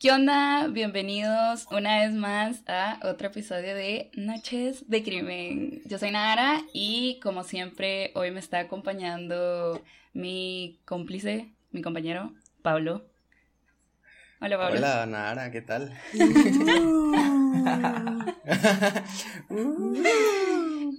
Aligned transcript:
¿Qué 0.00 0.12
onda? 0.12 0.68
Bienvenidos 0.68 1.66
una 1.72 2.02
vez 2.02 2.12
más 2.12 2.58
a 2.68 3.00
otro 3.02 3.26
episodio 3.26 3.74
de 3.74 4.12
Noches 4.14 4.88
de 4.88 5.02
Crimen. 5.02 5.82
Yo 5.86 5.98
soy 5.98 6.12
Nara 6.12 6.60
y 6.72 7.18
como 7.20 7.42
siempre 7.42 8.12
hoy 8.14 8.30
me 8.30 8.38
está 8.38 8.60
acompañando 8.60 9.82
mi 10.12 10.78
cómplice, 10.84 11.48
mi 11.72 11.82
compañero 11.82 12.32
Pablo. 12.62 13.08
Hola 14.40 14.56
Pablo. 14.56 14.78
Hola 14.78 15.04
Nara, 15.06 15.50
¿qué 15.50 15.62
tal? 15.62 15.92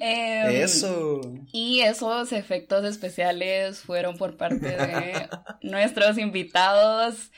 Em, 0.01 0.51
Eso. 0.51 1.21
Y 1.51 1.81
esos 1.81 2.31
efectos 2.33 2.85
especiales 2.85 3.79
fueron 3.79 4.17
por 4.17 4.37
parte 4.37 4.75
de 4.75 5.29
nuestros 5.61 6.17
invitados 6.17 7.31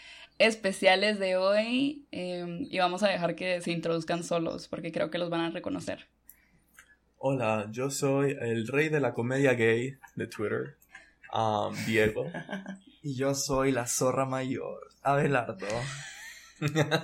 especiales 0.46 1.20
de 1.20 1.38
hoy 1.38 2.08
em, 2.12 2.68
y 2.70 2.80
vamos 2.80 3.04
a 3.04 3.08
dejar 3.08 3.36
que 3.36 3.62
se 3.62 3.72
introduzcan 3.72 4.24
solos 4.24 4.68
porque 4.68 4.92
creo 4.92 5.12
que 5.12 5.18
los 5.18 5.30
van 5.30 5.42
a 5.42 5.50
reconocer. 5.52 6.08
Hola, 7.18 7.68
yo 7.72 7.92
soy 7.92 8.36
el 8.42 8.68
rey 8.68 8.90
de 8.90 9.00
la 9.00 9.14
comedia 9.14 9.54
gay 9.54 9.98
de 10.16 10.28
Twitter, 10.28 10.76
um, 11.34 11.76
Diego. 11.86 12.26
Y 13.04 13.16
yo 13.16 13.34
soy 13.34 13.72
la 13.72 13.88
zorra 13.88 14.28
mayor, 14.28 14.80
Abelardo. 15.02 15.66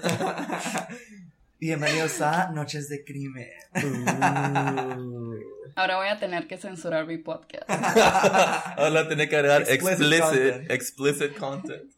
Bienvenidos 1.59 2.22
a 2.22 2.52
Noches 2.52 2.88
de 2.88 3.04
Crimen. 3.04 3.50
Uh. 3.73 5.40
Ahora 5.76 5.98
voy 5.98 6.08
a 6.08 6.20
tener 6.20 6.48
que 6.48 6.58
censurar 6.58 7.08
mi 7.08 7.17
podcast. 7.17 7.67
Ahora 8.78 9.08
tiene 9.08 9.28
que 9.28 9.38
agregar 9.38 9.64
Explicit 9.64 10.02
explicit, 10.02 10.22
content. 10.22 10.72
explicit 10.72 11.38
content. 11.38 11.97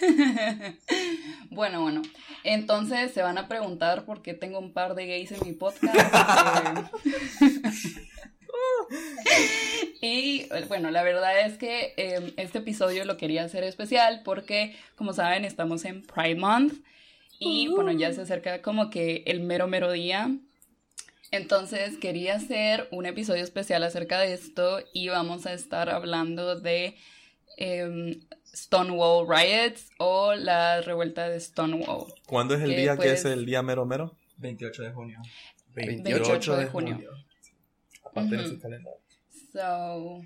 bueno, 1.50 1.82
bueno. 1.82 2.02
Entonces 2.42 3.12
se 3.12 3.22
van 3.22 3.38
a 3.38 3.48
preguntar 3.48 4.04
por 4.04 4.22
qué 4.22 4.34
tengo 4.34 4.58
un 4.58 4.72
par 4.72 4.94
de 4.94 5.06
gays 5.06 5.32
en 5.32 5.46
mi 5.46 5.52
podcast. 5.52 5.94
Eh, 10.00 10.00
y 10.02 10.46
bueno, 10.68 10.90
la 10.90 11.02
verdad 11.02 11.40
es 11.46 11.58
que 11.58 11.94
eh, 11.96 12.34
este 12.36 12.58
episodio 12.58 13.04
lo 13.04 13.16
quería 13.16 13.44
hacer 13.44 13.64
especial 13.64 14.22
porque, 14.24 14.76
como 14.96 15.12
saben, 15.12 15.44
estamos 15.44 15.84
en 15.84 16.02
Pride 16.02 16.36
Month 16.36 16.74
y 17.38 17.68
bueno, 17.68 17.92
ya 17.92 18.12
se 18.12 18.22
acerca 18.22 18.62
como 18.62 18.90
que 18.90 19.24
el 19.26 19.40
mero 19.40 19.66
mero 19.66 19.92
día. 19.92 20.30
Entonces 21.30 21.98
quería 21.98 22.36
hacer 22.36 22.86
un 22.92 23.06
episodio 23.06 23.42
especial 23.42 23.82
acerca 23.82 24.20
de 24.20 24.34
esto 24.34 24.80
y 24.92 25.08
vamos 25.08 25.46
a 25.46 25.52
estar 25.52 25.90
hablando 25.90 26.60
de 26.60 26.94
em, 27.56 28.20
Stonewall 28.54 29.26
Riots 29.28 29.90
o 29.98 30.34
la 30.34 30.80
revuelta 30.80 31.28
de 31.28 31.40
Stonewall. 31.40 32.12
¿Cuándo 32.26 32.54
es 32.54 32.62
el 32.62 32.70
Que, 32.70 32.76
día 32.76 32.92
que 32.92 32.96
pues, 32.96 33.20
es 33.20 33.24
el 33.26 33.44
día 33.46 33.62
mero 33.62 33.84
mero? 33.86 34.16
28 34.38 34.82
de 34.82 34.92
junio. 34.92 35.20
28 35.74 36.56
de 36.56 36.66
junio. 36.66 37.00
Aparte 38.04 38.36
de 38.36 38.42
Ujú. 38.42 38.50
su 38.54 38.60
calendario. 38.60 39.00
So, 39.52 40.22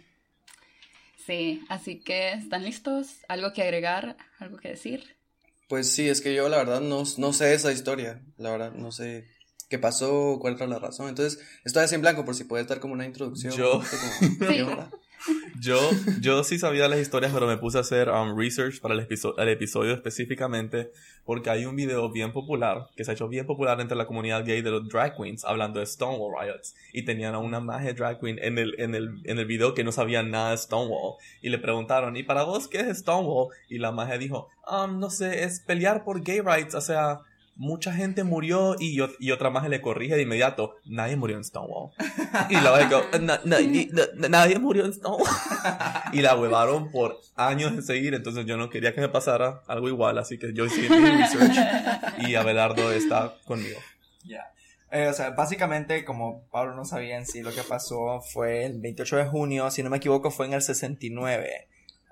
sí, 1.26 1.62
así 1.68 2.00
que 2.00 2.32
¿están 2.32 2.64
listos? 2.64 3.16
¿Algo 3.28 3.52
que 3.52 3.62
agregar? 3.62 4.16
¿Algo 4.38 4.58
que 4.58 4.68
decir? 4.70 5.16
Pues 5.68 5.90
sí, 5.92 6.08
es 6.08 6.20
que 6.20 6.34
yo 6.34 6.48
la 6.48 6.56
verdad 6.58 6.80
no, 6.80 7.02
no 7.18 7.32
sé 7.32 7.52
esa 7.54 7.72
historia. 7.72 8.22
La 8.38 8.50
verdad 8.50 8.72
no 8.72 8.90
sé 8.90 9.26
qué 9.68 9.78
pasó, 9.78 10.38
cuál 10.40 10.54
era 10.54 10.66
la 10.66 10.78
razón. 10.78 11.08
Entonces, 11.10 11.44
estoy 11.64 11.84
así 11.84 11.94
en 11.94 12.00
blanco 12.00 12.24
por 12.24 12.34
si 12.34 12.44
puedes 12.44 12.66
dar 12.66 12.80
como 12.80 12.94
una 12.94 13.04
introducción. 13.04 13.52
Yo- 13.52 13.76
un 13.78 13.84
poquito 13.84 13.96
como, 14.00 14.38
¿qué 14.38 14.64
Sí. 14.64 14.64
Yo, 15.60 15.78
yo 16.20 16.44
sí 16.44 16.58
sabía 16.58 16.86
las 16.88 17.00
historias, 17.00 17.32
pero 17.32 17.46
me 17.46 17.56
puse 17.56 17.78
a 17.78 17.80
hacer 17.80 18.08
um, 18.08 18.38
research 18.38 18.80
para 18.80 18.94
el 18.94 19.00
episodio 19.48 19.92
específicamente 19.92 20.92
porque 21.24 21.50
hay 21.50 21.66
un 21.66 21.76
video 21.76 22.10
bien 22.10 22.32
popular, 22.32 22.88
que 22.96 23.04
se 23.04 23.10
ha 23.10 23.14
hecho 23.14 23.28
bien 23.28 23.44
popular 23.44 23.80
entre 23.80 23.96
la 23.96 24.06
comunidad 24.06 24.46
gay 24.46 24.62
de 24.62 24.70
los 24.70 24.88
drag 24.88 25.16
queens, 25.16 25.44
hablando 25.44 25.80
de 25.80 25.86
Stonewall 25.86 26.34
Riots. 26.40 26.74
Y 26.92 27.02
tenían 27.02 27.34
a 27.34 27.38
una 27.38 27.60
magia 27.60 27.92
drag 27.92 28.18
queen 28.20 28.38
en 28.40 28.56
el, 28.56 28.80
en, 28.80 28.94
el, 28.94 29.20
en 29.24 29.38
el 29.38 29.44
video 29.44 29.74
que 29.74 29.84
no 29.84 29.92
sabía 29.92 30.22
nada 30.22 30.52
de 30.52 30.56
Stonewall. 30.56 31.16
Y 31.42 31.50
le 31.50 31.58
preguntaron, 31.58 32.16
¿y 32.16 32.22
para 32.22 32.44
vos 32.44 32.66
qué 32.66 32.80
es 32.80 32.98
Stonewall? 32.98 33.48
Y 33.68 33.76
la 33.76 33.92
magia 33.92 34.16
dijo, 34.16 34.48
um, 34.70 34.98
no 34.98 35.10
sé, 35.10 35.44
es 35.44 35.60
pelear 35.60 36.04
por 36.04 36.22
gay 36.22 36.40
rights, 36.40 36.74
o 36.74 36.80
sea... 36.80 37.20
Mucha 37.60 37.92
gente 37.92 38.22
murió 38.22 38.76
y, 38.78 38.96
yo- 38.96 39.08
y 39.18 39.32
otra 39.32 39.50
magia 39.50 39.68
le 39.68 39.80
corrige 39.82 40.14
de 40.14 40.22
inmediato. 40.22 40.76
Nadie 40.86 41.16
murió 41.16 41.36
en 41.36 41.42
Stonewall. 41.44 41.90
Y 42.50 42.54
la 42.54 42.70
magia 42.70 42.86
dijo, 42.86 43.02
"Na- 43.20 43.40
na- 43.44 43.58
ni- 43.60 43.86
na- 43.86 44.28
nadie 44.28 44.58
murió 44.60 44.84
en 44.84 44.92
Stonewall 44.92 45.26
y 46.12 46.22
la 46.22 46.36
huevaron 46.36 46.90
por 46.92 47.18
años 47.34 47.74
de 47.74 47.82
seguir, 47.82 48.14
entonces 48.14 48.46
yo 48.46 48.56
no 48.56 48.70
quería 48.70 48.94
que 48.94 49.00
me 49.00 49.08
pasara 49.08 49.60
algo 49.66 49.88
igual, 49.88 50.18
así 50.18 50.38
que 50.38 50.52
yo 50.54 50.66
hice 50.66 50.88
mi 50.88 51.10
research 51.10 51.56
y 52.18 52.36
Abelardo 52.36 52.92
está 52.92 53.34
conmigo. 53.44 53.78
Ya. 54.24 54.52
Eh, 54.92 55.08
o 55.08 55.12
sea, 55.12 55.30
básicamente, 55.30 56.04
como 56.04 56.44
Pablo 56.52 56.74
no 56.76 56.84
sabía 56.84 57.18
en 57.18 57.26
sí, 57.26 57.42
lo 57.42 57.52
que 57.52 57.62
pasó 57.62 58.20
fue 58.20 58.64
el 58.66 58.80
28 58.80 59.16
de 59.16 59.24
junio, 59.26 59.70
si 59.72 59.82
no 59.82 59.90
me 59.90 59.96
equivoco, 59.98 60.30
fue 60.30 60.46
en 60.46 60.52
el 60.54 60.62
69. 60.62 61.66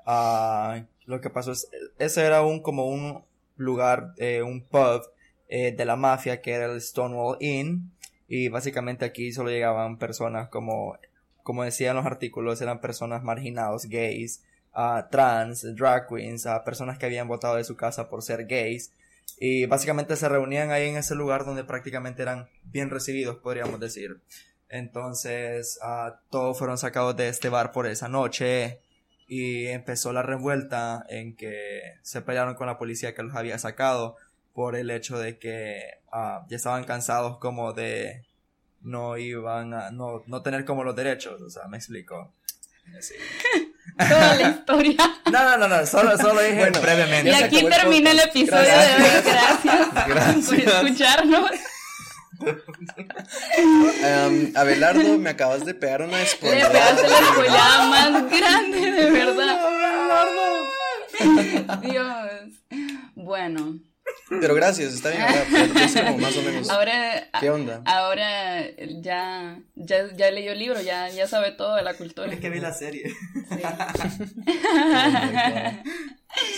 Ah, 0.04 0.82
lo 1.04 1.20
que 1.20 1.30
pasó 1.30 1.52
es, 1.52 1.68
ese 1.98 2.24
era 2.24 2.42
un, 2.42 2.60
como 2.60 2.86
un 2.86 3.24
lugar, 3.56 4.12
eh, 4.18 4.42
un 4.42 4.60
pub 4.66 5.02
eh, 5.48 5.72
de 5.72 5.84
la 5.84 5.96
mafia 5.96 6.40
que 6.40 6.52
era 6.52 6.66
el 6.66 6.80
Stonewall 6.80 7.38
Inn. 7.40 7.92
Y 8.28 8.48
básicamente 8.48 9.04
aquí 9.04 9.32
solo 9.32 9.50
llegaban 9.50 9.98
personas 9.98 10.48
como, 10.48 10.98
como 11.42 11.62
decían 11.62 11.96
los 11.96 12.06
artículos, 12.06 12.60
eran 12.60 12.80
personas 12.80 13.22
marginados, 13.22 13.86
gays, 13.86 14.42
trans, 15.10 15.74
drag 15.76 16.08
queens, 16.08 16.46
personas 16.64 16.98
que 16.98 17.06
habían 17.06 17.28
votado 17.28 17.56
de 17.56 17.64
su 17.64 17.76
casa 17.76 18.08
por 18.08 18.22
ser 18.22 18.46
gays. 18.46 18.92
Y 19.38 19.66
básicamente 19.66 20.16
se 20.16 20.28
reunían 20.28 20.70
ahí 20.70 20.88
en 20.88 20.96
ese 20.96 21.14
lugar 21.14 21.44
donde 21.44 21.64
prácticamente 21.64 22.22
eran 22.22 22.48
bien 22.64 22.90
recibidos, 22.90 23.36
podríamos 23.36 23.78
decir. 23.80 24.20
Entonces, 24.68 25.78
ah, 25.82 26.20
todos 26.30 26.58
fueron 26.58 26.78
sacados 26.78 27.16
de 27.16 27.28
este 27.28 27.48
bar 27.48 27.72
por 27.72 27.86
esa 27.86 28.08
noche 28.08 28.80
y 29.28 29.66
empezó 29.66 30.12
la 30.12 30.22
revuelta 30.22 31.04
en 31.08 31.36
que 31.36 31.80
se 32.02 32.22
pelearon 32.22 32.54
con 32.54 32.66
la 32.66 32.78
policía 32.78 33.14
que 33.14 33.22
los 33.22 33.34
había 33.34 33.58
sacado 33.58 34.16
por 34.56 34.74
el 34.74 34.90
hecho 34.90 35.18
de 35.18 35.38
que 35.38 35.82
ah, 36.10 36.46
ya 36.48 36.56
estaban 36.56 36.84
cansados 36.84 37.36
como 37.36 37.74
de 37.74 38.24
no 38.80 39.18
iban 39.18 39.74
a 39.74 39.90
no, 39.90 40.22
no 40.26 40.40
tener 40.42 40.64
como 40.64 40.82
los 40.82 40.96
derechos, 40.96 41.42
o 41.42 41.50
sea, 41.50 41.68
me 41.68 41.76
explico. 41.76 42.32
Sí. 43.00 43.14
Toda 43.98 44.34
la 44.36 44.48
historia. 44.50 44.96
No, 45.30 45.44
no, 45.44 45.58
no, 45.58 45.68
no, 45.68 45.84
solo, 45.86 46.16
solo 46.16 46.40
dije 46.40 46.56
Bueno, 46.58 46.80
brevemente. 46.80 47.30
Y 47.30 47.34
aquí 47.34 47.58
el 47.58 47.68
termina 47.68 48.12
el 48.12 48.16
podcast. 48.16 48.36
episodio 48.36 48.62
de 48.62 48.70
hoy. 48.70 49.22
Gracias, 49.26 49.86
por 49.88 50.08
Gracias. 50.08 50.84
escucharnos. 50.84 51.50
Em, 54.02 54.52
Abelardo, 54.56 55.18
me 55.18 55.30
acabas 55.30 55.64
de 55.66 55.74
pegar 55.74 56.00
una 56.02 56.18
Le 56.18 56.26
spoiler. 56.26 56.72
pegaste 56.72 57.08
la 57.08 57.18
spoileada 57.32 57.88
más 57.88 58.30
grande, 58.30 58.90
de 58.90 59.10
verdad. 59.10 59.58
Dios. 61.82 62.52
Bueno, 63.14 63.78
Pero 64.28 64.54
gracias, 64.54 64.92
está 64.94 65.10
bien. 65.10 65.22
Ahora, 65.22 65.44
como 66.06 66.18
más 66.18 66.36
o 66.36 66.42
menos. 66.42 66.68
ahora, 66.70 67.28
¿Qué 67.38 67.50
onda? 67.50 67.82
ahora 67.84 68.64
ya, 69.00 69.60
ya, 69.76 70.12
ya 70.16 70.30
leyó 70.32 70.52
el 70.52 70.58
libro, 70.58 70.80
ya, 70.80 71.08
ya 71.10 71.28
sabe 71.28 71.52
todo 71.52 71.76
de 71.76 71.82
la 71.82 71.94
cultura. 71.94 72.32
Es 72.32 72.40
que 72.40 72.50
vi 72.50 72.58
la 72.58 72.72
serie. 72.72 73.04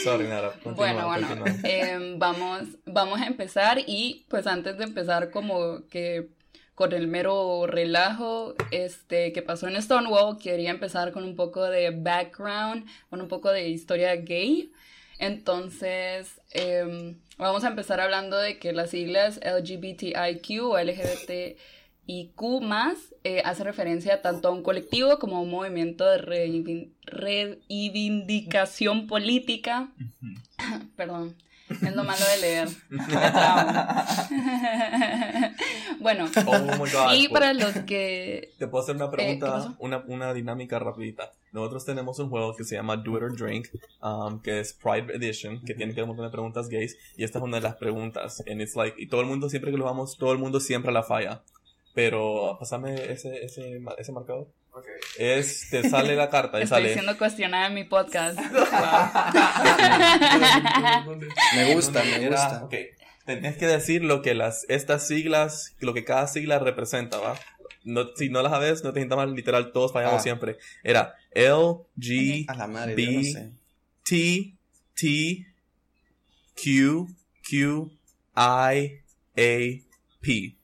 Sorry, 0.03 0.27
Nara. 0.27 0.53
continúa, 0.63 0.75
Bueno, 1.05 1.09
bueno, 1.09 1.45
em, 1.65 2.19
vamos, 2.19 2.63
vamos 2.87 3.21
a 3.21 3.27
empezar 3.27 3.79
y 3.87 4.25
pues 4.29 4.47
antes 4.47 4.79
de 4.79 4.85
empezar 4.85 5.31
como 5.31 5.87
que 5.89 6.29
con 6.75 6.93
el 6.93 7.09
mero 7.09 7.67
relajo 7.67 8.55
este, 8.71 9.33
que 9.33 9.43
pasó 9.43 9.69
en 9.69 9.81
Stonewall, 9.83 10.39
quería 10.39 10.71
empezar 10.71 11.13
con 11.13 11.25
un 11.25 11.35
poco 11.37 11.65
de 11.65 11.91
background, 11.91 12.87
con 13.11 13.21
un 13.21 13.29
poco 13.29 13.51
de 13.51 13.69
historia 13.69 14.15
gay. 14.17 14.71
Entonces, 15.19 16.41
em, 16.51 17.17
vamos 17.39 17.65
a 17.65 17.69
empezar 17.69 18.01
hablando 18.01 18.39
de 18.39 18.59
que 18.59 18.73
las 18.73 18.91
siglas 18.91 19.41
LGBTIQ 19.43 20.63
o 20.65 20.79
LGBTIQ 20.79 22.63
más 22.63 23.15
eh, 23.25 23.43
hace 23.45 23.65
referencia 23.65 24.23
tanto 24.23 24.49
a 24.49 24.53
un 24.53 24.63
colectivo 24.63 25.19
como 25.19 25.37
a 25.37 25.41
un 25.41 25.51
movimiento 25.51 26.05
de 26.05 26.19
reivin- 26.19 26.93
reivindicación 27.03 29.07
política. 29.07 29.89
Perdón, 30.97 31.35
es 31.71 31.97
lo 31.97 32.05
malo 32.05 32.25
de 32.35 32.41
leer. 32.41 32.69
Bueno, 36.01 36.27
Oh 36.47 36.59
my 36.61 36.91
god. 36.91 37.13
y 37.15 37.29
para 37.29 37.53
los 37.53 37.73
que... 37.79 38.53
Te 38.59 38.69
puedo 38.69 38.83
hacer 38.85 38.97
una 38.97 39.11
¿qué 39.11 39.17
pregunta, 39.17 39.51
pasó? 39.51 39.77
una, 39.81 40.05
una 40.07 40.33
dinámica 40.33 40.79
rapidita. 40.79 41.33
Nosotros 41.53 41.85
tenemos 41.85 42.19
un 42.19 42.31
juego 42.31 42.55
que 42.55 42.65
se 42.65 42.77
llama 42.77 42.97
Do 42.97 43.17
It 43.17 43.23
or 43.23 43.37
Drink, 43.37 43.69
um, 44.03 44.41
que 44.41 44.61
es 44.61 44.73
Pride 44.75 45.15
Edition, 45.15 45.61
que 45.65 45.75
tiene 45.75 45.93
que 45.93 45.97
ver 45.97 46.05
un 46.05 46.11
montón 46.11 46.27
de 46.27 46.31
preguntas 46.31 46.69
gays, 46.69 46.97
y 47.17 47.25
esta 47.25 47.39
es 47.39 47.45
una 47.45 47.57
de 47.57 47.63
las 47.63 47.77
preguntas. 47.77 48.43
And 48.49 48.61
it's 48.61 48.77
like, 48.77 49.01
y 49.01 49.09
todo 49.09 49.23
el 49.23 49.27
mundo, 49.27 49.49
siempre 49.49 49.71
que 49.73 49.79
lo 49.79 49.87
vamos, 49.87 50.17
todo 50.19 50.33
el 50.33 50.39
mundo 50.39 50.61
siempre 50.61 50.93
la 50.93 51.03
falla. 51.03 51.43
Pero, 51.95 52.57
pásame 52.61 53.11
ese, 53.13 53.45
ese, 53.45 53.81
ese 53.99 54.13
marcador. 54.13 54.47
Es, 55.19 55.69
te 55.71 55.89
sale 55.89 56.15
la 56.17 56.29
carta 56.31 56.59
y 56.61 56.63
Estoy 56.65 56.83
sale. 56.83 56.93
siendo 56.95 57.17
cuestionada 57.19 57.67
en 57.67 57.75
mi 57.75 57.85
podcast. 57.85 58.39
Me 61.55 61.75
gusta, 61.75 62.03
me 62.03 62.25
Era- 62.25 62.29
gusta. 62.31 62.65
ok. 62.65 62.75
Tenés 63.25 63.57
que 63.59 63.67
decir 63.67 64.03
lo 64.05 64.23
que 64.23 64.35
las, 64.35 64.65
estas 64.69 65.07
siglas, 65.07 65.75
lo 65.81 65.93
que 65.93 66.05
cada 66.05 66.27
sigla 66.29 66.59
representa, 66.59 67.19
¿va? 67.19 67.39
No, 67.85 68.07
si 68.17 68.31
no 68.31 68.41
las 68.43 68.53
sabes, 68.53 68.83
no 68.85 68.93
te 68.93 69.01
sientas 69.01 69.17
mal, 69.19 69.35
literal, 69.35 69.71
todos 69.73 69.93
fallamos 69.93 70.21
Ah. 70.21 70.23
siempre. 70.23 70.57
Era 70.83 71.15
L, 71.33 71.53
G, 71.99 72.45
A 72.49 72.55
la 72.55 72.67
madre, 72.67 72.95
B, 72.95 73.05
yo 73.05 73.13
no 73.13 73.23
sé. 73.25 73.53
T, 74.05 74.55
T, 74.95 75.47
Q, 76.63 77.09
Q, 77.49 77.91
I, 78.35 79.01
A, 79.37 79.81
P. 80.21 80.55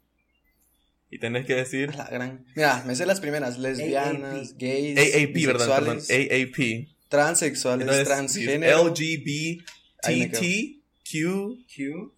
Y 1.14 1.19
tenés 1.20 1.46
que 1.46 1.55
decir 1.55 1.90
A 1.93 1.96
la 1.96 2.08
gran. 2.11 2.44
Mira, 2.56 2.82
me 2.87 2.96
sé 2.96 3.06
las 3.06 3.20
primeras: 3.20 3.56
lesbianas, 3.58 4.56
gays, 4.58 4.99
AAP, 4.99 5.46
¿verdad? 5.46 5.66
Perdón, 5.78 5.96
bisexuales, 5.99 6.11
AAP. 6.11 6.88
transexuales, 7.08 7.82
Entonces, 7.82 8.08
transgénero. 8.08 8.81
L, 8.81 8.90
G, 8.90 9.25
B, 9.25 9.64
Ahí 10.02 10.19
me 10.20 10.26
T, 10.28 10.38
T, 10.40 10.81
Q, 11.08 11.58
Q. 11.72 12.14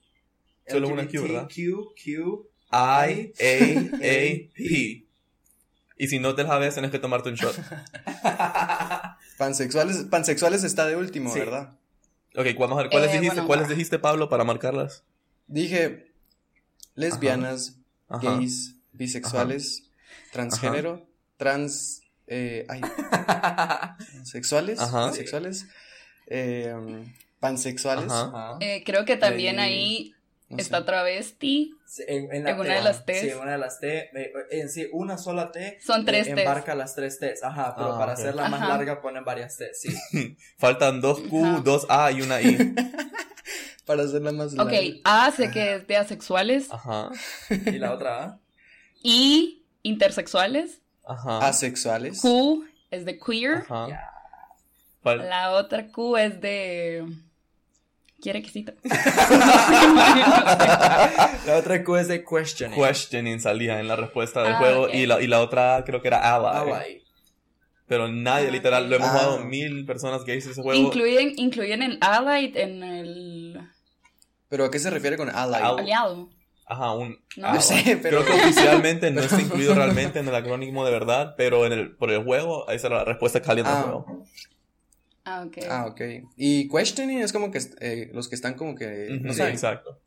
Solo 0.67 0.89
una 0.89 1.07
Q, 1.07 1.23
¿verdad? 1.23 1.47
Q, 1.55 1.93
Q. 2.03 2.49
I, 2.73 2.73
A, 2.73 3.03
A, 3.03 3.09
P. 4.55 5.05
Y 5.99 6.09
si 6.09 6.19
no 6.19 6.35
te 6.35 6.43
la 6.45 6.49
sabes, 6.49 6.73
tienes 6.73 6.91
que 6.91 6.99
tomarte 6.99 7.29
un 7.29 7.35
shot. 7.35 7.55
Pansexuales, 9.39 10.05
pansexuales 10.11 10.65
está 10.65 10.87
de 10.87 10.97
último, 10.97 11.33
Sí. 11.35 11.41
¿verdad? 11.41 11.77
Ok, 12.35 12.47
vamos 12.59 12.79
a 12.79 12.83
ver, 12.83 12.91
¿cuáles 12.91 13.11
Eh, 13.11 13.13
dijiste? 13.15 13.35
bueno. 13.35 13.47
¿Cuáles 13.47 13.69
dijiste, 13.69 13.99
Pablo, 13.99 14.29
para 14.31 14.45
marcarlas? 14.45 15.05
Dije 15.47 16.13
lesbianas, 16.95 17.77
Ajá. 18.09 18.37
gays, 18.39 18.76
bisexuales, 18.97 19.85
transgénero, 20.33 21.07
trans. 21.37 22.03
Eh, 22.29 22.67
ay, 22.69 22.81
sexuales, 24.25 24.81
Ajá. 24.81 25.13
sexuales, 25.13 25.67
eh, 26.27 26.75
pansexuales. 27.41 28.11
Ajá. 28.11 28.29
Ajá. 28.29 28.59
Eh, 28.61 28.83
creo 28.85 29.05
que 29.05 29.17
también 29.17 29.61
ahí 29.61 30.13
no 30.49 30.57
sé. 30.57 30.63
está 30.63 30.85
travesti. 30.85 31.73
Sí, 31.87 32.03
En, 32.09 32.33
en 32.35 32.49
En 32.49 32.59
una 32.59 32.75
de 32.75 32.83
las 32.83 33.07
Ts. 33.07 33.21
Sí, 33.21 33.29
en 33.31 33.39
una 33.39 33.53
de 33.53 33.59
las 33.59 33.79
T. 33.81 34.11
En 34.51 34.69
sí, 34.71 34.89
una 34.93 35.19
sola 35.19 35.53
T. 35.53 35.79
Son 35.81 36.05
tres 36.05 36.27
eh, 36.27 36.35
Ts. 36.35 36.39
Embarca 36.41 36.75
las 36.75 36.95
tres 36.97 37.19
Ts. 37.21 37.45
Ajá, 37.45 37.75
pero 37.77 37.95
Ah, 37.95 37.99
para 37.99 38.13
ok. 38.15 38.19
hacerla 38.19 38.49
más 38.49 38.61
Ajá. 38.61 38.69
larga 38.71 39.01
ponen 39.01 39.25
varias 39.25 39.57
T. 39.57 39.71
Sí. 39.75 39.95
Faltan 40.59 41.01
dos 41.01 41.21
Q, 41.21 41.45
Ajá. 41.45 41.61
dos 41.61 41.87
A 41.89 42.11
y 42.11 42.23
una 42.23 42.41
I. 42.41 42.75
Para 43.87 44.03
hacerla 44.03 44.33
más 44.33 44.53
Ok, 44.55 44.73
larga. 44.73 44.81
A 45.05 45.31
sé 45.31 45.51
que 45.53 45.75
es 45.77 45.87
de 45.87 45.97
asexuales. 45.97 46.67
Ajá. 46.73 47.11
Y 47.51 47.79
la 47.79 47.93
otra 47.93 48.25
A. 48.25 48.41
Y 49.09 49.63
intersexuales. 49.85 50.81
Ajá. 51.05 51.47
Asexuales. 51.47 52.21
Q 52.21 52.67
es 52.91 53.05
de 53.05 53.19
queer. 53.21 53.59
Ajá. 53.69 53.87
La 55.05 55.53
otra 55.53 55.87
Q 55.93 56.17
es 56.17 56.41
de. 56.41 57.07
¿Quiere 58.21 58.43
quesito? 58.43 58.73
La 61.47 61.57
otra 61.59 61.85
Q 61.85 61.97
es 61.97 62.09
de 62.09 62.25
questioning. 62.25 62.77
Questioning 62.83 63.41
salía 63.41 63.79
en 63.79 63.89
la 63.89 63.95
respuesta 63.97 64.43
del 64.43 64.55
Ah, 64.55 64.59
juego 64.59 64.89
y, 64.93 65.07
la, 65.07 65.21
y 65.21 65.27
la 65.27 65.41
otra 65.41 65.83
creo 65.87 66.01
que 66.03 66.09
era 66.09 66.35
ally. 66.35 66.73
Ally. 66.73 67.03
Pero 67.87 68.09
nadie, 68.09 68.49
Ah, 68.49 68.51
literal, 68.51 68.91
lo 68.91 68.97
hemos 68.97 69.09
ok. 69.09 69.13
jugado 69.15 69.39
Ah. 69.41 69.45
mil 69.45 69.85
personas 69.87 70.25
gays 70.25 70.47
ese 70.47 70.61
juego. 70.61 70.81
incluyen, 70.81 71.35
incluyen 71.37 71.83
el 71.83 71.99
allied 72.01 72.57
en 72.57 72.83
el 72.83 73.61
¿Pero 74.49 74.65
a 74.65 74.71
qué 74.71 74.79
se 74.81 74.91
refiere 74.91 75.17
con 75.17 75.29
ally? 75.29 75.55
Al- 75.63 75.79
aliado. 75.79 76.29
Ajá, 76.69 76.93
un. 76.95 77.17
No. 77.37 77.55
Yo 77.55 77.61
sé, 77.61 77.99
pero- 78.03 78.23
Creo 78.25 78.37
que 78.37 78.43
oficialmente 78.45 79.11
no 79.13 79.21
está 79.21 79.41
incluido 79.41 79.75
realmente 79.77 80.19
en 80.19 80.27
el 80.29 80.35
acrónimo 80.35 80.85
de 80.85 80.91
verdad, 80.91 81.35
pero 81.37 81.65
en 81.65 81.73
el, 81.73 81.93
por 81.97 82.11
el 82.11 82.25
juego, 82.25 82.69
esa 82.71 82.89
era 82.89 82.97
la 82.99 83.05
respuesta 83.05 83.41
cálida 83.41 83.69
del 83.69 83.79
Ah. 83.79 83.83
juego. 83.83 84.25
Ah, 85.25 85.43
ok. 85.47 85.59
Ah, 85.71 85.87
ok. 85.87 86.01
Y 86.37 86.69
questioning 86.69 87.21
es 87.21 87.33
como 87.33 87.51
que 87.51 87.61
eh, 87.81 88.11
los 88.13 88.29
que 88.29 88.35
están 88.37 88.55
como 88.55 88.75
que 88.75 89.19
no 89.23 89.33
sí, 89.33 89.39
saben. 89.39 89.53
exacto. 89.55 89.99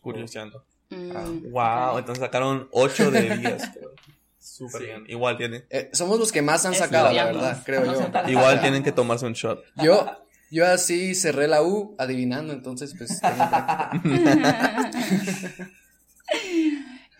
Curioseando. 0.00 0.64
Mm, 0.90 1.10
Ah, 1.14 1.90
Wow, 1.92 1.98
entonces 1.98 2.22
sacaron 2.22 2.68
8 2.72 3.10
de 3.10 3.36
10. 3.38 3.62
Súper 4.38 4.80
Sí. 4.82 4.86
bien. 4.86 5.04
Igual 5.08 5.36
tienen, 5.38 5.64
Eh, 5.70 5.88
somos 5.94 6.18
los 6.18 6.30
que 6.32 6.40
más 6.42 6.64
han 6.66 6.74
sacado, 6.74 7.10
la 7.12 7.24
verdad, 7.24 7.62
creo 7.64 7.84
yo. 7.84 8.08
igual 8.28 8.60
tienen 8.60 8.82
que 8.82 8.92
tomarse 8.92 9.24
un 9.26 9.32
shot. 9.32 9.62
Yo, 9.82 10.06
yo 10.50 10.66
así 10.66 11.14
cerré 11.14 11.48
la 11.48 11.62
U 11.62 11.94
adivinando, 11.98 12.52
entonces 12.52 12.94
pues 12.96 13.20
tengo. 13.20 13.44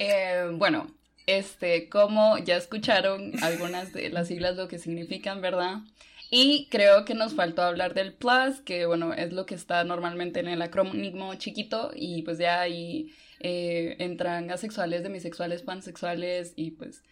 Eh, 0.00 0.50
bueno, 0.54 0.88
este, 1.26 1.88
como 1.88 2.36
ya 2.38 2.56
escucharon 2.56 3.32
algunas 3.42 3.92
de 3.92 4.10
las 4.10 4.26
siglas 4.26 4.56
lo 4.56 4.66
que 4.66 4.80
significan, 4.80 5.40
¿verdad? 5.40 5.82
Y 6.30 6.66
creo 6.70 7.04
que 7.04 7.14
nos 7.14 7.34
faltó 7.34 7.62
hablar 7.62 7.94
del 7.94 8.12
plus, 8.12 8.60
que 8.60 8.86
bueno, 8.86 9.14
es 9.14 9.32
lo 9.32 9.46
que 9.46 9.54
está 9.54 9.84
normalmente 9.84 10.40
en 10.40 10.48
el 10.48 10.62
acrónimo 10.62 11.34
chiquito, 11.36 11.92
y 11.94 12.22
pues 12.22 12.38
ya 12.38 12.60
ahí 12.60 13.12
eh, 13.40 13.96
entran 14.00 14.50
asexuales, 14.50 15.04
demisexuales, 15.04 15.62
pansexuales, 15.62 16.52
y 16.56 16.72
pues 16.72 17.02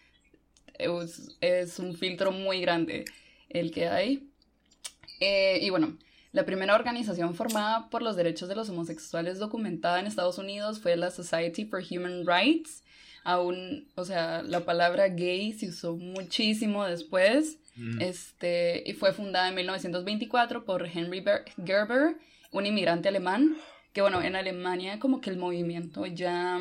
es, 0.77 1.79
un 1.79 1.95
filtro 1.95 2.31
muy 2.31 2.61
grande 2.61 3.05
el 3.49 3.71
que 3.71 3.87
hay. 3.87 4.29
Eh, 5.19 5.59
y 5.61 5.69
bueno, 5.69 5.97
la 6.33 6.45
primera 6.45 6.75
organización 6.75 7.33
formada 7.35 7.89
por 7.89 8.01
los 8.01 8.15
derechos 8.17 8.49
de 8.49 8.55
los 8.55 8.67
homosexuales 8.69 9.39
documentada 9.39 9.99
en 9.99 10.07
Estados 10.07 10.37
Unidos 10.37 10.81
fue 10.81 10.97
la 10.97 11.09
Society 11.11 11.63
for 11.65 11.81
Human 11.89 12.25
Rights. 12.27 12.83
Aún, 13.23 13.87
o 13.95 14.03
sea, 14.03 14.41
la 14.43 14.65
palabra 14.65 15.07
gay 15.07 15.53
se 15.53 15.69
usó 15.69 15.95
muchísimo 15.95 16.83
después. 16.85 17.57
Este, 18.01 18.83
y 18.85 18.93
fue 18.93 19.13
fundada 19.13 19.47
en 19.49 19.55
1924 19.55 20.65
por 20.65 20.85
Henry 20.85 21.21
Ber- 21.21 21.45
Gerber, 21.65 22.17
un 22.51 22.65
inmigrante 22.65 23.07
alemán. 23.09 23.55
Que 23.93 24.01
bueno, 24.01 24.21
en 24.21 24.35
Alemania 24.35 24.99
como 24.99 25.21
que 25.21 25.29
el 25.29 25.37
movimiento 25.37 26.05
ya, 26.07 26.59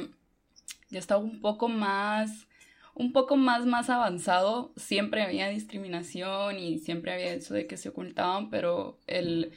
ya 0.90 0.98
estaba 0.98 1.20
un 1.20 1.40
poco 1.40 1.68
más 1.68 2.46
un 2.94 3.12
poco 3.12 3.36
más 3.36 3.66
más 3.66 3.90
avanzado, 3.90 4.72
siempre 4.76 5.22
había 5.22 5.48
discriminación 5.48 6.58
y 6.58 6.78
siempre 6.78 7.12
había 7.12 7.34
eso 7.34 7.54
de 7.54 7.66
que 7.66 7.76
se 7.76 7.88
ocultaban, 7.88 8.50
pero 8.50 8.98
el, 9.06 9.52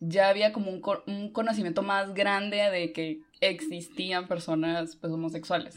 ya 0.00 0.28
había 0.28 0.52
como 0.52 0.70
un, 0.70 0.82
un 1.06 1.32
conocimiento 1.32 1.82
más 1.82 2.14
grande 2.14 2.56
de 2.56 2.92
que 2.92 3.20
existían 3.40 4.26
personas 4.28 4.96
pues, 4.96 5.12
homosexuales. 5.12 5.76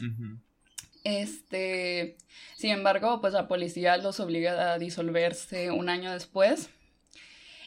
Este, 1.04 2.16
sin 2.56 2.70
embargo, 2.70 3.20
pues 3.20 3.32
la 3.32 3.48
policía 3.48 3.96
los 3.96 4.20
obliga 4.20 4.72
a 4.72 4.78
disolverse 4.78 5.70
un 5.70 5.88
año 5.88 6.12
después. 6.12 6.70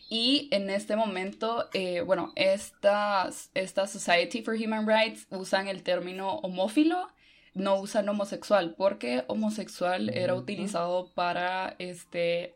Y 0.09 0.49
en 0.51 0.69
este 0.69 0.97
momento, 0.97 1.69
eh, 1.73 2.01
bueno, 2.01 2.33
esta, 2.35 3.29
esta 3.53 3.87
Society 3.87 4.41
for 4.41 4.55
Human 4.55 4.85
Rights 4.85 5.25
usan 5.29 5.69
el 5.69 5.83
término 5.83 6.35
homófilo, 6.39 7.07
no 7.53 7.79
usan 7.79 8.07
homosexual, 8.09 8.75
porque 8.77 9.23
homosexual 9.27 10.09
era 10.09 10.35
utilizado 10.35 11.11
para, 11.13 11.75
este, 11.79 12.55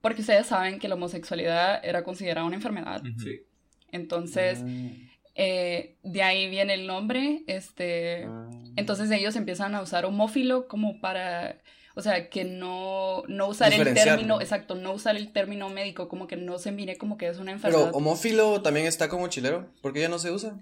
porque 0.00 0.22
ustedes 0.22 0.46
saben 0.46 0.78
que 0.78 0.88
la 0.88 0.94
homosexualidad 0.94 1.84
era 1.84 2.04
considerada 2.04 2.46
una 2.46 2.56
enfermedad. 2.56 3.02
Sí. 3.18 3.42
Entonces, 3.90 4.62
Mm, 4.62 4.86
eh, 5.34 5.94
de 6.02 6.22
ahí 6.22 6.48
viene 6.50 6.74
el 6.74 6.86
nombre, 6.86 7.42
este, 7.46 8.26
mm. 8.26 8.72
entonces 8.76 9.08
ellos 9.10 9.36
empiezan 9.36 9.74
a 9.76 9.82
usar 9.82 10.04
homófilo 10.04 10.66
como 10.66 11.00
para, 11.00 11.58
o 11.94 12.02
sea, 12.02 12.28
que 12.28 12.44
no, 12.44 13.22
no 13.28 13.46
usar 13.46 13.72
el 13.72 13.94
término, 13.94 14.40
exacto, 14.40 14.74
no 14.74 14.92
usar 14.92 15.16
el 15.16 15.32
término 15.32 15.68
médico, 15.68 16.08
como 16.08 16.26
que 16.26 16.36
no 16.36 16.58
se 16.58 16.72
mire 16.72 16.96
como 16.98 17.16
que 17.16 17.28
es 17.28 17.38
una 17.38 17.52
Pero 17.52 17.68
enfermedad. 17.68 17.90
homófilo 17.94 18.62
también 18.62 18.86
está 18.86 19.08
como 19.08 19.28
chilero, 19.28 19.68
¿por 19.80 19.92
qué 19.92 20.00
ya 20.00 20.08
no 20.08 20.18
se 20.18 20.32
usa? 20.32 20.58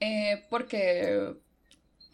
Eh, 0.00 0.44
porque, 0.48 1.34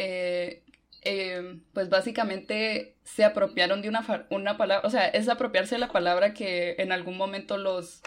eh, 0.00 0.62
eh, 1.02 1.58
pues 1.74 1.88
básicamente 1.88 2.96
se 3.04 3.24
apropiaron 3.24 3.82
de 3.82 3.88
una, 3.88 4.26
una 4.30 4.56
palabra, 4.56 4.86
o 4.86 4.90
sea, 4.90 5.08
es 5.08 5.28
apropiarse 5.28 5.74
de 5.76 5.80
la 5.80 5.92
palabra 5.92 6.34
que 6.34 6.76
en 6.78 6.92
algún 6.92 7.16
momento 7.16 7.56
los, 7.58 8.02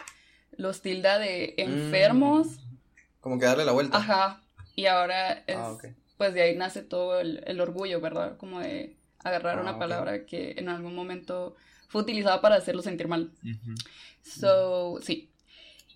los 0.58 0.82
tilda 0.82 1.20
de 1.20 1.56
enfermos, 1.58 2.48
Mm, 2.48 2.78
Como 3.22 3.40
que 3.40 3.46
darle 3.46 3.66
la 3.66 3.72
vuelta. 3.74 3.98
ajá, 3.98 4.42
y 4.76 4.86
ahora 4.88 5.44
es, 5.48 5.56
Ah, 5.58 5.78
pues 6.18 6.34
de 6.34 6.42
ahí 6.44 6.56
nace 6.56 6.82
todo 6.84 7.20
el, 7.20 7.44
el 7.48 7.60
orgullo, 7.62 8.00
¿verdad? 8.02 8.38
Como 8.38 8.60
de 8.60 8.96
agarrar 9.24 9.58
Ah, 9.58 9.62
una 9.62 9.80
palabra 9.80 10.26
que 10.26 10.56
en 10.58 10.70
algún 10.70 10.96
momento 10.96 11.56
fue 11.90 12.02
utilizada 12.02 12.42
para 12.42 12.56
hacerlo 12.56 12.82
sentir 12.82 13.08
mal. 13.08 13.32
So, 14.22 15.00
sí. 15.02 15.30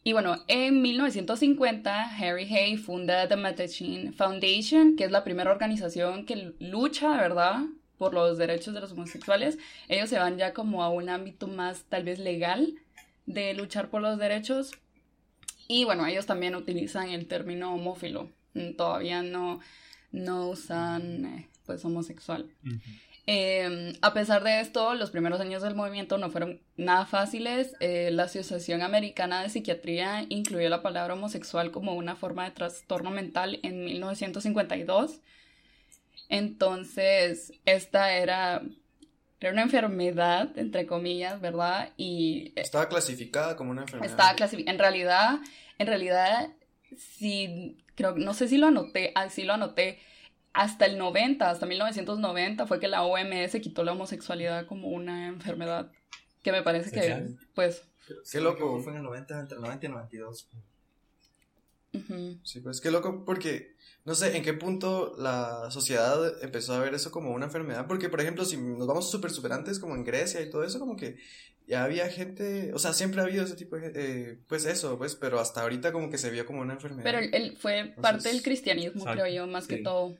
Y 0.07 0.13
bueno, 0.13 0.41
en 0.47 0.81
1950, 0.81 2.15
Harry 2.15 2.45
Hay 2.45 2.77
funda 2.77 3.27
The 3.27 3.35
Mattachine 3.35 4.13
Foundation, 4.13 4.95
que 4.95 5.03
es 5.03 5.11
la 5.11 5.25
primera 5.25 5.51
organización 5.51 6.25
que 6.25 6.53
lucha, 6.61 7.17
¿verdad?, 7.17 7.65
por 7.97 8.13
los 8.13 8.37
derechos 8.37 8.73
de 8.73 8.79
los 8.79 8.93
homosexuales. 8.93 9.57
Ellos 9.89 10.09
se 10.09 10.17
van 10.17 10.37
ya 10.37 10.53
como 10.53 10.81
a 10.81 10.89
un 10.89 11.09
ámbito 11.09 11.49
más, 11.49 11.83
tal 11.89 12.05
vez, 12.05 12.19
legal 12.19 12.75
de 13.25 13.53
luchar 13.53 13.89
por 13.89 14.01
los 14.01 14.17
derechos. 14.17 14.71
Y 15.67 15.83
bueno, 15.83 16.07
ellos 16.07 16.25
también 16.25 16.55
utilizan 16.55 17.09
el 17.09 17.27
término 17.27 17.75
homófilo. 17.75 18.29
Mm, 18.53 18.75
Todavía 18.77 19.23
no, 19.23 19.59
no 20.13 20.47
usan, 20.47 21.25
eh, 21.25 21.49
pues, 21.65 21.83
homosexual. 21.83 22.49
Ujú. 22.65 22.79
Eh, 23.29 23.93
a 24.01 24.13
pesar 24.13 24.41
de 24.41 24.61
esto, 24.61 24.95
los 24.95 25.11
primeros 25.11 25.41
años 25.41 25.61
del 25.61 25.75
movimiento 25.75 26.17
no 26.17 26.31
fueron 26.31 26.61
nada 26.77 27.05
fáciles. 27.05 27.75
Eh, 27.81 28.09
la 28.11 28.23
Asociación 28.23 28.81
Americana 28.81 29.43
de 29.43 29.49
Psiquiatría 29.49 30.25
incluyó 30.29 30.69
la 30.69 30.81
palabra 30.81 31.13
homosexual 31.13 31.71
como 31.71 31.93
una 31.93 32.15
forma 32.15 32.45
de 32.45 32.51
trastorno 32.51 33.11
mental 33.11 33.59
en 33.63 33.83
1952. 33.83 35.19
Entonces, 36.29 37.51
esta 37.65 38.13
era, 38.13 38.61
era 39.41 39.51
una 39.51 39.63
enfermedad, 39.63 40.57
entre 40.57 40.85
comillas, 40.87 41.41
¿verdad? 41.41 41.91
Y 41.97 42.53
Estaba 42.55 42.87
clasificada 42.87 43.57
como 43.57 43.71
una 43.71 43.81
enfermedad. 43.81 44.09
estaba 44.09 44.35
clasificada. 44.35 44.73
En 44.73 44.79
realidad, 44.79 45.39
en 45.77 45.87
realidad, 45.87 46.49
sí, 46.97 47.77
creo, 47.95 48.15
no 48.15 48.33
sé 48.33 48.47
si 48.47 48.57
lo 48.57 48.67
anoté, 48.67 49.11
ah, 49.15 49.29
sí 49.29 49.43
lo 49.43 49.53
anoté. 49.53 49.99
Hasta 50.57 50.85
el 50.85 50.97
90, 50.97 51.49
hasta 51.49 51.65
1990 51.65 52.65
fue 52.67 52.79
que 52.79 52.87
la 52.87 53.03
OMS 53.03 53.51
quitó 53.61 53.83
la 53.83 53.93
homosexualidad 53.93 54.65
como 54.65 54.89
una 54.89 55.27
enfermedad. 55.27 55.91
Que 56.43 56.51
me 56.51 56.63
parece 56.63 56.91
que, 56.91 57.27
pues, 57.53 57.83
Qué 58.31 58.41
loco. 58.41 58.81
Fue 58.81 58.91
en 58.91 58.99
el 58.99 59.03
90, 59.03 59.39
entre 59.39 59.55
el 59.55 59.61
90 59.61 59.85
y 59.85 59.87
el 59.87 59.93
92. 59.93 60.47
ujú. 61.93 62.39
Sí, 62.43 62.59
pues 62.61 62.81
qué 62.81 62.91
loco, 62.91 63.23
porque 63.25 63.75
no 64.05 64.15
sé 64.15 64.37
en 64.37 64.43
qué 64.43 64.53
punto 64.53 65.15
la 65.17 65.69
sociedad 65.71 66.41
empezó 66.43 66.73
a 66.73 66.79
ver 66.79 66.93
eso 66.93 67.11
como 67.11 67.31
una 67.31 67.45
enfermedad. 67.45 67.85
Porque, 67.87 68.09
por 68.09 68.21
ejemplo, 68.21 68.45
si 68.45 68.57
nos 68.57 68.87
vamos 68.87 69.11
súper, 69.11 69.31
súper 69.31 69.53
antes, 69.53 69.79
como 69.79 69.95
en 69.95 70.03
Grecia 70.03 70.41
y 70.41 70.49
todo 70.49 70.63
eso, 70.63 70.79
como 70.79 70.95
que 70.95 71.17
ya 71.67 71.83
había 71.83 72.07
gente, 72.09 72.73
o 72.73 72.79
sea, 72.79 72.93
siempre 72.93 73.19
ha 73.19 73.25
habido 73.25 73.43
ese 73.43 73.55
tipo 73.55 73.75
de 73.75 73.81
gente, 73.81 74.31
eh, 74.31 74.39
pues 74.47 74.65
eso, 74.65 74.97
pues, 74.97 75.15
pero 75.15 75.39
hasta 75.39 75.61
ahorita 75.61 75.91
como 75.91 76.09
que 76.09 76.17
se 76.17 76.29
vio 76.29 76.45
como 76.45 76.61
una 76.61 76.73
enfermedad. 76.73 77.03
Pero 77.03 77.19
él, 77.19 77.57
fue 77.57 77.79
Entonces, 77.79 78.01
parte 78.01 78.29
del 78.29 78.41
cristianismo, 78.41 79.01
exacto, 79.01 79.23
creo 79.23 79.35
yo, 79.35 79.47
más 79.47 79.67
que 79.67 79.77
sí. 79.77 79.83
todo. 79.83 80.15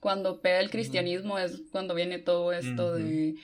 Cuando 0.00 0.40
pega 0.40 0.60
el 0.60 0.70
cristianismo 0.70 1.38
es 1.38 1.62
cuando 1.70 1.94
viene 1.94 2.18
todo 2.18 2.52
esto 2.52 2.94
de 2.94 3.36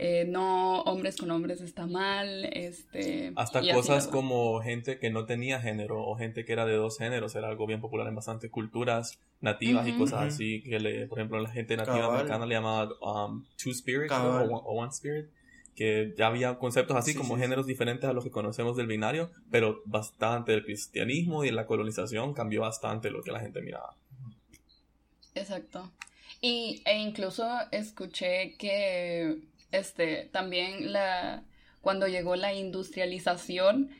eh, 0.00 0.24
no, 0.28 0.82
hombres 0.82 1.16
con 1.16 1.30
hombres 1.32 1.60
está 1.60 1.86
mal, 1.88 2.44
este... 2.52 3.32
Hasta 3.34 3.62
y 3.64 3.70
cosas 3.70 4.06
como 4.06 4.60
gente 4.62 5.00
que 5.00 5.10
no 5.10 5.26
tenía 5.26 5.60
género 5.60 6.00
o 6.06 6.16
gente 6.16 6.44
que 6.44 6.52
era 6.52 6.66
de 6.66 6.76
dos 6.76 6.98
géneros 6.98 7.34
era 7.34 7.48
algo 7.48 7.66
bien 7.66 7.80
popular 7.80 8.06
en 8.06 8.14
bastantes 8.14 8.48
culturas 8.48 9.18
nativas 9.40 9.88
y 9.88 9.90
Ujú. 9.90 9.98
cosas 9.98 10.20
Ujú. 10.20 10.28
así 10.28 10.62
que 10.62 10.78
le, 10.78 11.06
por 11.08 11.18
ejemplo 11.18 11.40
la 11.40 11.50
gente 11.50 11.76
nativa 11.76 11.98
Cabal. 11.98 12.14
americana 12.16 12.46
le 12.46 12.54
llamaba 12.54 12.88
um, 13.00 13.44
two 13.60 13.72
spirit 13.72 14.10
o, 14.12 14.14
one, 14.14 14.62
o 14.64 14.82
one 14.82 14.90
spirit 14.90 15.26
que 15.74 16.14
ya 16.16 16.28
había 16.28 16.58
conceptos 16.58 16.96
así 16.96 17.12
Sí, 17.12 17.18
como 17.18 17.34
sí, 17.34 17.40
sí. 17.40 17.42
géneros 17.42 17.66
diferentes 17.66 18.08
a 18.08 18.12
los 18.12 18.22
que 18.22 18.30
conocemos 18.30 18.76
del 18.76 18.86
binario 18.86 19.30
pero 19.50 19.82
bastante 19.84 20.54
el 20.54 20.64
cristianismo 20.64 21.44
y 21.44 21.50
la 21.50 21.66
colonización 21.66 22.34
cambió 22.34 22.60
bastante 22.60 23.10
lo 23.10 23.22
que 23.22 23.32
la 23.32 23.40
gente 23.40 23.60
miraba 23.62 23.96
Exacto. 25.34 25.90
Y, 26.40 26.82
e 26.84 26.98
incluso 26.98 27.46
escuché 27.70 28.56
que 28.58 29.38
este 29.72 30.26
también 30.32 30.92
la 30.92 31.44
cuando 31.80 32.06
llegó 32.08 32.36
la 32.36 32.52
industrialización, 32.54 33.90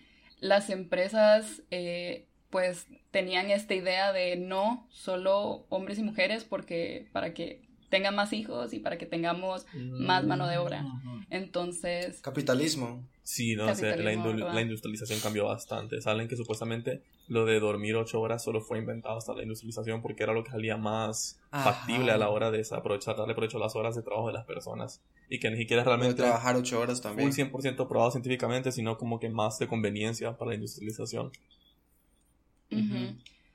las 0.41 0.71
empresas 0.71 1.63
eh, 1.71 2.27
pues 2.51 2.87
tenían 3.11 3.51
esta 3.51 3.75
idea 3.75 4.13
de 4.13 4.37
no 4.37 4.87
solo 4.91 5.67
hombres 5.69 5.99
y 5.99 6.03
mujeres 6.03 6.45
porque 6.45 7.09
para 7.13 7.35
que 7.35 7.68
tengan 7.89 8.15
más 8.15 8.33
hijos 8.33 8.73
y 8.73 8.79
para 8.81 8.99
que 8.99 9.07
tengamos 9.07 9.67
más 9.75 10.25
mano 10.27 10.47
de 10.47 10.59
obra. 10.59 10.85
Entonces, 11.31 12.21
Capitalismo. 12.23 13.07
Sí, 13.23 13.55
no 13.57 13.75
sé, 13.75 13.83
la, 13.83 13.93
Capitalismo, 13.93 14.25
indu- 14.31 14.37
¿verdad? 14.37 14.55
la 14.55 14.61
industrialización 14.63 15.21
cambió 15.21 15.45
bastante. 15.45 16.01
Saben 16.01 16.29
que 16.29 16.37
supuestamente 16.37 17.03
lo 17.27 17.45
de 17.45 17.61
dormir 17.61 17.95
ocho 17.97 18.21
horas 18.21 18.43
solo 18.43 18.63
fue 18.63 18.79
inventado 18.79 19.19
hasta 19.19 19.35
la 19.35 19.43
industrialización 19.43 20.01
porque 20.01 20.23
era 20.23 20.33
lo 20.33 20.43
que 20.45 20.51
salía 20.51 20.79
más 20.79 21.39
Ajá. 21.51 21.73
factible 21.73 22.11
a 22.13 22.17
la 22.17 22.31
hora 22.31 22.51
de 22.51 22.67
aprovechar, 22.71 23.17
darle 23.17 23.35
provecho 23.35 23.59
a 23.59 23.61
las 23.61 23.77
horas 23.77 23.95
de 23.97 24.03
trabajo 24.03 24.29
de 24.29 24.33
las 24.33 24.47
personas. 24.47 25.03
Y 25.29 25.39
que 25.41 25.51
ni 25.51 25.59
siquiera 25.59 25.85
realmente 25.85 26.15
trabajar 26.15 26.57
ocho 26.57 26.81
horas 26.81 27.03
también. 27.03 27.27
un 27.29 27.35
100% 27.35 27.87
probado 27.87 28.11
científicamente, 28.13 28.73
sino 28.73 28.97
como 28.97 29.21
que 29.21 29.29
más 29.29 29.59
de 29.59 29.69
conveniencia 29.69 30.37
para 30.39 30.51
la 30.51 30.55
industrialización. 30.55 31.31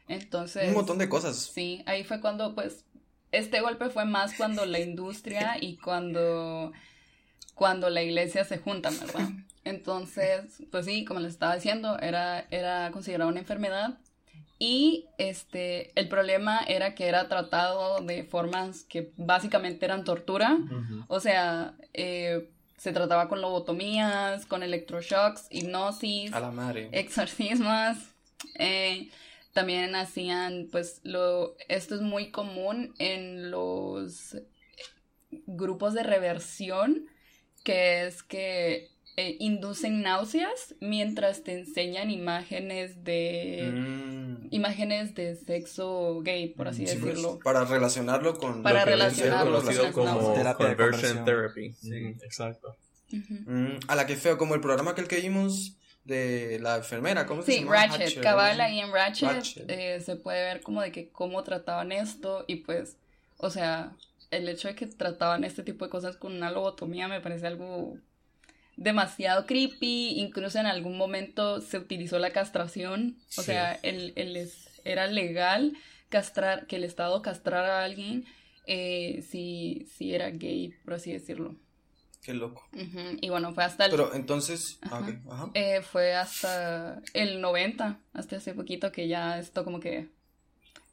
entonces 0.08 0.68
Un 0.68 0.74
montón 0.76 0.98
de 1.00 1.10
cosas. 1.10 1.52
Sí, 1.54 1.82
ahí 1.88 2.04
fue 2.04 2.22
cuando, 2.22 2.54
pues, 2.54 2.86
este 3.34 3.60
golpe 3.62 3.90
fue 3.90 4.06
más 4.06 4.34
cuando 4.36 4.66
la 4.66 4.80
industria 4.80 5.58
y 5.60 5.76
cuando, 5.78 6.72
cuando 7.56 7.90
la 7.90 8.02
iglesia 8.02 8.46
se 8.46 8.58
juntan, 8.60 8.98
¿verdad? 9.00 9.30
Entonces, 9.66 10.64
pues 10.72 10.86
sí, 10.86 11.04
como 11.06 11.20
les 11.20 11.34
estaba 11.34 11.56
diciendo, 11.56 11.98
era, 12.00 12.46
era 12.52 12.90
considerada 12.92 13.30
una 13.30 13.40
enfermedad 13.40 13.98
y 14.60 15.06
este, 15.18 15.92
el 16.00 16.08
problema 16.08 16.62
era 16.68 16.96
que 16.96 17.08
era 17.08 17.28
tratado 17.28 18.00
de 18.02 18.24
formas 18.24 18.84
que 18.84 19.12
básicamente 19.18 19.86
eran 19.86 20.04
tortura, 20.04 20.58
o 21.08 21.20
sea, 21.20 21.74
eh, 21.94 22.50
se 22.78 22.92
trataba 22.92 23.30
con 23.30 23.42
lobotomías, 23.42 24.46
con 24.46 24.62
electroshocks, 24.64 25.48
hipnosis, 25.50 26.34
A 26.34 26.40
la 26.40 26.52
madre. 26.52 26.90
exorcismos. 26.92 27.98
eh, 28.56 29.10
también 29.54 29.96
hacían, 29.96 30.68
pues, 30.72 31.00
lo, 31.04 31.56
esto 31.70 31.96
es 31.96 32.02
muy 32.02 32.32
común 32.32 32.94
en 33.00 33.52
los 33.52 34.38
grupos 35.46 35.94
de 35.94 36.04
reversión, 36.04 37.06
que 37.64 38.06
es 38.06 38.24
que 38.24 38.90
eh, 39.16 39.38
inducen 39.40 40.02
náuseas 40.02 40.74
mientras 40.80 41.44
te 41.44 41.54
enseñan 41.54 42.10
imágenes 42.10 43.04
de 43.04 43.70
Mm. 43.72 44.48
imágenes 44.50 45.14
de 45.14 45.36
sexo 45.36 46.22
gay, 46.24 46.50
por 46.50 46.68
así 46.68 46.88
Sí, 46.88 46.98
pues, 46.98 47.16
decirlo. 47.16 47.40
para 47.44 47.64
relacionarlo 47.64 48.34
con 48.38 48.64
Para 48.64 48.80
lo 48.80 48.86
que 48.86 48.92
relacionarlo 48.92 49.60
conocido 49.60 49.84
las 49.84 49.94
como. 49.94 50.34
Terapia 50.34 50.68
conversion 50.76 51.26
therapy. 51.26 51.74
Sí. 51.74 51.92
Mm, 51.92 52.08
exacto. 52.24 52.76
Mm, 53.12 53.78
a 53.88 53.96
la 53.96 54.08
que 54.08 54.16
feo, 54.16 54.38
como 54.40 54.56
el 54.56 54.62
programa 54.62 54.96
que 54.96 55.02
el 55.02 55.08
que 55.08 55.22
vimos 55.22 55.78
de 56.04 56.60
la 56.62 56.78
enfermera, 56.78 57.26
¿cómo 57.26 57.42
se 57.44 57.52
Sí, 57.52 57.60
llama? 57.60 57.72
Ratchet, 57.72 58.02
Hatcher, 58.08 58.24
cabal 58.24 58.62
ahí 58.62 58.80
en 58.80 58.92
Ratchet, 58.92 59.28
Ratchet. 59.36 59.70
eh, 59.70 60.00
se 60.02 60.16
puede 60.16 60.42
ver 60.44 60.62
como 60.62 60.82
de 60.82 60.92
que 60.92 61.10
cómo 61.12 61.44
trataban 61.44 61.92
esto 61.92 62.46
y 62.48 62.58
pues, 62.58 62.98
o 63.38 63.50
sea, 63.50 63.96
el 64.32 64.48
hecho 64.50 64.68
de 64.68 64.76
que 64.76 64.88
trataban 64.88 65.44
este 65.44 65.64
tipo 65.64 65.86
de 65.86 65.92
cosas 65.92 66.18
con 66.18 66.34
una 66.34 66.52
lobotomía 66.52 67.08
me 67.08 67.22
parece 67.22 67.48
algo 67.48 67.98
demasiado 68.78 69.46
creepy, 69.46 70.20
incluso 70.20 70.60
en 70.60 70.66
algún 70.66 70.98
momento 70.98 71.62
se 71.62 71.78
utilizó 71.78 72.20
la 72.20 72.32
castración, 72.34 73.18
o 73.38 73.42
Sí. 73.42 73.44
sea, 73.44 73.74
el, 73.84 74.14
el 74.16 74.36
es- 74.38 74.70
era 74.86 75.08
legal 75.08 75.74
castrar, 76.10 76.68
que 76.68 76.78
el 76.78 76.84
Estado 76.84 77.22
castrara 77.22 77.82
a 77.82 77.86
alguien 77.86 78.26
eh, 78.66 79.24
si, 79.30 79.88
si 79.98 80.14
era 80.16 80.30
gay, 80.32 80.74
por 80.86 80.96
así 80.96 81.12
decirlo. 81.12 81.56
Qué 82.24 82.34
loco. 82.34 82.64
Y 83.22 83.30
bueno, 83.30 83.54
fue 83.54 83.64
hasta 83.64 83.86
el 83.86 83.92
Pero 83.92 84.14
entonces, 84.14 84.80
ah, 84.84 84.88
Ajá. 84.98 85.00
ok, 85.00 85.32
ajá. 85.32 85.52
eh, 85.54 85.82
fue 85.82 86.14
hasta 86.16 87.02
el 87.14 87.42
90, 87.42 88.00
hasta 88.14 88.38
hace 88.38 88.54
poquito 88.54 88.92
que 88.92 89.08
ya 89.08 89.40
esto 89.40 89.64
como 89.66 89.80
que 89.80 90.08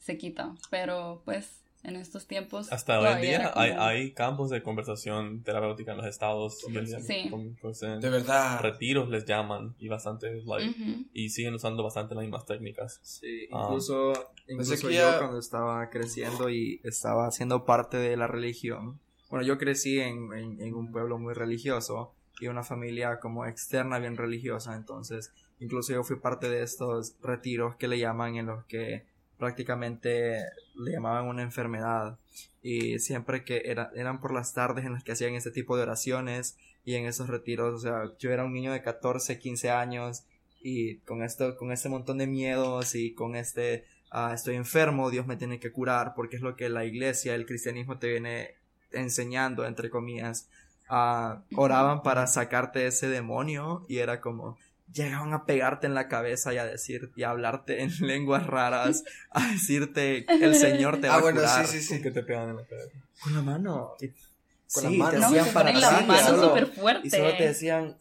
se 0.01 0.19
quita. 0.19 0.55
Pero 0.71 1.23
pues 1.25 1.57
en 1.83 1.97
estos 1.97 2.27
tiempos... 2.27 2.71
Hasta 2.73 3.01
hoy 3.01 3.07
en 3.15 3.21
día 3.23 3.53
hay, 3.55 4.13
campos 4.13 4.51
de 4.51 4.63
conversación 4.63 5.43
terapéutica 5.45 5.93
en 5.93 5.99
los 5.99 6.07
estados. 6.07 6.59
Sí. 7.07 7.31
con- 7.31 7.57
pues, 7.63 7.83
en 7.83 8.01
De 8.01 8.11
verdad. 8.11 8.61
Retiros 8.61 9.09
les 9.09 9.25
llaman 9.25 9.75
y 9.79 9.89
bastante 9.89 10.43
like, 10.45 10.75
y 11.15 11.31
siguen 11.31 11.55
usando 11.55 11.83
bastante 11.83 12.15
las 12.15 12.23
mismas 12.23 12.45
técnicas. 12.45 12.99
Sí, 13.03 13.47
Ah. 13.53 13.63
incluso, 13.69 14.13
yo 14.49 14.91
ya- 14.91 15.19
cuando 15.19 15.39
estaba 15.39 15.89
creciendo 15.91 16.51
y 16.51 16.81
estaba 16.85 17.31
siendo 17.31 17.65
parte 17.65 17.97
de 17.97 18.17
la 18.17 18.27
religión, 18.27 19.01
bueno, 19.31 19.47
yo 19.47 19.59
crecí 19.59 20.01
en, 20.01 20.33
en, 20.33 20.75
un 20.75 20.91
pueblo 20.91 21.19
muy 21.19 21.35
religioso 21.35 22.13
y 22.41 22.49
una 22.49 22.65
familia 22.65 23.21
como 23.21 23.47
externa 23.47 23.99
bien 23.99 24.17
religiosa, 24.17 24.75
entonces 24.75 25.33
incluso 25.61 25.93
yo 25.93 26.03
fui 26.03 26.17
parte 26.17 26.51
de 26.51 26.63
estos 26.63 27.15
retiros 27.23 27.77
que 27.77 27.89
le 27.89 27.99
llaman 27.99 28.37
en 28.37 28.47
los 28.47 28.65
que 28.65 29.07
prácticamente 29.41 30.45
le 30.77 30.93
llamaban 30.93 31.27
una 31.27 31.43
enfermedad. 31.43 32.19
Y 32.63 32.99
siempre 32.99 33.43
que 33.43 33.63
era, 33.65 33.91
eran 33.97 34.21
por 34.21 34.33
las 34.33 34.53
tardes 34.53 34.85
en 34.85 34.93
las 34.93 35.03
que 35.03 35.13
hacían 35.13 35.35
este 35.35 35.51
tipo 35.51 35.77
de 35.77 35.83
oraciones 35.83 36.59
y 36.85 36.95
en 36.95 37.07
esos 37.07 37.29
retiros, 37.29 37.75
o 37.75 37.79
sea, 37.79 38.13
yo 38.19 38.31
era 38.31 38.45
un 38.45 38.53
niño 38.53 38.73
de 38.73 38.83
14, 38.83 39.39
15 39.39 39.71
años 39.71 40.25
y 40.63 40.97
con 40.99 41.23
esto, 41.23 41.57
con 41.57 41.73
este 41.73 41.89
montón 41.89 42.19
de 42.19 42.27
miedos 42.27 42.95
y 42.95 43.15
con 43.15 43.35
este, 43.35 43.87
ah, 44.11 44.33
estoy 44.35 44.57
enfermo, 44.57 45.11
Dios 45.11 45.27
me 45.27 45.37
tiene 45.37 45.59
que 45.59 45.73
curar, 45.73 46.13
porque 46.15 46.37
es 46.37 46.43
lo 46.43 46.55
que 46.55 46.69
la 46.69 46.85
iglesia, 46.85 47.35
el 47.35 47.47
cristianismo 47.47 47.99
te 47.99 48.09
viene 48.09 48.60
enseñando, 48.93 49.65
entre 49.67 49.91
comillas, 49.91 50.49
Ah, 50.93 51.43
oraban 51.55 52.03
para 52.03 52.27
sacarte 52.27 52.85
ese 52.89 53.09
demonio 53.09 53.85
y 53.89 53.99
era 53.99 54.21
como, 54.21 54.59
llegaban 54.93 55.33
a 55.35 55.45
pegarte 55.45 55.87
en 55.87 55.95
la 55.95 56.09
cabeza 56.09 56.53
y 56.53 56.59
a 56.59 56.65
decir, 56.65 57.13
y 57.15 57.23
a 57.23 57.31
hablarte 57.31 57.83
en 57.83 57.91
lenguas 58.01 58.45
raras, 58.49 59.05
a 59.31 59.47
decirte, 59.53 60.27
el 60.29 60.57
Señor 60.57 61.01
te 61.01 61.07
va 61.07 61.15
Ah, 61.15 61.19
Ah, 61.19 61.21
bueno, 61.21 61.41
a 61.41 61.43
curar. 61.45 61.67
sí, 61.69 61.81
sí, 61.81 61.95
sí. 61.97 62.03
Que 62.03 62.11
te 62.11 62.25
pegan 62.25 62.49
en 62.49 62.57
la 62.57 62.65
cabeza. 62.65 62.91
Con 63.23 63.35
la 63.35 63.43
mano. 63.43 63.93
Y- 64.01 64.09
Con 64.09 64.83
sí, 64.83 64.97
la 64.99 65.05
mano. 65.05 65.11
te 65.13 65.19
No, 65.21 65.27
hacían 65.29 65.45
se 65.47 65.53
para 65.53 65.71
y 65.71 65.75
manos 66.07 66.23
solo- 66.27 66.43
súper 66.49 66.63
Y 66.65 66.67
solo 66.67 67.05
te 67.05 67.11
fuerte. 67.11 67.47
decían, 67.47 67.97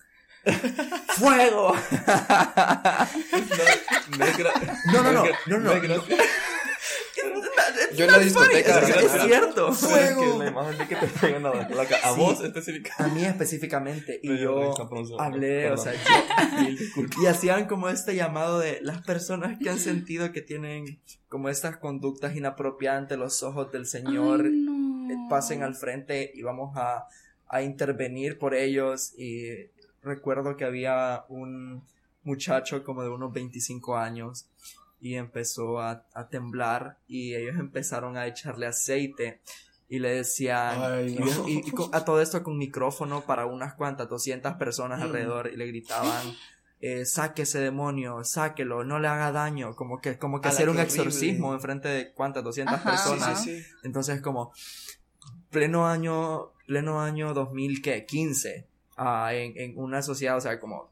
¡Fuego! 1.19 1.73
No, 4.09 4.17
no 4.17 4.25
es 4.25 4.37
gra- 4.37 4.79
No, 4.85 5.03
no, 5.03 5.11
no, 5.11 5.23
es 5.25 5.31
gra- 5.31 5.37
no, 5.47 5.59
no. 5.59 5.71
es 5.73 5.83
gra- 5.83 6.17
yo 7.95 8.05
en 8.05 8.11
la 8.11 8.19
discoteca. 8.19 8.79
Es, 8.79 8.89
es 9.15 9.21
cierto. 9.23 9.73
Fuego. 9.73 10.33
Que 10.39 10.43
la 10.45 10.49
imagen 10.51 10.77
de 10.77 10.87
que 10.87 10.95
te 10.95 11.07
pegan 11.07 11.45
a, 11.45 11.53
la, 11.53 11.85
ca- 11.85 11.97
a 12.03 12.13
Sí. 12.13 12.19
vos 12.19 12.41
específicamente. 12.43 13.03
A 13.03 13.07
mí 13.15 13.25
específicamente. 13.25 14.19
Y 14.23 14.37
yo 14.37 14.73
perdón, 14.89 15.19
hablé, 15.19 15.71
o 15.71 15.77
sea, 15.77 15.93
yo- 15.93 17.03
y 17.23 17.25
hacían 17.25 17.67
como 17.67 17.89
este 17.89 18.15
llamado 18.15 18.59
de 18.59 18.79
las 18.81 19.01
personas 19.03 19.57
que 19.59 19.69
han 19.69 19.79
sentido 19.79 20.31
que 20.31 20.41
tienen 20.41 20.99
como 21.27 21.49
estas 21.49 21.77
conductas 21.77 22.35
inapropiadas 22.35 22.99
ante 23.03 23.17
los 23.17 23.43
ojos 23.43 23.71
del 23.71 23.85
Señor, 23.85 24.41
Ay, 24.45 24.47
eh, 24.47 25.15
no. 25.15 25.27
pasen 25.29 25.63
al 25.63 25.75
frente 25.75 26.31
y 26.33 26.41
vamos 26.41 26.75
a, 26.77 27.07
a 27.47 27.61
intervenir 27.61 28.37
por 28.37 28.53
ellos. 28.55 29.13
Y 29.17 29.49
recuerdo 30.01 30.55
que 30.57 30.65
había 30.65 31.25
un 31.29 31.83
muchacho 32.23 32.83
como 32.83 33.01
de 33.03 33.09
unos 33.09 33.31
25 33.33 33.97
años 33.97 34.47
y 35.01 35.15
empezó 35.15 35.79
a, 35.79 36.05
a 36.13 36.27
temblar 36.29 36.97
y 37.07 37.35
ellos 37.35 37.55
empezaron 37.59 38.17
a 38.17 38.27
echarle 38.27 38.65
aceite 38.67 39.41
y 39.87 39.99
le 39.99 40.09
decían 40.09 40.79
Ay, 40.81 41.09
y- 41.13 41.15
no. 41.15 41.47
y, 41.47 41.53
y 41.67 41.73
a 41.93 42.05
todo 42.05 42.21
esto 42.21 42.43
con 42.43 42.57
micrófono 42.57 43.25
para 43.25 43.45
unas 43.45 43.73
cuantas 43.73 44.07
200 44.09 44.53
personas 44.55 44.99
Mm. 44.99 45.03
alrededor 45.03 45.49
y 45.51 45.57
le 45.57 45.65
gritaban 45.67 46.35
eh, 46.81 47.05
saque 47.05 47.41
ese 47.41 47.59
demonio, 47.59 48.23
sáquelo, 48.23 48.85
no 48.85 48.99
le 48.99 49.09
haga 49.09 49.33
daño, 49.33 49.75
como 49.75 49.99
que, 49.99 50.17
como 50.17 50.39
que 50.39 50.47
hacer 50.47 50.69
un 50.69 50.77
qué 50.77 50.83
exorcismo 50.83 51.53
enfrente 51.53 51.89
de 51.89 52.13
cuántas 52.13 52.41
200 52.41 52.75
Ajá, 52.75 52.89
personas. 52.91 53.43
Sí, 53.43 53.57
sí, 53.57 53.63
sí. 53.63 53.75
Entonces 53.83 54.21
como 54.21 54.53
pleno 55.49 55.87
año, 55.87 56.51
pleno 56.67 57.01
año 57.01 57.33
2015, 57.33 58.65
ah, 58.97 59.33
en, 59.33 59.57
en 59.57 59.77
una 59.77 60.01
sociedad, 60.01 60.37
o 60.37 60.41
sea, 60.41 60.59
como 60.59 60.89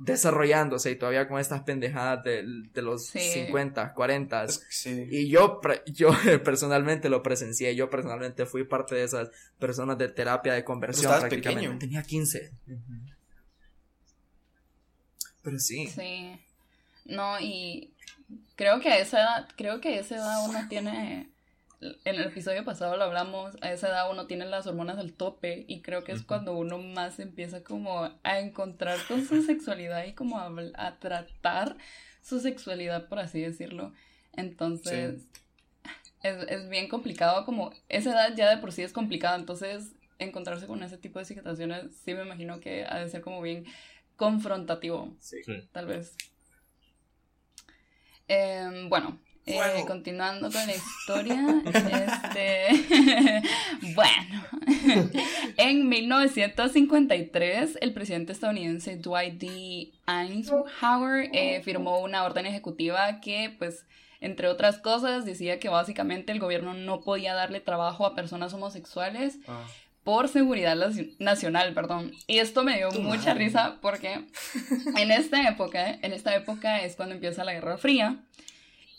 desarrollándose 0.00 0.90
y 0.90 0.96
todavía 0.96 1.28
con 1.28 1.38
estas 1.40 1.62
pendejadas 1.62 2.24
de, 2.24 2.42
de 2.72 2.82
los 2.82 3.06
Sí. 3.06 3.20
50, 3.20 3.92
40. 3.94 4.44
Es- 4.44 4.66
sí. 4.70 5.06
Y 5.10 5.28
yo, 5.28 5.60
yo 5.86 6.10
personalmente 6.44 7.08
lo 7.08 7.22
presencié, 7.22 7.74
yo 7.76 7.90
personalmente 7.90 8.46
fui 8.46 8.64
parte 8.64 8.94
de 8.94 9.04
esas 9.04 9.28
personas 9.58 9.98
de 9.98 10.08
terapia 10.08 10.54
de 10.54 10.64
conversión 10.64 11.10
prácticamente. 11.18 11.60
pequeño. 11.60 11.78
Tenía 11.78 12.02
15. 12.02 12.50
Pero 15.42 15.58
sí. 15.58 15.86
Sí. 15.88 16.38
No, 17.06 17.40
y 17.40 17.92
creo 18.56 18.80
que 18.80 18.90
a 18.90 18.98
esa 18.98 19.20
edad, 19.20 19.48
creo 19.56 19.80
que 19.80 19.96
a 19.96 20.00
esa 20.00 20.16
edad 20.16 20.48
uno 20.48 20.68
tiene, 20.68 21.29
en 21.80 22.16
el 22.16 22.26
episodio 22.26 22.64
pasado 22.64 22.96
lo 22.96 23.04
hablamos, 23.04 23.56
a 23.62 23.72
esa 23.72 23.88
edad 23.88 24.10
uno 24.10 24.26
tiene 24.26 24.44
las 24.44 24.66
hormonas 24.66 24.98
al 24.98 25.14
tope 25.14 25.64
y 25.66 25.80
creo 25.80 26.04
que 26.04 26.12
es 26.12 26.22
cuando 26.22 26.54
uno 26.56 26.78
más 26.78 27.18
empieza 27.18 27.64
como 27.64 28.10
a 28.22 28.38
encontrar 28.38 28.98
con 29.08 29.24
su 29.24 29.42
sexualidad 29.42 30.04
y 30.04 30.12
como 30.12 30.38
a, 30.38 30.98
tratar 30.98 31.76
su 32.20 32.40
sexualidad, 32.40 33.08
por 33.08 33.18
así 33.18 33.40
decirlo. 33.40 33.94
Entonces, 34.34 35.26
es, 36.22 36.36
es 36.48 36.68
bien 36.68 36.88
complicado, 36.88 37.46
como 37.46 37.72
esa 37.88 38.10
edad 38.10 38.36
ya 38.36 38.50
de 38.50 38.58
por 38.58 38.72
sí 38.72 38.82
es 38.82 38.92
complicada, 38.92 39.36
entonces 39.36 39.94
encontrarse 40.18 40.66
con 40.66 40.82
ese 40.82 40.98
tipo 40.98 41.18
de 41.18 41.24
situaciones 41.24 41.96
sí 42.04 42.12
me 42.12 42.22
imagino 42.22 42.60
que 42.60 42.84
ha 42.84 42.98
de 42.98 43.08
ser 43.08 43.22
como 43.22 43.40
bien 43.40 43.64
confrontativo 44.16 45.16
Sí. 45.18 45.42
Sí. 45.44 45.66
tal 45.72 45.86
vez. 45.86 46.14
Em, 48.28 48.90
bueno, 48.90 49.18
eh, 49.46 49.84
continuando 49.86 50.50
con 50.50 50.66
la 50.66 50.74
historia, 50.74 51.62
este, 51.66 53.42
bueno, 53.94 55.10
en 55.56 55.88
1953 55.88 57.78
el 57.80 57.92
presidente 57.92 58.32
estadounidense 58.32 58.96
Dwight 58.96 59.34
D. 59.40 59.92
Eisenhower 60.06 61.30
eh, 61.32 61.60
firmó 61.62 62.00
una 62.00 62.24
orden 62.24 62.46
ejecutiva 62.46 63.20
que, 63.20 63.54
pues, 63.58 63.86
entre 64.20 64.48
otras 64.48 64.78
cosas, 64.78 65.24
decía 65.24 65.58
que 65.58 65.68
básicamente 65.68 66.32
el 66.32 66.40
gobierno 66.40 66.74
no 66.74 67.00
podía 67.00 67.34
darle 67.34 67.60
trabajo 67.60 68.04
a 68.06 68.14
personas 68.14 68.52
homosexuales 68.52 69.38
Ah. 69.48 69.64
por 70.04 70.28
seguridad 70.28 70.76
naci- 70.76 71.14
nacional, 71.18 71.72
perdón. 71.74 72.12
Y 72.26 72.38
esto 72.38 72.62
me 72.62 72.76
dio 72.76 72.90
mucha 72.92 73.32
risa 73.34 73.78
porque 73.80 74.26
en 74.96 75.10
esta 75.10 75.48
época, 75.48 75.90
en 76.02 76.12
esta 76.12 76.34
época 76.36 76.82
es 76.82 76.96
cuando 76.96 77.14
empieza 77.14 77.44
la 77.44 77.52
Guerra 77.54 77.78
Fría. 77.78 78.18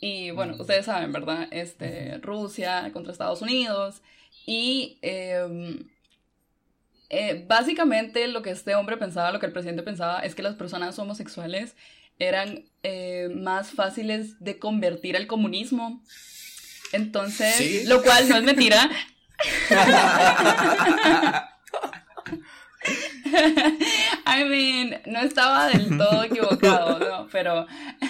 Y 0.03 0.31
bueno, 0.31 0.55
ustedes 0.59 0.85
saben, 0.87 1.11
¿verdad? 1.13 1.47
Este, 1.51 2.17
Rusia 2.17 2.89
contra 2.91 3.11
Estados 3.13 3.41
Unidos. 3.43 4.01
Y 4.47 4.97
em, 5.03 5.87
eh, 7.09 7.45
básicamente 7.47 8.27
lo 8.27 8.41
que 8.41 8.49
este 8.49 8.73
hombre 8.75 8.97
pensaba, 8.97 9.31
lo 9.31 9.39
que 9.39 9.45
el 9.45 9.51
presidente 9.53 9.83
pensaba, 9.83 10.19
es 10.21 10.33
que 10.33 10.41
las 10.41 10.55
personas 10.55 10.97
homosexuales 10.97 11.75
eran 12.17 12.65
eh, 12.83 13.29
más 13.33 13.69
fáciles 13.71 14.43
de 14.43 14.57
convertir 14.57 15.15
al 15.15 15.27
comunismo. 15.27 16.01
Entonces, 16.93 17.55
Sí. 17.55 17.83
lo 17.85 18.01
cual 18.01 18.27
no 18.27 18.37
es 18.37 18.43
mentira. 18.43 18.89
I 24.25 24.43
mean, 24.45 25.01
no 25.05 25.19
estaba 25.19 25.67
del 25.67 25.97
todo 25.97 26.23
equivocado, 26.25 26.99
¿no? 26.99 27.27
Pero, 27.31 27.67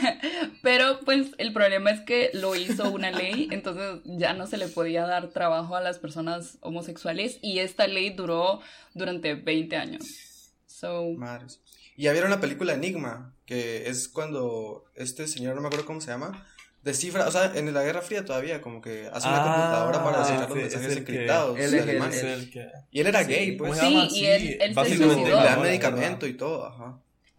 pero 0.62 0.99
pues 1.05 1.31
el 1.38 1.53
problema 1.53 1.91
es 1.91 2.01
que 2.01 2.31
lo 2.34 2.55
hizo 2.55 2.89
una 2.89 3.12
ley, 3.12 3.49
entonces 3.51 4.01
ya 4.05 4.34
no 4.34 4.47
se 4.47 4.57
le 4.57 4.67
podía 4.67 5.05
dar 5.05 5.29
trabajo 5.29 5.75
a 5.75 5.81
las 5.81 5.99
personas 5.99 6.57
homosexuales 6.62 7.39
y 7.41 7.60
esta 7.60 7.88
ley 7.88 8.12
duró 8.12 8.62
durante 8.93 9.36
20 9.36 9.75
años. 9.75 10.53
So, 10.65 11.12
Madres. 11.17 11.62
Y 11.97 12.03
ya 12.03 12.13
vieron 12.13 12.31
la 12.31 12.39
película 12.39 12.73
Enigma, 12.73 13.36
que 13.45 13.89
es 13.89 14.07
cuando 14.07 14.86
este 14.95 15.27
señor, 15.27 15.55
no 15.55 15.62
me 15.62 15.67
acuerdo 15.67 15.86
cómo 15.86 16.01
se 16.01 16.12
llama, 16.12 16.47
descifra, 16.83 17.27
o 17.27 17.31
sea, 17.31 17.51
en 17.55 17.73
la 17.73 17.83
Guerra 17.83 18.01
Fría 18.01 18.25
todavía, 18.25 18.61
como 18.61 18.81
que 18.81 19.09
hace 19.13 19.27
una 19.27 19.37
Ah, 19.37 19.43
computadora 19.43 20.03
para 20.03 20.17
descifrar 20.19 20.49
los 20.49 20.57
mensajes 20.57 20.87
es 20.91 20.97
el 20.97 21.05
que- 21.05 21.11
encriptados 21.11 21.59
él 21.59 21.71
de 21.71 21.77
es 21.77 21.83
el- 21.83 21.89
Alemania. 21.89 22.17
Es 22.17 22.23
el 22.23 22.51
que... 22.51 22.67
Y 22.91 22.99
él 23.01 23.07
era 23.07 23.23
Sí, 23.23 23.31
gay, 23.31 23.51
pues. 23.57 23.79
Sí, 23.79 24.07
y 24.11 24.25
él- 24.25 24.73
básicamente. 24.73 25.23
Le 25.25 25.31
dan 25.31 25.61
medicamento 25.61 26.27
y 26.27 26.33
todo, 26.33 26.65
ajá. 26.67 26.97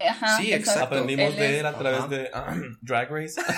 ajá, 0.09 0.37
Sí, 0.39 0.53
exacto. 0.53 0.85
Aprendimos 0.85 1.31
Él 1.31 1.37
de 1.37 1.55
es- 1.55 1.61
él 1.61 1.67
a 1.67 1.73
través 1.79 2.01
Ajá. 2.01 2.09
de 2.09 2.31
Drag 2.83 3.11
Race. 3.11 3.41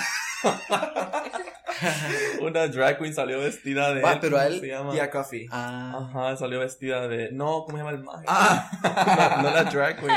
Una 2.41 2.67
drag 2.67 2.97
queen 2.99 3.13
salió 3.13 3.39
vestida 3.39 3.93
de. 3.93 4.01
Ah, 4.05 4.17
pero 4.21 4.37
a 4.37 4.45
él- 4.47 4.53
¿cómo 4.53 4.61
se 4.61 4.67
llama? 4.67 4.91
Tia 4.93 5.09
Coffee. 5.09 5.47
Ah. 5.51 6.07
Ajá, 6.09 6.37
salió 6.37 6.59
vestida 6.59 7.07
de. 7.07 7.31
No, 7.31 7.63
¿cómo 7.65 7.77
se 7.77 7.83
llama 7.83 7.97
el 7.97 8.03
mago? 8.03 8.21
Ah. 8.27 8.69
no, 9.41 9.49
no 9.49 9.55
la 9.55 9.63
drag 9.65 9.99
queen. 9.99 10.11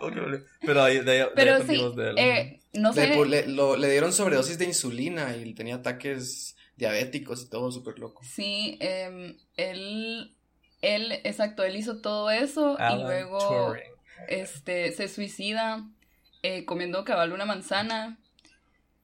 Pero 0.60 0.82
ahí, 0.82 0.98
de, 0.98 1.04
de 1.04 1.22
ahí 1.22 1.28
Pero 1.34 1.56
sí, 1.56 1.62
aprendimos 1.62 1.96
de 1.96 2.10
él. 2.10 2.18
eh, 2.18 2.60
no 2.74 2.92
Le, 2.92 2.94
sé. 3.14 3.26
le- 3.26 3.46
lo- 3.48 3.76
le 3.76 3.90
dieron 3.90 4.12
sobredosis 4.12 4.58
de 4.58 4.66
insulina 4.66 5.36
y 5.36 5.52
tenía 5.54 5.76
ataques 5.76 6.56
diabéticos 6.76 7.42
y 7.42 7.48
todo 7.48 7.70
súper 7.72 7.98
loco. 7.98 8.22
Sí, 8.24 8.76
em, 8.80 9.36
él, 9.56 10.34
él, 10.82 11.12
exacto, 11.24 11.62
él 11.64 11.76
hizo 11.76 12.00
todo 12.00 12.30
eso 12.30 12.76
y 12.78 13.02
luego 13.02 13.38
Turing. 13.38 13.84
este, 14.28 14.92
se 14.92 15.08
suicida 15.08 15.84
eh, 16.42 16.64
comiendo 16.64 17.04
cabal 17.04 17.32
una 17.32 17.44
manzana. 17.46 18.18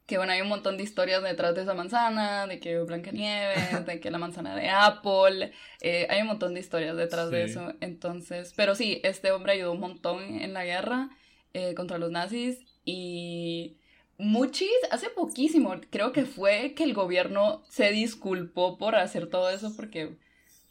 Que 0.06 0.16
bueno, 0.16 0.32
hay 0.32 0.40
un 0.40 0.48
montón 0.48 0.76
de 0.76 0.82
historias 0.82 1.22
detrás 1.22 1.54
de 1.54 1.62
esa 1.62 1.72
manzana, 1.74 2.48
de 2.48 2.58
que 2.58 2.76
Blancanieves, 2.80 3.86
de 3.86 4.00
que 4.00 4.10
la 4.10 4.18
manzana 4.18 4.56
de 4.56 4.68
Apple, 4.68 5.52
eh, 5.80 6.08
hay 6.10 6.20
un 6.22 6.26
montón 6.26 6.52
de 6.52 6.58
historias 6.58 6.96
detrás 6.96 7.30
de 7.30 7.44
eso. 7.44 7.74
Entonces, 7.80 8.52
pero 8.56 8.74
sí, 8.74 9.00
este 9.04 9.30
hombre 9.30 9.52
ayudó 9.52 9.70
un 9.70 9.78
montón 9.78 10.20
en 10.42 10.52
la 10.52 10.64
guerra 10.64 11.10
eh, 11.54 11.74
contra 11.74 11.98
los 11.98 12.10
nazis 12.10 12.58
y 12.84 13.76
muchis, 14.18 14.68
hace 14.90 15.08
poquísimo, 15.10 15.74
creo 15.90 16.12
que 16.12 16.24
fue 16.24 16.74
que 16.74 16.84
el 16.84 16.94
gobierno 16.94 17.62
se 17.68 17.90
disculpó 17.90 18.76
por 18.78 18.94
hacer 18.96 19.28
todo 19.28 19.50
eso 19.50 19.74
porque, 19.76 20.16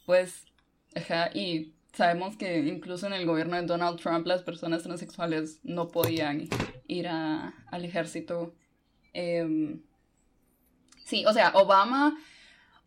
pues, 0.06 0.44
ajá, 0.94 1.30
y 1.34 1.72
sabemos 1.92 2.36
que 2.36 2.58
incluso 2.58 3.06
en 3.06 3.12
el 3.12 3.26
gobierno 3.26 3.56
de 3.56 3.66
Donald 3.66 3.98
Trump 4.00 4.26
las 4.26 4.42
personas 4.42 4.82
transexuales 4.82 5.58
no 5.64 5.88
podían 5.88 6.48
ir 6.86 7.08
a- 7.08 7.48
al 7.70 7.84
ejército. 7.84 8.54
Em, 9.12 9.82
sí, 11.04 11.24
o 11.26 11.32
sea, 11.32 11.50
Obama, 11.54 12.16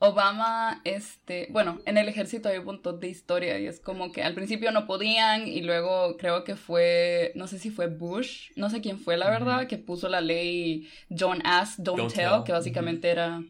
Obama, 0.06 0.82
este, 0.84 1.48
bueno, 1.52 1.80
en 1.86 1.98
el 1.98 2.10
ejército 2.10 2.50
hay 2.50 2.58
un 2.58 2.66
montón 2.66 3.00
de 3.00 3.08
historia 3.08 3.58
y 3.58 3.68
es 3.68 3.80
como 3.80 4.12
que 4.12 4.22
al 4.22 4.34
principio 4.34 4.74
no 4.74 4.86
podían 4.86 5.48
y 5.48 5.62
luego 5.62 6.18
creo 6.18 6.44
que 6.44 6.58
fue, 6.58 7.32
no 7.36 7.48
sé 7.48 7.58
si 7.58 7.70
fue 7.70 7.88
Bush, 7.88 8.52
no 8.58 8.70
sé 8.70 8.82
quién 8.82 9.00
fue 9.00 9.16
la 9.16 9.30
verdad, 9.30 9.66
que 9.66 9.78
puso 9.78 10.10
la 10.10 10.20
ley 10.20 10.90
Don't 11.08 11.42
Ask, 11.46 11.78
Don't, 11.78 12.00
Don't 12.00 12.14
tell, 12.14 12.32
tell, 12.32 12.44
que 12.44 12.52
básicamente 12.52 13.10
era, 13.10 13.42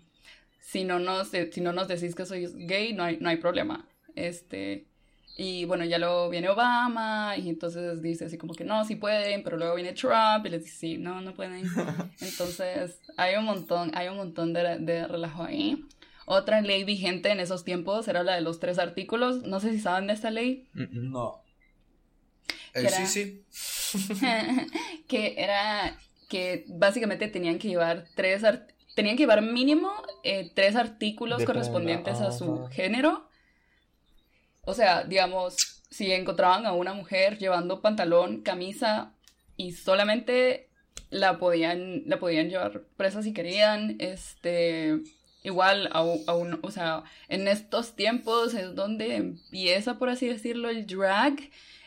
si 0.59 0.83
no 0.83 0.99
nos, 0.99 1.29
si 1.29 1.59
no 1.59 1.73
nos 1.73 1.87
decís 1.87 2.13
que 2.13 2.27
soy 2.27 2.45
gay, 2.67 2.93
no 2.93 3.03
hay, 3.03 3.17
no 3.19 3.29
hay 3.29 3.37
problema. 3.37 3.87
Este, 4.13 4.85
y 5.35 5.65
bueno, 5.65 5.85
ya 5.85 5.97
luego 5.97 6.29
viene 6.29 6.49
Obama 6.49 7.35
y 7.35 7.49
entonces 7.49 8.03
dice 8.03 8.25
así 8.25 8.37
como 8.37 8.53
que 8.53 8.63
no, 8.63 8.85
sí 8.85 8.95
pueden, 8.95 9.41
pero 9.41 9.57
luego 9.57 9.73
viene 9.73 9.93
Trump 9.93 10.45
y 10.45 10.49
les 10.49 10.65
dice 10.65 10.77
sí, 10.77 10.97
no, 10.99 11.19
no 11.19 11.33
pueden. 11.33 11.65
Entonces 12.21 12.99
hay 13.17 13.37
un 13.37 13.45
montón, 13.45 13.89
hay 13.95 14.09
un 14.09 14.17
montón 14.17 14.53
de, 14.53 14.77
de 14.77 15.07
relajo 15.07 15.41
ahí. 15.41 15.83
Otra 16.25 16.61
ley 16.61 16.83
vigente 16.83 17.29
en 17.31 17.39
esos 17.39 17.63
tiempos 17.63 18.07
era 18.07 18.23
la 18.23 18.35
de 18.35 18.41
los 18.41 18.59
tres 18.59 18.79
artículos. 18.79 19.43
No 19.43 19.59
sé 19.59 19.71
si 19.71 19.79
saben 19.79 20.07
de 20.07 20.13
esta 20.13 20.31
ley. 20.31 20.67
No. 20.73 21.41
Eh, 22.73 22.81
¿Qué 22.83 22.89
sí, 22.89 23.43
sí. 23.51 24.17
que 25.07 25.35
era 25.37 25.97
que 26.29 26.65
básicamente 26.67 27.27
tenían 27.27 27.59
que 27.59 27.67
llevar 27.67 28.05
tres 28.15 28.43
art- 28.43 28.71
tenían 28.95 29.15
que 29.15 29.23
llevar 29.23 29.41
mínimo 29.41 29.91
eh, 30.23 30.51
tres 30.55 30.75
artículos 30.75 31.43
correspondientes 31.45 32.19
a 32.21 32.31
su 32.31 32.63
ajá. 32.65 32.71
género. 32.71 33.27
O 34.61 34.73
sea, 34.73 35.03
digamos, 35.03 35.83
si 35.89 36.11
encontraban 36.11 36.65
a 36.65 36.73
una 36.73 36.93
mujer 36.93 37.37
llevando 37.37 37.81
pantalón, 37.81 38.41
camisa 38.41 39.13
y 39.57 39.73
solamente 39.73 40.69
la 41.09 41.37
podían, 41.37 42.03
la 42.07 42.17
podían 42.17 42.49
llevar 42.49 42.83
presa 42.97 43.21
si 43.21 43.33
querían, 43.33 43.97
este, 43.99 44.99
igual 45.43 45.89
a, 45.91 46.03
u- 46.03 46.23
a 46.27 46.33
un- 46.35 46.59
o 46.63 46.71
sea, 46.71 47.03
en 47.27 47.47
estos 47.47 47.95
tiempos 47.95 48.53
es 48.53 48.73
donde 48.75 49.15
empieza, 49.15 49.99
por 49.99 50.09
así 50.09 50.27
decirlo, 50.27 50.69
el 50.69 50.85
drag. 50.87 51.35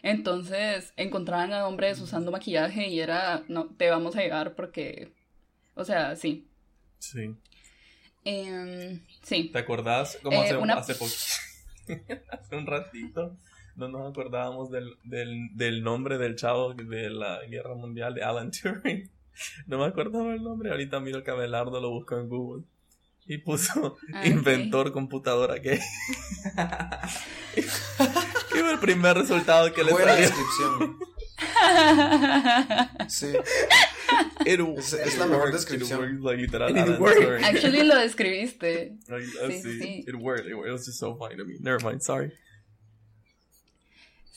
Entonces 0.02 0.92
encontraban 0.96 1.52
a 1.52 1.66
hombres 1.66 1.98
usando 2.00 2.30
maquillaje 2.30 2.88
y 2.88 3.00
era, 3.00 3.42
no, 3.48 3.66
te 3.76 3.90
vamos 3.90 4.14
a 4.16 4.22
llevar 4.22 4.54
porque, 4.54 5.12
o 5.74 5.84
sea, 5.84 6.14
sí. 6.16 6.46
Sí. 6.98 7.34
Em, 8.24 9.00
sí. 9.22 9.50
¿Te 9.52 9.58
acordás 9.58 10.18
como 10.22 10.36
Eh, 10.36 10.44
hace, 10.44 10.56
una- 10.56 10.74
hace 10.74 10.94
poco? 10.94 11.12
hace 12.30 12.56
un 12.56 12.66
ratito 12.66 13.36
no 13.76 13.88
nos 13.88 14.10
acordábamos 14.10 14.70
del, 14.70 14.96
del, 15.04 15.48
del 15.54 15.82
nombre 15.82 16.16
del 16.18 16.34
chavo 16.36 16.72
de 16.74 17.10
la 17.10 17.44
guerra 17.46 17.74
mundial 17.74 18.14
de 18.14 18.22
Alan 18.24 18.50
Turing. 18.62 19.10
No 19.66 19.78
me 19.78 19.84
acordaba 19.84 20.32
el 20.34 20.42
nombre, 20.42 20.70
ahorita 20.70 20.98
miro 21.00 21.22
que 21.22 21.30
Abelardo 21.30 21.80
lo 21.80 21.90
buscó 21.90 22.16
en 22.18 22.28
Google. 22.28 22.64
Y 23.28 23.38
puso 23.38 23.96
Ah, 24.14 24.26
inventor 24.26 24.92
computadora 24.92 25.56
gay. 25.58 25.80
¿Qué 27.54 27.62
fue 28.60 28.72
el 28.72 28.78
primer 28.78 29.16
resultado 29.16 29.72
que 29.72 29.82
le 29.84 29.92
Buena 29.92 30.12
salió? 30.12 30.26
descripción. 30.28 30.98
Sí. 33.08 33.32
It- 34.44 34.60
Es- 34.78 34.92
es 34.92 35.18
la 35.18 35.26
mejor 35.26 35.52
descripción. 35.52 36.00
works, 36.00 36.20
like, 36.22 36.40
literal, 36.42 36.70
It 36.70 36.76
Alan 36.78 37.00
worked. 37.00 37.44
Actually 37.44 37.82
lo 37.82 37.96
uh, 39.44 39.50
Sí, 39.50 39.60
sí, 39.62 39.80
sí. 39.80 40.04
It 40.06 40.14
worked. 40.14 40.46
It, 40.46 40.54
worked. 40.54 40.68
It 40.68 40.72
was 40.72 40.86
just 40.86 40.98
so 40.98 41.16
funny 41.16 41.36
to 41.36 41.44
me. 41.44 41.56
Never 41.60 41.80
mind, 41.82 42.02
sorry. 42.02 42.30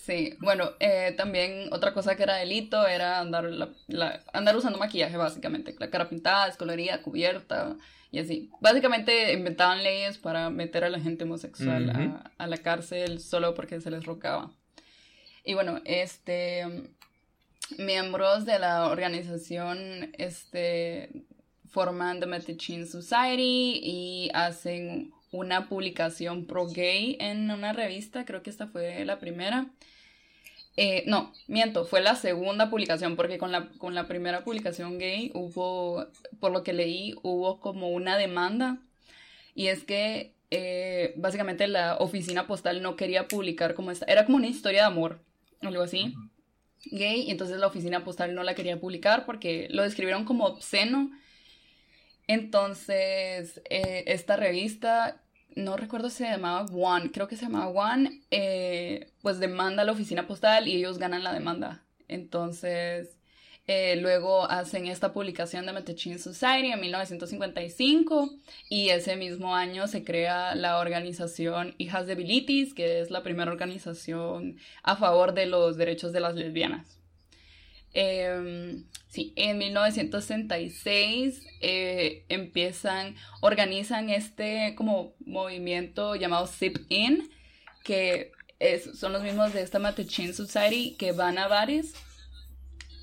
Sí, 0.09 0.35
bueno, 0.39 0.71
eh, 0.79 1.13
también 1.15 1.71
otra 1.71 1.93
cosa 1.93 2.15
que 2.15 2.23
era 2.23 2.37
delito 2.37 2.87
era 2.87 3.19
andar, 3.19 3.43
la- 3.43 3.69
la- 3.87 4.23
andar 4.33 4.55
usando 4.57 4.79
maquillaje, 4.79 5.15
básicamente. 5.17 5.75
La 5.77 5.91
cara 5.91 6.09
pintada, 6.09 6.47
descolorida, 6.47 7.03
cubierta 7.03 7.77
y 8.11 8.17
así. 8.17 8.49
Básicamente 8.59 9.31
inventaban 9.33 9.83
leyes 9.83 10.17
para 10.17 10.49
meter 10.49 10.83
a 10.83 10.89
la 10.89 10.99
gente 10.99 11.25
homosexual 11.25 11.89
Ujú. 11.91 11.99
a, 11.99 12.31
a 12.39 12.47
la 12.47 12.57
cárcel 12.57 13.19
solo 13.19 13.53
porque 13.53 13.79
se 13.81 13.91
les 13.91 14.03
rocaba. 14.05 14.51
Y 15.45 15.53
bueno, 15.53 15.79
este. 15.85 16.65
Miembros 17.77 18.45
de 18.45 18.57
la 18.57 18.87
organización 18.87 20.11
este, 20.17 21.11
forman 21.67 22.19
The 22.19 22.25
Metachin 22.25 22.87
Society 22.87 23.79
y 23.83 24.31
hacen 24.33 25.11
una 25.31 25.69
publicación 25.69 26.47
pro 26.47 26.65
gay 26.65 27.15
en 27.19 27.51
una 27.51 27.71
revista, 27.73 28.25
creo 28.25 28.41
que 28.41 28.49
esta 28.49 28.65
fue 28.65 29.05
la 29.05 29.19
primera. 29.19 29.67
Eh, 30.81 31.03
no, 31.07 31.33
miento, 31.47 31.83
fue 31.83 31.99
la 31.99 32.15
segunda 32.15 32.69
publicación, 32.69 33.17
porque 33.17 33.37
con 33.37 33.51
la, 33.51 33.67
con 33.79 33.95
la 33.95 34.07
primera 34.07 34.45
publicación 34.45 34.97
gay 34.97 35.29
hubo, 35.33 36.07
por 36.39 36.53
lo 36.53 36.63
que 36.63 36.71
leí, 36.71 37.15
hubo 37.21 37.59
como 37.59 37.89
una 37.89 38.15
demanda. 38.17 38.77
Y 39.53 39.67
es 39.67 39.83
que 39.83 40.35
eh, 40.51 41.13
básicamente 41.17 41.67
la 41.67 41.97
oficina 41.97 42.47
postal 42.47 42.81
no 42.81 42.95
quería 42.95 43.27
publicar 43.27 43.73
como 43.73 43.91
esta, 43.91 44.05
era 44.05 44.25
como 44.25 44.37
una 44.37 44.47
historia 44.47 44.83
de 44.83 44.87
amor, 44.87 45.19
algo 45.59 45.83
así, 45.83 46.15
gay, 46.85 47.23
y 47.23 47.31
entonces 47.31 47.57
la 47.57 47.67
oficina 47.67 48.05
postal 48.05 48.33
no 48.33 48.43
la 48.43 48.55
quería 48.55 48.79
publicar 48.79 49.25
porque 49.25 49.67
lo 49.71 49.83
describieron 49.83 50.23
como 50.23 50.45
obsceno. 50.45 51.11
Entonces, 52.25 53.61
eh, 53.69 54.05
esta 54.07 54.37
revista 54.37 55.21
no 55.63 55.77
recuerdo 55.77 56.09
si 56.09 56.17
se 56.17 56.29
llamaba 56.29 56.65
One, 56.65 57.11
creo 57.11 57.27
que 57.27 57.35
se 57.35 57.43
llamaba 57.43 57.67
One, 57.67 58.21
eh, 58.31 59.11
pues 59.21 59.39
demanda 59.39 59.83
a 59.83 59.85
la 59.85 59.91
oficina 59.91 60.27
postal 60.27 60.67
y 60.67 60.75
ellos 60.75 60.97
ganan 60.97 61.23
la 61.23 61.33
demanda. 61.33 61.83
Entonces, 62.07 63.19
eh, 63.67 63.97
luego 63.97 64.49
hacen 64.49 64.87
esta 64.87 65.13
publicación 65.13 65.65
de 65.65 65.73
Metachin 65.73 66.17
Society 66.17 66.71
en 66.71 66.81
1955 66.81 68.31
y 68.67 68.89
ese 68.89 69.15
mismo 69.15 69.55
año 69.55 69.87
se 69.87 70.03
crea 70.03 70.55
la 70.55 70.79
organización 70.79 71.75
Hijas 71.77 72.07
de 72.07 72.15
Bilitis, 72.15 72.73
que 72.73 72.99
es 72.99 73.11
la 73.11 73.21
primera 73.21 73.51
organización 73.51 74.57
a 74.81 74.95
favor 74.95 75.33
de 75.35 75.45
los 75.45 75.77
derechos 75.77 76.13
de 76.13 76.19
las 76.19 76.33
lesbianas. 76.35 76.98
Eh, 77.93 78.81
sí, 79.07 79.33
en 79.35 79.57
1966 79.57 81.41
eh, 81.61 82.23
empiezan, 82.29 83.15
organizan 83.41 84.09
este 84.09 84.75
como 84.75 85.13
movimiento 85.25 86.15
llamado 86.15 86.47
Zip 86.47 86.77
In, 86.89 87.29
que 87.83 88.31
es- 88.59 88.99
son 88.99 89.13
los 89.13 89.23
mismos 89.23 89.53
de 89.53 89.61
esta 89.61 89.79
Matechin 89.79 90.33
Society 90.33 90.95
que 90.97 91.11
van 91.13 91.37
a 91.37 91.47
bares 91.47 91.93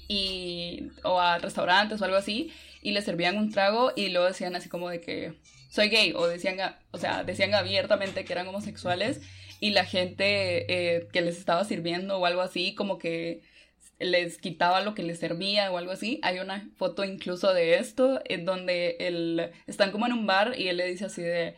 y, 0.08 0.90
o 1.02 1.18
a 1.20 1.38
restaurantes 1.38 2.00
o 2.00 2.04
algo 2.04 2.16
así 2.16 2.52
y 2.82 2.92
les 2.92 3.04
servían 3.04 3.36
un 3.38 3.50
trago 3.50 3.92
y 3.96 4.08
luego 4.10 4.26
decían 4.28 4.54
así 4.54 4.68
como 4.68 4.88
de 4.88 5.00
que 5.00 5.34
soy 5.68 5.88
gay 5.88 6.12
o 6.14 6.26
decían, 6.26 6.58
o 6.92 6.98
sea, 6.98 7.24
decían 7.24 7.54
abiertamente 7.54 8.24
que 8.24 8.32
eran 8.32 8.46
homosexuales 8.48 9.20
y 9.60 9.70
la 9.70 9.84
gente 9.84 10.66
eh, 10.96 11.08
que 11.12 11.22
les 11.22 11.38
estaba 11.38 11.64
sirviendo 11.64 12.18
o 12.18 12.26
algo 12.26 12.40
así 12.42 12.74
como 12.74 12.98
que 12.98 13.42
les 13.98 14.38
quitaba 14.38 14.80
lo 14.82 14.94
que 14.94 15.02
les 15.02 15.18
servía 15.18 15.70
o 15.70 15.78
algo 15.78 15.92
así. 15.92 16.20
Hay 16.22 16.38
una 16.38 16.68
foto 16.76 17.04
incluso 17.04 17.52
de 17.54 17.76
esto 17.76 18.20
en 18.26 18.44
donde 18.44 18.96
él, 19.00 19.50
están 19.66 19.90
como 19.92 20.06
en 20.06 20.12
un 20.12 20.26
bar 20.26 20.54
y 20.58 20.68
él 20.68 20.76
le 20.76 20.86
dice 20.86 21.06
así 21.06 21.22
de, 21.22 21.54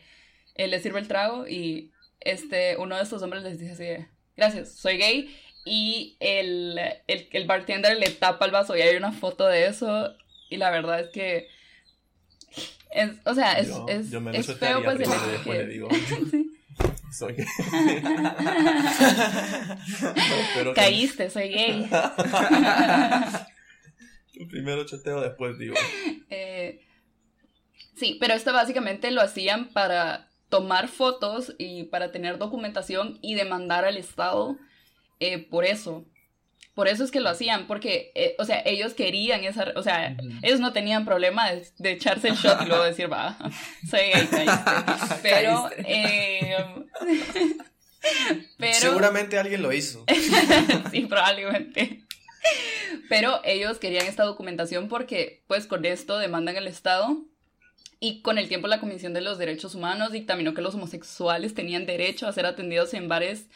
él 0.55 0.71
le 0.71 0.79
sirve 0.79 0.99
el 0.99 1.07
trago 1.07 1.47
y 1.47 1.91
este, 2.19 2.77
uno 2.77 2.95
de 2.97 3.03
estos 3.03 3.21
hombres 3.23 3.43
les 3.43 3.59
dice 3.59 3.73
así 3.73 3.83
de, 3.83 4.07
gracias, 4.37 4.73
soy 4.73 4.97
gay. 4.97 5.35
Y 5.65 6.15
el, 6.19 6.79
el, 7.07 7.27
el 7.31 7.45
bartender 7.45 7.97
le 7.97 8.09
tapa 8.09 8.45
el 8.45 8.51
vaso 8.51 8.75
y 8.77 8.81
hay 8.81 8.95
una 8.95 9.11
foto 9.11 9.45
de 9.45 9.67
eso 9.67 10.15
y 10.49 10.57
la 10.57 10.69
verdad 10.71 11.01
es 11.01 11.09
que... 11.09 11.47
Es, 12.91 13.11
o 13.25 13.35
sea, 13.35 13.59
es, 13.59 13.67
yo, 13.67 13.85
es, 13.87 14.09
yo 14.09 14.19
me 14.19 14.35
es 14.35 14.47
feo 14.57 14.83
pues 14.83 14.95
el 14.95 15.03
hecho 15.03 15.43
que- 15.43 15.53
le 15.53 15.67
digo, 15.67 15.89
Sí. 16.31 16.48
Soy 17.11 17.35
gay. 17.35 17.45
Caíste, 20.75 21.29
soy 21.29 21.49
gay. 21.49 21.89
Primero 24.49 24.85
chateo, 24.85 25.21
después 25.21 25.57
digo. 25.57 25.75
Eh, 26.29 26.81
sí, 27.95 28.17
pero 28.19 28.33
esto 28.33 28.53
básicamente 28.53 29.11
lo 29.11 29.21
hacían 29.21 29.69
para 29.69 30.29
tomar 30.49 30.87
fotos 30.87 31.55
y 31.57 31.83
para 31.83 32.11
tener 32.11 32.37
documentación 32.37 33.19
y 33.21 33.35
demandar 33.35 33.85
al 33.85 33.97
Estado 33.97 34.57
eh, 35.19 35.39
por 35.39 35.65
eso. 35.65 36.05
Por 36.79 36.87
eso 36.87 37.03
es 37.03 37.11
que 37.11 37.19
lo 37.19 37.27
hacían, 37.27 37.67
porque, 37.67 38.13
eh, 38.15 38.37
o 38.39 38.45
sea, 38.45 38.61
ellos 38.65 38.93
querían 38.93 39.43
esa, 39.43 39.73
o 39.75 39.83
sea, 39.83 40.15
ellos 40.41 40.61
no 40.61 40.71
tenían 40.71 41.03
problema 41.03 41.51
de, 41.51 41.67
de 41.77 41.91
echarse 41.91 42.29
el 42.29 42.35
shot 42.37 42.61
y 42.61 42.67
luego 42.67 42.85
decir, 42.85 43.11
va, 43.11 43.37
soy 43.89 43.99
gay, 43.99 44.27
caíste. 44.31 44.71
Pero, 45.21 45.69
Caíste. 45.69 45.83
eh, 45.85 46.55
pero, 48.57 48.73
Seguramente 48.75 49.37
alguien 49.37 49.61
lo 49.61 49.73
hizo. 49.73 50.05
sí, 50.89 51.01
probablemente. 51.01 52.05
Pero 53.09 53.41
ellos 53.43 53.77
querían 53.77 54.05
esta 54.05 54.23
documentación 54.23 54.87
porque, 54.87 55.43
pues, 55.47 55.67
con 55.67 55.83
esto 55.83 56.17
demandan 56.17 56.55
al 56.55 56.67
Estado 56.67 57.25
y 57.99 58.21
con 58.21 58.37
el 58.37 58.47
tiempo 58.47 58.69
la 58.69 58.79
Comisión 58.79 59.13
de 59.13 59.19
los 59.19 59.37
Derechos 59.37 59.75
Humanos 59.75 60.13
dictaminó 60.13 60.53
que 60.53 60.61
los 60.61 60.75
homosexuales 60.75 61.53
tenían 61.53 61.85
derecho 61.85 62.25
a 62.25 62.31
ser 62.31 62.45
atendidos 62.45 62.93
en 62.93 63.09
bares 63.09 63.47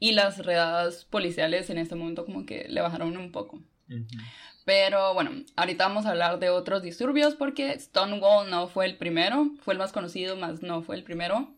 y 0.00 0.12
las 0.12 0.38
redadas 0.38 1.04
policiales 1.04 1.70
en 1.70 1.78
este 1.78 1.94
momento 1.94 2.24
como 2.24 2.46
que 2.46 2.66
le 2.68 2.80
bajaron 2.80 3.16
un 3.16 3.30
poco. 3.30 3.62
Pero 4.64 5.14
bueno, 5.14 5.30
ahorita 5.56 5.86
vamos 5.86 6.06
a 6.06 6.10
hablar 6.10 6.38
de 6.38 6.48
otros 6.48 6.82
disturbios 6.82 7.34
porque 7.34 7.78
Stonewall 7.78 8.50
no 8.50 8.66
fue 8.68 8.86
el 8.86 8.96
primero, 8.96 9.50
fue 9.62 9.74
el 9.74 9.78
más 9.78 9.92
conocido, 9.92 10.36
más 10.36 10.62
no 10.62 10.82
fue 10.82 10.96
el 10.96 11.04
primero. 11.04 11.54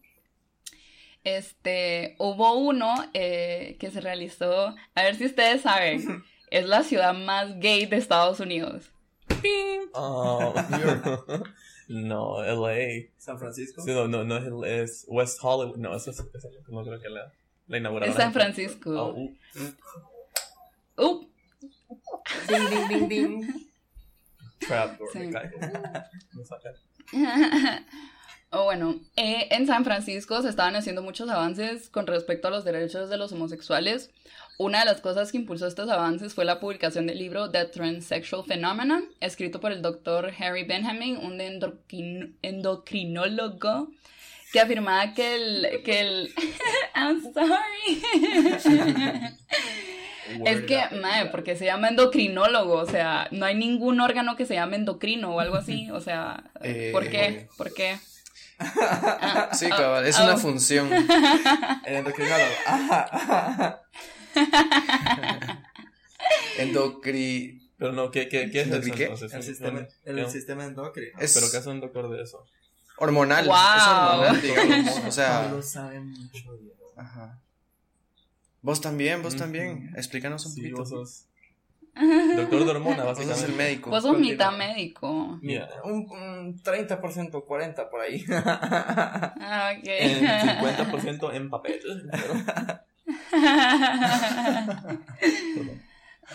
Este, 1.24 2.16
hubo 2.18 2.54
uno 2.54 2.92
eh, 3.14 3.76
que 3.78 3.92
se 3.92 4.00
realizó, 4.00 4.74
a 4.94 5.02
ver 5.02 5.14
si 5.14 5.26
ustedes 5.26 5.62
saben, 5.62 6.24
es 6.50 6.66
la 6.66 6.82
ciudad 6.82 7.14
más 7.14 7.58
gay 7.60 7.86
de 7.86 7.96
Estados 7.96 8.40
Unidos. 8.40 8.90
Oh, 9.94 10.54
no, 11.88 12.42
LA. 12.42 13.10
San 13.18 13.38
Francisco. 13.38 13.82
Sí, 13.82 13.92
no, 13.92 14.08
no, 14.08 14.24
no 14.24 14.36
es, 14.36 14.46
es 14.64 15.04
West 15.08 15.38
Hollywood. 15.42 15.76
No, 15.76 15.94
eso 15.94 16.10
es, 16.10 16.18
eso 16.18 16.48
no 16.68 16.82
creo 16.82 17.00
que 17.00 17.08
la, 17.08 17.32
la 18.16 18.22
San. 18.24 18.32
Francisco. 18.32 18.90
Oh, 18.90 19.20
uh, 19.20 19.32
Uh, 20.94 21.26
Ding, 22.48 22.68
ding, 22.68 22.88
ding, 22.88 23.08
ding. 23.08 23.54
Sí. 25.12 25.18
me 25.18 25.30
cae. 25.32 25.50
Me 26.32 26.44
saca. 26.44 26.70
Oh, 28.54 28.64
bueno, 28.64 29.00
eh, 29.16 29.48
en 29.50 29.66
San 29.66 29.82
Francisco 29.84 30.42
se 30.42 30.50
estaban 30.50 30.76
haciendo 30.76 31.00
muchos 31.02 31.30
avances 31.30 31.88
con 31.88 32.06
respecto 32.06 32.48
a 32.48 32.50
los 32.50 32.64
derechos 32.64 33.08
de 33.08 33.16
los 33.16 33.32
homosexuales. 33.32 34.10
Una 34.58 34.80
de 34.80 34.84
las 34.84 35.00
cosas 35.00 35.32
que 35.32 35.38
impulsó 35.38 35.66
estos 35.66 35.88
avances 35.88 36.34
fue 36.34 36.44
la 36.44 36.60
publicación 36.60 37.06
del 37.06 37.18
libro 37.18 37.50
The 37.50 37.64
Transsexual 37.64 38.44
Phenomenon, 38.44 39.06
escrito 39.20 39.58
por 39.58 39.72
el 39.72 39.80
doctor 39.80 40.30
Harry 40.38 40.64
Benjamin, 40.64 41.16
un 41.16 41.38
endocrin- 41.40 42.36
endocrinólogo, 42.42 43.88
que 44.52 44.60
afirmaba 44.60 45.14
que 45.14 45.34
el... 45.34 45.82
Que 45.84 46.00
el 46.00 46.34
I'm 46.94 47.22
sorry. 47.32 48.02
es 50.46 50.60
que, 50.62 50.80
mae, 51.00 51.26
porque 51.26 51.56
se 51.56 51.64
llama 51.64 51.88
endocrinólogo, 51.88 52.74
o 52.74 52.86
sea, 52.86 53.28
no 53.32 53.44
hay 53.46 53.54
ningún 53.54 54.00
órgano 54.00 54.36
que 54.36 54.46
se 54.46 54.54
llame 54.54 54.76
endocrino 54.76 55.34
o 55.34 55.40
algo 55.40 55.56
así, 55.56 55.90
o 55.90 56.00
sea, 56.00 56.44
¿por 56.92 57.04
Eh, 57.06 57.10
qué? 57.10 57.48
¿Por 57.56 57.72
qué? 57.74 57.98
Ah, 58.58 59.48
Sí, 59.54 59.66
ah, 59.70 59.76
cabal, 59.76 60.06
es 60.06 60.16
ah, 60.18 60.24
una 60.24 60.36
función. 60.36 60.92
El 60.92 61.94
endocrinólogo. 61.96 62.52
Ajá. 62.66 63.82
Endocri... 66.58 67.58
Pero 67.78 67.92
no, 67.92 68.10
¿qué, 68.12 68.28
qué, 68.28 68.48
qué 68.48 68.60
es. 68.60 68.68
El 68.68 69.42
sistema, 69.42 69.88
el 70.04 70.16
¿Qué- 70.16 70.30
sistema 70.30 70.64
endocrino. 70.66 71.18
Es 71.18 71.34
¿Pero 71.34 71.50
qué 71.50 71.56
hace 71.56 71.68
un 71.68 71.80
doctor 71.80 72.08
de 72.10 72.22
eso? 72.22 72.46
Hormonal. 73.02 73.46
Wow. 73.46 73.54
Es 73.54 73.86
hormonal, 73.88 74.42
digamos. 74.42 75.00
O 75.08 75.12
sea... 75.12 75.42
Pablo 75.42 75.62
sabe 75.62 76.00
mucho, 76.00 76.56
Diego. 76.56 76.92
Ajá. 76.96 77.38
Vos 78.62 78.80
también, 78.80 79.22
vos 79.22 79.34
Ujú. 79.34 79.42
también. 79.42 79.92
Explícanos 79.96 80.46
un 80.46 80.52
Sí, 80.52 80.60
poquito. 80.60 80.76
vos 80.78 80.88
sos 80.88 81.26
doctor 82.36 82.64
de 82.64 82.70
hormona, 82.70 83.04
Vos 83.04 83.18
sos 83.18 83.24
el 83.26 83.28
básicamente. 83.30 83.62
médico. 83.64 83.90
Vos 83.90 84.02
sos 84.02 84.18
mitad 84.18 84.52
médico. 84.52 85.38
Yeah. 85.42 85.68
Un, 85.84 86.06
un 86.10 86.62
30%, 86.62 87.30
40% 87.46 87.90
por 87.90 88.00
ahí. 88.00 88.24
Ah, 88.34 89.72
ok. 89.76 89.84
En 89.84 90.26
50% 90.26 91.34
en 91.34 91.50
papel. 91.50 91.80
pero- 92.10 92.34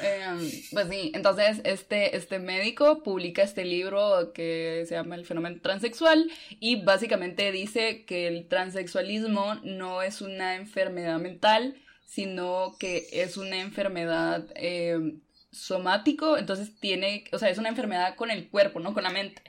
Em, 0.02 0.52
pues 0.72 0.88
sí, 0.90 1.12
entonces 1.14 1.62
este, 1.64 2.16
este 2.16 2.40
médico 2.40 3.04
publica 3.04 3.42
este 3.42 3.66
libro 3.66 4.32
que 4.34 4.84
se 4.88 4.96
llama 4.96 5.16
El 5.16 5.26
fenómeno 5.26 5.60
transexual 5.62 6.30
y 6.60 6.84
básicamente 6.84 7.52
dice 7.52 8.06
que 8.06 8.28
el 8.28 8.48
transexualismo 8.48 9.56
no 9.64 10.02
es 10.02 10.22
una 10.22 10.56
enfermedad 10.56 11.20
mental, 11.20 11.76
sino 12.06 12.76
que 12.80 13.08
es 13.12 13.38
una 13.38 13.58
enfermedad 13.60 14.46
em, 14.56 15.20
somático, 15.52 16.38
entonces 16.38 16.80
tiene, 16.80 17.24
o 17.32 17.40
sea, 17.40 17.50
es 17.50 17.58
una 17.58 17.70
enfermedad 17.70 18.16
con 18.16 18.32
el 18.32 18.50
cuerpo, 18.50 18.80
no 18.80 18.94
con 18.94 19.04
la 19.04 19.10
mente. 19.10 19.42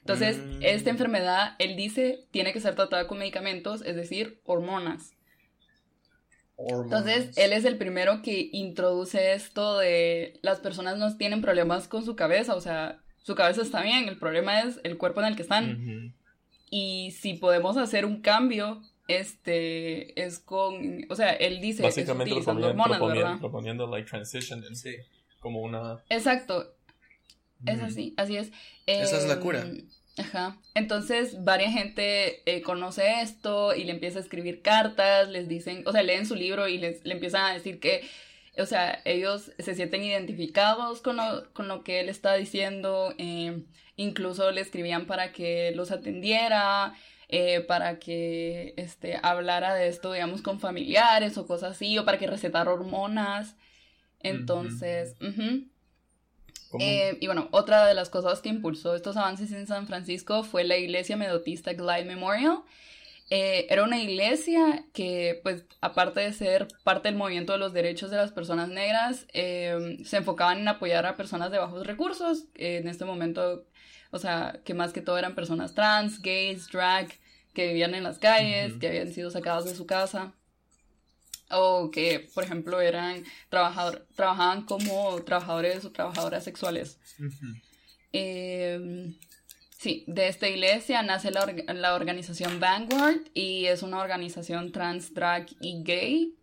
Entonces, 0.00 0.38
Mm. 0.38 0.62
esta 0.62 0.90
enfermedad, 0.90 1.54
él 1.58 1.76
dice, 1.76 2.24
tiene 2.30 2.52
que 2.52 2.60
ser 2.60 2.74
tratada 2.74 3.06
con 3.06 3.18
medicamentos, 3.18 3.82
es 3.82 3.96
decir, 3.96 4.40
hormonas. 4.44 5.12
Entonces, 6.58 7.36
él 7.38 7.52
es 7.52 7.64
el 7.64 7.76
primero 7.78 8.20
que 8.22 8.48
introduce 8.52 9.32
esto 9.32 9.78
de 9.78 10.38
las 10.42 10.58
personas 10.58 10.98
no 10.98 11.16
tienen 11.16 11.40
problemas 11.40 11.86
con 11.86 12.04
su 12.04 12.16
cabeza, 12.16 12.54
o 12.56 12.60
sea, 12.60 13.00
su 13.22 13.34
cabeza 13.36 13.62
está 13.62 13.82
bien, 13.82 14.08
el 14.08 14.18
problema 14.18 14.60
es 14.62 14.80
el 14.82 14.98
cuerpo 14.98 15.20
en 15.20 15.26
el 15.28 15.36
que 15.36 15.42
están. 15.42 16.14
Y 16.70 17.12
si 17.12 17.34
podemos 17.34 17.76
hacer 17.76 18.04
un 18.04 18.20
cambio, 18.20 18.82
este, 19.06 20.20
es 20.22 20.38
con, 20.38 21.06
o 21.08 21.14
sea, 21.14 21.30
él 21.32 21.60
dice, 21.60 21.82
es 21.86 21.94
Básicamente 21.94 22.32
utilizando 22.32 22.60
proponiendo, 22.60 22.68
hormonas, 22.68 22.98
proponiendo, 22.98 23.24
¿verdad? 23.28 23.40
proponiendo 23.40 23.86
like 23.86 24.08
transition 24.08 24.64
en- 24.64 24.76
Sí. 24.76 24.96
como 25.40 25.62
una... 25.62 26.02
Exacto, 26.10 26.74
es 27.66 27.80
así, 27.82 28.14
así 28.16 28.36
es. 28.36 28.50
Esa 28.86 29.16
es 29.18 29.26
la 29.26 29.34
Em, 29.34 29.40
cura. 29.40 29.64
Ajá. 30.18 30.56
Entonces, 30.74 31.44
varias 31.44 31.72
gente 31.72 32.42
eh, 32.50 32.62
conoce 32.62 33.20
esto 33.22 33.74
y 33.74 33.84
le 33.84 33.92
empieza 33.92 34.18
a 34.18 34.22
escribir 34.22 34.62
cartas, 34.62 35.28
les 35.28 35.48
dicen, 35.48 35.82
o 35.86 35.92
sea, 35.92 36.02
leen 36.02 36.26
su 36.26 36.34
libro 36.34 36.68
y 36.68 36.78
les, 36.78 37.04
le 37.04 37.14
empiezan 37.14 37.44
a 37.46 37.54
decir 37.54 37.80
que, 37.80 38.02
o 38.58 38.66
sea, 38.66 39.00
ellos 39.04 39.52
se 39.58 39.74
sienten 39.74 40.02
identificados 40.02 41.00
con 41.00 41.16
lo, 41.16 41.52
con 41.52 41.68
lo 41.68 41.84
que 41.84 42.00
él 42.00 42.08
está 42.08 42.34
diciendo, 42.34 43.14
eh, 43.18 43.62
incluso 43.96 44.50
le 44.50 44.60
escribían 44.60 45.06
para 45.06 45.32
que 45.32 45.72
los 45.74 45.90
atendiera, 45.90 46.94
eh, 47.28 47.60
para 47.60 47.98
que 47.98 48.74
este, 48.76 49.18
hablara 49.22 49.74
de 49.74 49.88
esto, 49.88 50.12
digamos, 50.12 50.42
con 50.42 50.60
familiares 50.60 51.36
o 51.38 51.46
cosas 51.46 51.72
así, 51.72 51.96
o 51.98 52.04
para 52.04 52.18
que 52.18 52.26
recetara 52.26 52.72
hormonas. 52.72 53.54
Entonces, 54.20 55.14
ujú. 55.20 55.26
como- 55.42 55.77
Eh, 56.78 57.16
y 57.20 57.26
bueno, 57.26 57.48
otra 57.50 57.86
de 57.86 57.94
las 57.94 58.10
cosas 58.10 58.40
que 58.40 58.48
impulsó 58.48 58.94
estos 58.94 59.16
avances 59.16 59.52
en 59.52 59.66
San 59.66 59.86
Francisco 59.86 60.42
fue 60.42 60.64
la 60.64 60.76
iglesia 60.76 61.16
metodista 61.16 61.72
Glide 61.72 62.04
Memorial. 62.04 62.62
Eh, 63.30 63.66
era 63.68 63.84
una 63.84 64.00
iglesia 64.00 64.86
que, 64.94 65.40
pues, 65.42 65.64
aparte 65.82 66.20
de 66.20 66.32
ser 66.32 66.68
parte 66.82 67.08
del 67.08 67.18
movimiento 67.18 67.52
de 67.52 67.58
los 67.58 67.74
derechos 67.74 68.10
de 68.10 68.16
las 68.16 68.32
personas 68.32 68.70
negras, 68.70 69.26
eh, 69.34 69.98
se 70.04 70.16
enfocaban 70.18 70.58
en 70.58 70.68
apoyar 70.68 71.04
a 71.04 71.16
personas 71.16 71.50
de 71.50 71.58
bajos 71.58 71.86
recursos. 71.86 72.44
Eh, 72.54 72.78
en 72.78 72.88
este 72.88 73.04
momento, 73.04 73.66
o 74.10 74.18
sea, 74.18 74.60
que 74.64 74.72
más 74.72 74.92
que 74.92 75.02
todo 75.02 75.18
eran 75.18 75.34
personas 75.34 75.74
trans, 75.74 76.22
gays, 76.22 76.68
drag, 76.68 77.08
que 77.52 77.68
vivían 77.68 77.94
en 77.94 78.04
las 78.04 78.18
calles, 78.18 78.74
que 78.74 78.88
habían 78.88 79.12
sido 79.12 79.30
sacadas 79.30 79.64
de 79.64 79.74
su 79.74 79.86
casa 79.86 80.32
o 81.50 81.90
que, 81.90 82.28
por 82.34 82.44
ejemplo, 82.44 82.80
eran 82.80 83.24
trabajador, 83.48 84.06
trabajaban 84.14 84.62
como 84.62 85.22
trabajadores 85.22 85.84
o 85.84 85.92
trabajadoras 85.92 86.44
sexuales. 86.44 86.98
Eh, 88.12 89.14
sí, 89.78 90.04
de 90.06 90.28
esta 90.28 90.48
iglesia 90.48 91.02
nace 91.02 91.30
la, 91.30 91.46
la 91.74 91.94
organización 91.94 92.60
Vanguard 92.60 93.20
y 93.34 93.66
es 93.66 93.82
una 93.82 93.98
organización 93.98 94.72
trans, 94.72 95.14
drag 95.14 95.46
y 95.60 95.82
gay. 95.82 96.34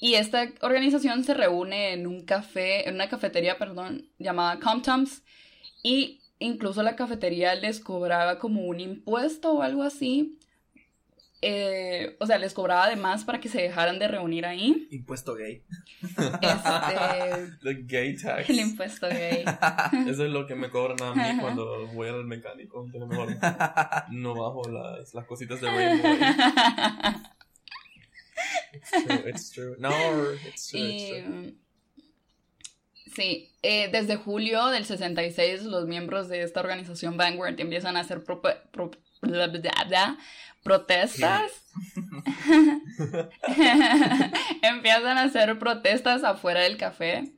Y 0.00 0.14
esta 0.14 0.50
organización 0.62 1.22
se 1.22 1.34
reúne 1.34 1.92
en 1.92 2.08
un 2.08 2.24
café, 2.24 2.88
en 2.88 2.96
una 2.96 3.08
cafetería, 3.08 3.56
perdón, 3.56 4.08
llamada 4.18 4.58
Comptoms. 4.58 5.22
Y 5.82 6.20
incluso 6.40 6.82
la 6.82 6.96
cafetería 6.96 7.54
les 7.54 7.78
cobraba 7.78 8.38
como 8.38 8.62
un 8.62 8.80
impuesto 8.80 9.52
o 9.52 9.62
algo 9.62 9.84
así. 9.84 10.38
Eh, 11.44 12.16
o 12.20 12.26
sea, 12.26 12.38
les 12.38 12.54
cobraba 12.54 12.84
además 12.84 13.24
para 13.24 13.40
que 13.40 13.48
se 13.48 13.60
dejaran 13.60 13.98
de 13.98 14.06
reunir 14.06 14.46
ahí. 14.46 14.86
Impuesto 14.92 15.34
gay. 15.34 15.64
Este, 16.00 16.20
The 17.62 17.74
gay 17.84 18.16
tax. 18.16 18.48
el 18.48 18.60
impuesto 18.60 19.08
gay. 19.08 19.44
Eso 20.08 20.24
es 20.24 20.30
lo 20.30 20.46
que 20.46 20.54
me 20.54 20.70
cobran 20.70 21.02
a 21.02 21.14
mí 21.14 21.40
cuando 21.40 21.88
voy 21.88 22.08
al 22.08 22.24
mecánico. 22.26 22.84
Entonces 22.86 23.08
mejor 23.10 23.36
no 24.10 24.34
bajo 24.34 24.62
las, 24.70 25.12
las 25.14 25.26
cositas 25.26 25.60
de 25.60 25.68
Rainbow. 25.68 26.10
It's 28.74 28.90
true, 28.90 29.28
it's 29.30 29.50
true. 29.50 29.76
No, 29.78 29.90
it's 30.46 30.68
true, 30.68 30.80
it's 30.80 31.02
Y, 31.02 31.22
true. 31.22 31.54
sí, 33.14 33.50
eh, 33.62 33.88
desde 33.92 34.16
julio 34.16 34.66
del 34.68 34.84
66 34.84 35.64
los 35.64 35.86
miembros 35.86 36.28
de 36.28 36.42
esta 36.42 36.60
organización 36.60 37.16
Vanguard 37.16 37.60
empiezan 37.60 37.96
a 37.96 38.00
hacer 38.00 38.24
propo- 38.24 38.56
pro- 38.70 38.90
bla, 39.22 39.46
bla, 39.46 40.18
protestas. 40.62 41.50
empiezan 44.62 45.18
a 45.18 45.22
hacer 45.22 45.58
protestas 45.58 46.24
afuera 46.24 46.60
del 46.60 46.76
café. 46.76 47.32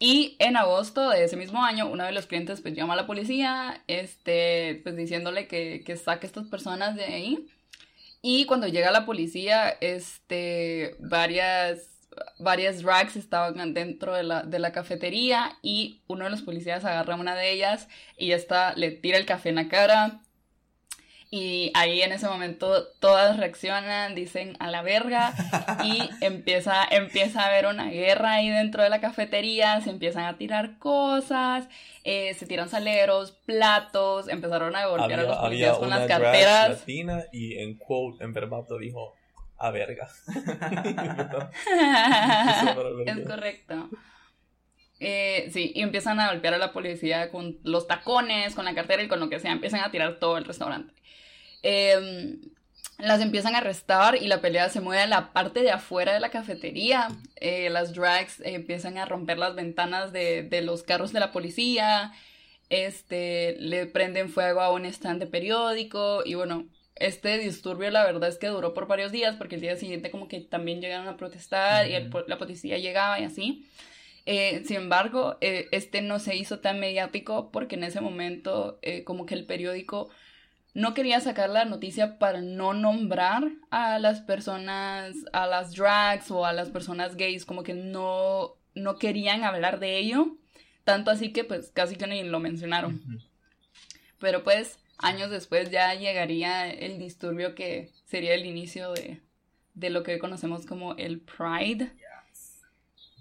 Y 0.00 0.36
en 0.38 0.56
agosto 0.56 1.10
de 1.10 1.24
ese 1.24 1.36
mismo 1.36 1.64
año, 1.64 1.88
uno 1.88 2.04
de 2.04 2.12
los 2.12 2.26
clientes 2.26 2.60
pues 2.60 2.74
llama 2.74 2.94
a 2.94 2.96
la 2.96 3.06
policía, 3.06 3.82
este, 3.88 4.80
pues 4.84 4.96
diciéndole 4.96 5.48
que, 5.48 5.82
que 5.84 5.96
saque 5.96 6.26
a 6.26 6.28
estas 6.28 6.46
personas 6.46 6.94
de 6.94 7.04
ahí. 7.04 7.48
Y 8.22 8.46
cuando 8.46 8.68
llega 8.68 8.90
la 8.90 9.06
policía, 9.06 9.70
este, 9.80 10.96
varias, 11.00 12.08
varias 12.38 12.82
drags 12.82 13.16
estaban 13.16 13.74
dentro 13.74 14.14
de 14.14 14.22
la, 14.22 14.42
de 14.42 14.58
la 14.58 14.72
cafetería 14.72 15.56
y 15.62 16.02
uno 16.06 16.24
de 16.24 16.30
los 16.30 16.42
policías 16.42 16.84
agarra 16.84 17.14
a 17.14 17.18
una 17.20 17.34
de 17.34 17.52
ellas 17.52 17.88
y 18.16 18.32
esta 18.32 18.74
le 18.74 18.90
tira 18.90 19.18
el 19.18 19.26
café 19.26 19.48
en 19.48 19.56
la 19.56 19.68
cara. 19.68 20.20
Y 21.30 21.70
ahí 21.74 22.00
en 22.00 22.12
ese 22.12 22.26
momento 22.26 22.88
todas 23.00 23.36
reaccionan, 23.36 24.14
dicen 24.14 24.56
a 24.60 24.70
la 24.70 24.80
verga 24.80 25.34
y 25.84 26.08
empieza, 26.22 26.84
empieza 26.90 27.42
a 27.42 27.48
haber 27.48 27.66
una 27.66 27.90
guerra 27.90 28.34
ahí 28.34 28.48
dentro 28.48 28.82
de 28.82 28.88
la 28.88 29.00
cafetería, 29.00 29.80
se 29.82 29.90
empiezan 29.90 30.24
a 30.24 30.38
tirar 30.38 30.78
cosas, 30.78 31.68
eh, 32.04 32.32
se 32.32 32.46
tiran 32.46 32.70
saleros, 32.70 33.32
platos, 33.44 34.28
empezaron 34.28 34.74
a 34.74 34.86
golpear 34.86 35.20
a 35.20 35.24
los 35.24 35.36
policías 35.36 35.76
con 35.76 35.90
las 35.90 36.06
carteras. 36.06 36.70
latina 36.70 37.24
y 37.30 37.58
en 37.58 37.76
quote, 37.76 38.24
en 38.24 38.32
verbato 38.32 38.78
dijo 38.78 39.14
a 39.58 39.70
verga. 39.70 40.08
es 43.06 43.20
correcto. 43.26 43.90
Eh, 45.00 45.48
sí, 45.52 45.72
y 45.74 45.82
empiezan 45.82 46.18
a 46.20 46.30
golpear 46.30 46.54
a 46.54 46.58
la 46.58 46.72
policía 46.72 47.30
con 47.30 47.58
los 47.62 47.86
tacones, 47.86 48.54
con 48.54 48.64
la 48.64 48.74
cartera 48.74 49.02
y 49.02 49.08
con 49.08 49.20
lo 49.20 49.28
que 49.28 49.38
sea. 49.38 49.52
Empiezan 49.52 49.80
a 49.80 49.90
tirar 49.90 50.18
todo 50.18 50.38
el 50.38 50.44
restaurante. 50.44 50.92
Eh, 51.62 52.38
las 52.98 53.20
empiezan 53.20 53.54
a 53.54 53.58
arrestar 53.58 54.16
y 54.20 54.26
la 54.26 54.40
pelea 54.40 54.68
se 54.70 54.80
mueve 54.80 55.02
a 55.02 55.06
la 55.06 55.32
parte 55.32 55.62
de 55.62 55.70
afuera 55.70 56.12
de 56.12 56.20
la 56.20 56.30
cafetería. 56.30 57.08
Eh, 57.36 57.70
las 57.70 57.94
drags 57.94 58.40
empiezan 58.44 58.98
a 58.98 59.06
romper 59.06 59.38
las 59.38 59.54
ventanas 59.54 60.12
de, 60.12 60.42
de 60.42 60.62
los 60.62 60.82
carros 60.82 61.12
de 61.12 61.20
la 61.20 61.30
policía. 61.30 62.12
Este, 62.70 63.56
le 63.60 63.86
prenden 63.86 64.28
fuego 64.30 64.60
a 64.60 64.72
un 64.72 64.84
stand 64.84 65.20
de 65.20 65.26
periódico 65.26 66.22
y 66.24 66.34
bueno, 66.34 66.66
este 66.96 67.38
disturbio 67.38 67.90
la 67.90 68.04
verdad 68.04 68.28
es 68.28 68.36
que 68.38 68.48
duró 68.48 68.74
por 68.74 68.88
varios 68.88 69.12
días 69.12 69.36
porque 69.36 69.54
el 69.54 69.62
día 69.62 69.76
siguiente 69.76 70.10
como 70.10 70.28
que 70.28 70.40
también 70.40 70.80
llegaron 70.80 71.08
a 71.08 71.16
protestar 71.16 71.88
y 71.88 71.94
el 71.94 72.10
la 72.26 72.36
policía 72.38 72.78
llegaba 72.78 73.20
y 73.20 73.24
así. 73.24 73.66
Eh, 74.26 74.64
sin 74.66 74.76
embargo, 74.76 75.38
eh, 75.40 75.68
este 75.70 76.02
no 76.02 76.18
se 76.18 76.36
hizo 76.36 76.58
tan 76.58 76.80
mediático 76.80 77.50
porque 77.52 77.76
en 77.76 77.84
ese 77.84 78.00
momento 78.00 78.80
como 79.04 79.24
que 79.24 79.34
el 79.34 79.46
periódico 79.46 80.10
no 80.78 80.94
quería 80.94 81.18
sacar 81.18 81.50
la 81.50 81.64
noticia 81.64 82.20
para 82.20 82.40
no 82.40 82.72
nombrar 82.72 83.50
a 83.68 83.98
las 83.98 84.20
personas, 84.20 85.12
a 85.32 85.48
las 85.48 85.74
drags 85.74 86.30
o 86.30 86.46
a 86.46 86.52
las 86.52 86.70
personas 86.70 87.16
gays, 87.16 87.44
como 87.44 87.64
que 87.64 87.74
no, 87.74 88.54
no 88.76 88.96
querían 88.96 89.42
hablar 89.42 89.80
de 89.80 89.98
ello, 89.98 90.36
tanto 90.84 91.10
así 91.10 91.32
que 91.32 91.42
pues 91.42 91.72
casi 91.72 91.96
que 91.96 92.06
ni 92.06 92.22
lo 92.22 92.38
mencionaron. 92.38 93.02
Pero 94.20 94.44
pues 94.44 94.78
años 94.98 95.30
después 95.30 95.72
ya 95.72 95.92
llegaría 95.94 96.70
el 96.70 97.00
disturbio 97.00 97.56
que 97.56 97.90
sería 98.04 98.34
el 98.34 98.46
inicio 98.46 98.92
de, 98.92 99.20
de 99.74 99.90
lo 99.90 100.04
que 100.04 100.12
hoy 100.12 100.18
conocemos 100.20 100.64
como 100.64 100.94
el 100.94 101.18
Pride. 101.18 101.90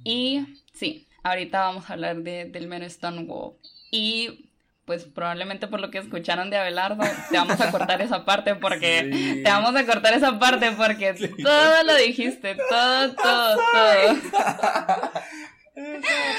Y 0.03 0.45
sí, 0.73 1.07
ahorita 1.23 1.61
vamos 1.61 1.89
a 1.89 1.93
hablar 1.93 2.17
de, 2.17 2.45
del 2.45 2.67
mero 2.67 2.87
Stonewall. 2.87 3.55
Y 3.89 4.46
pues 4.87 5.03
probablemente 5.03 5.67
por 5.67 5.81
lo 5.81 5.91
que 5.91 5.97
escucharon 5.97 6.49
de 6.49 6.57
Abelardo, 6.57 7.03
te 7.29 7.37
vamos 7.37 7.59
a 7.59 7.69
cortar 7.71 8.01
esa 8.01 8.23
parte 8.23 8.55
porque 8.55 9.09
Sí. 9.11 9.43
te 9.43 9.49
vamos 9.49 9.75
a 9.75 9.85
cortar 9.85 10.13
esa 10.13 10.39
parte 10.39 10.71
porque 10.71 11.13
todo 11.43 11.83
lo 11.83 11.95
dijiste, 11.97 12.55
todo, 12.69 13.13
todo, 13.13 13.57
todo. 13.57 14.17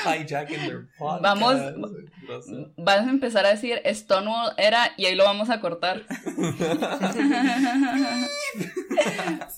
Their. 0.04 0.88
Vamos-. 0.98 1.60
Vas 2.76 3.06
a 3.06 3.10
empezar 3.10 3.46
a 3.46 3.50
decir 3.50 3.80
Stonewall 3.86 4.52
era 4.56 4.92
y 4.96 5.06
ahí 5.06 5.14
lo 5.14 5.24
vamos 5.24 5.50
a 5.50 5.60
cortar. 5.60 6.02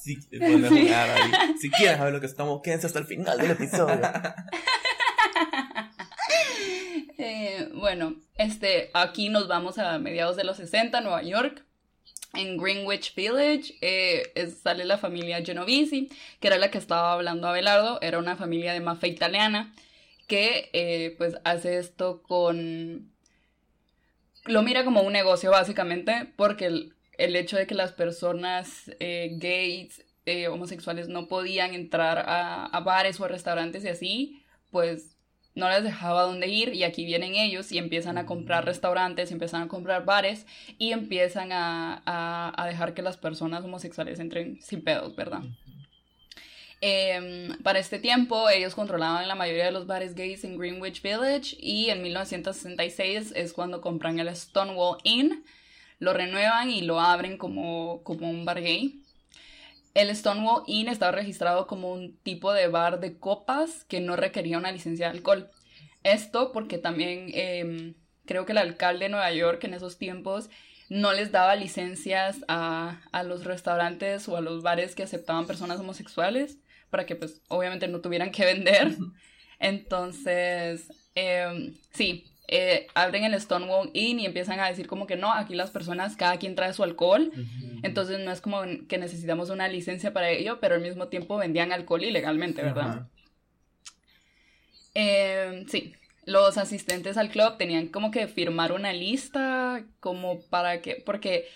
Sí, 0.03 0.18
jugar 0.33 1.11
ahí. 1.11 1.57
Si 1.61 1.70
quieren 1.70 1.96
saber 1.96 2.12
lo 2.12 2.20
que 2.20 2.26
estamos, 2.26 2.61
quédense 2.62 2.87
hasta 2.88 2.98
el 2.98 3.07
final 3.07 3.38
del 3.38 3.53
episodio. 3.53 4.00
Eh, 7.22 7.68
bueno, 7.74 8.16
este, 8.38 8.90
aquí 8.94 9.28
nos 9.28 9.46
vamos 9.46 9.76
a 9.78 9.98
mediados 9.98 10.37
de 10.37 10.44
los 10.44 10.56
60, 10.56 11.00
Nueva 11.02 11.22
York. 11.22 11.64
En 12.33 12.56
Greenwich 12.56 13.14
Village 13.14 13.74
eh, 13.83 14.33
es- 14.35 14.61
sale 14.61 14.85
la 14.87 14.96
familia 14.96 15.44
Genovese, 15.44 16.09
que 16.40 16.48
era 16.48 16.56
la 16.59 16.70
que 16.70 16.78
estaba 16.78 17.12
hablando 17.12 17.46
Abelardo. 17.48 18.00
Era 18.00 18.18
una 18.18 18.37
familia 18.37 18.72
de 18.72 18.80
mafia 18.80 19.09
italiana 19.11 19.74
que 20.28 20.70
eh, 20.72 21.14
pues 21.18 21.37
hace 21.44 21.78
esto 21.78 22.22
con... 22.22 23.11
Lo 24.46 24.62
mira 24.62 24.85
como 24.85 25.02
un 25.02 25.12
negocio 25.12 25.50
básicamente 25.50 26.33
porque 26.37 26.66
el, 26.66 27.37
hecho 27.37 27.56
de 27.59 27.66
que 27.66 27.74
las 27.74 27.92
personas 27.92 28.90
eh, 29.00 29.33
gays, 29.35 30.04
homosexuales 30.50 31.09
no 31.09 31.26
podían 31.28 31.74
entrar 31.74 32.18
a, 32.20 32.64
a 32.66 32.80
bares 32.80 33.20
o 33.20 33.24
a 33.24 33.28
restaurantes 33.28 33.85
y 33.85 33.88
así, 33.88 34.42
pues 34.70 35.16
no 35.61 35.68
les 35.70 35.85
dejaba 35.85 36.23
dónde 36.25 36.49
ir 36.49 36.75
y 36.75 36.83
aquí 36.85 37.05
vienen 37.05 37.35
ellos 37.37 37.70
y 37.73 37.79
empiezan 37.79 38.18
a 38.18 38.27
comprar 38.27 38.64
restaurantes, 38.64 39.31
empiezan 39.31 39.62
a 39.62 39.68
comprar 39.68 40.05
bares 40.05 40.46
y 40.79 40.92
empiezan 40.92 41.53
a, 41.53 42.03
a- 42.07 42.53
a 42.62 42.66
dejar 42.66 42.94
que 42.94 43.03
las 43.03 43.16
personas 43.16 43.64
homosexuales 43.64 44.18
entren 44.20 44.61
sin 44.62 44.83
pedos, 44.83 45.14
¿verdad? 45.16 45.42
Em, 46.83 47.59
para 47.62 47.79
este 47.79 47.99
tiempo 47.99 48.49
ellos 48.49 48.75
controlaban 48.75 49.29
la 49.29 49.35
mayoría 49.35 49.66
de 49.66 49.70
los 49.73 49.87
bares 49.87 50.14
gays 50.14 50.44
en 50.44 50.57
Greenwich 50.57 51.03
Village 51.03 51.57
y 51.61 51.90
en 51.90 52.03
1966 52.03 53.33
es 53.37 53.53
cuando 53.53 53.83
compran 53.83 54.18
el 54.18 54.35
Stonewall 54.35 54.96
Inn, 55.05 55.44
lo 55.99 56.14
renuevan 56.14 56.70
y 56.70 56.81
lo 56.81 56.99
abren 56.99 57.37
como, 57.37 58.03
como 58.03 58.31
un 58.31 58.46
bar 58.46 58.62
gay. 58.62 59.00
El 59.94 60.14
Stonewall 60.14 60.62
Inn 60.66 60.88
estaba 60.88 61.12
registrado 61.12 61.66
como 61.66 61.92
un 61.92 62.16
tipo 62.18 62.53
de 62.53 62.68
bar 62.68 63.00
de 63.00 63.18
copas 63.18 63.85
que 63.85 64.00
no 64.00 64.16
requería 64.16 64.59
una 64.59 64.72
licencia 64.72 65.07
de 65.11 65.18
alcohol. 65.18 65.50
Esto 66.05 66.53
porque 66.53 66.79
también 66.79 67.31
em, 67.35 67.94
creo 68.24 68.46
que 68.46 68.53
el 68.53 68.59
alcalde 68.59 69.07
de 69.07 69.11
Nueva 69.11 69.33
York 69.33 69.64
en 69.64 69.74
esos 69.74 69.98
tiempos 69.98 70.50
no 70.88 71.12
les 71.12 71.33
daba 71.33 71.57
licencias 71.57 72.44
a, 72.48 73.00
a 73.12 73.22
los 73.22 73.44
restaurantes 73.44 74.29
o 74.29 74.37
a 74.37 74.40
los 74.40 74.62
bares 74.62 74.94
que 74.94 75.03
aceptaban 75.05 75.46
personas 75.46 75.81
homosexuales 75.81 76.59
para 76.90 77.07
que 77.07 77.16
pues 77.16 77.42
obviamente 77.48 77.88
no 77.88 78.00
tuvieran 78.00 78.33
que 78.33 78.44
vender. 78.44 78.96
Entonces, 79.59 80.92
em, 81.14 81.76
sí, 81.92 82.30
eh, 82.53 82.89
abren 82.95 83.25
el 83.25 83.41
Stonewall 83.41 83.91
Inn 83.95 84.19
y 84.19 84.27
empiezan 84.27 84.59
a 84.59 84.69
decir 84.69 84.87
como 84.89 85.07
que 85.07 85.17
no, 85.17 85.33
aquí 85.33 85.55
las 85.55 85.71
personas, 85.71 86.17
cada 86.17 86.37
quien 86.39 86.57
trae 86.57 86.73
su 86.73 86.83
alcohol. 86.83 87.31
Entonces 87.83 88.19
no 88.19 88.33
es 88.33 88.41
como 88.41 88.63
que 88.89 88.99
necesitamos 88.99 89.49
una 89.51 89.69
licencia 89.69 90.13
para 90.13 90.31
ello, 90.31 90.59
pero 90.61 90.75
al 90.75 90.81
mismo 90.81 91.09
tiempo 91.09 91.37
vendían 91.37 91.73
alcohol 91.73 92.03
ilegalmente, 92.03 92.61
¿verdad? 92.63 93.07
Eh, 94.95 95.65
sí, 95.69 95.95
los 96.25 96.59
asistentes 96.59 97.17
al 97.17 97.31
club 97.31 97.57
tenían 97.57 97.89
como 97.89 98.11
que 98.11 98.27
firmar 98.27 98.73
una 98.73 98.93
lista, 98.93 99.85
como 100.01 100.43
para 100.43 100.83
que, 100.83 100.97
porque 100.97 101.47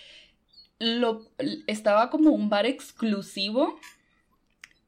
lo, 0.79 1.27
estaba 1.67 2.09
como 2.09 2.31
un 2.31 2.49
bar 2.49 2.65
exclusivo, 2.65 3.79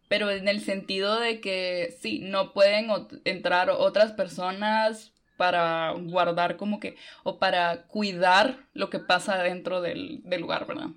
pero 0.08 0.32
en 0.32 0.48
el 0.48 0.62
sentido 0.62 1.20
de 1.20 1.41
que 1.41 1.96
sí, 2.00 2.20
no 2.20 2.54
pueden 2.54 2.88
ot- 2.88 3.22
entrar 3.26 3.70
otras 3.70 4.13
personas 4.13 5.12
para 5.38 5.91
guardar 5.91 6.58
como 6.58 6.80
que, 6.80 6.95
o 7.23 7.39
para 7.39 7.84
cuidar 7.88 8.65
lo 8.73 8.89
que 8.89 9.00
pasa 9.00 9.38
dentro 9.38 9.82
del, 9.82 10.21
del 10.23 10.41
lugar, 10.41 10.67
¿verdad? 10.67 10.89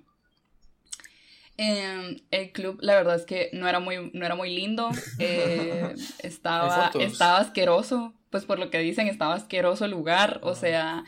Eh, 1.57 2.21
el 2.31 2.51
club, 2.51 2.79
la 2.81 2.95
verdad 2.95 3.15
es 3.15 3.25
que 3.25 3.49
no 3.53 3.67
era 3.67 3.79
muy, 3.79 4.09
no 4.13 4.25
era 4.25 4.35
muy 4.35 4.53
lindo. 4.53 4.89
eh, 5.19 5.93
estaba, 6.19 6.91
estaba 7.05 7.37
asqueroso. 7.37 8.13
Pues 8.29 8.45
por 8.45 8.59
lo 8.59 8.69
que 8.69 8.79
dicen, 8.79 9.07
estaba 9.07 9.35
asqueroso 9.35 9.85
el 9.85 9.91
lugar. 9.91 10.39
O 10.43 10.55
sea, 10.55 11.03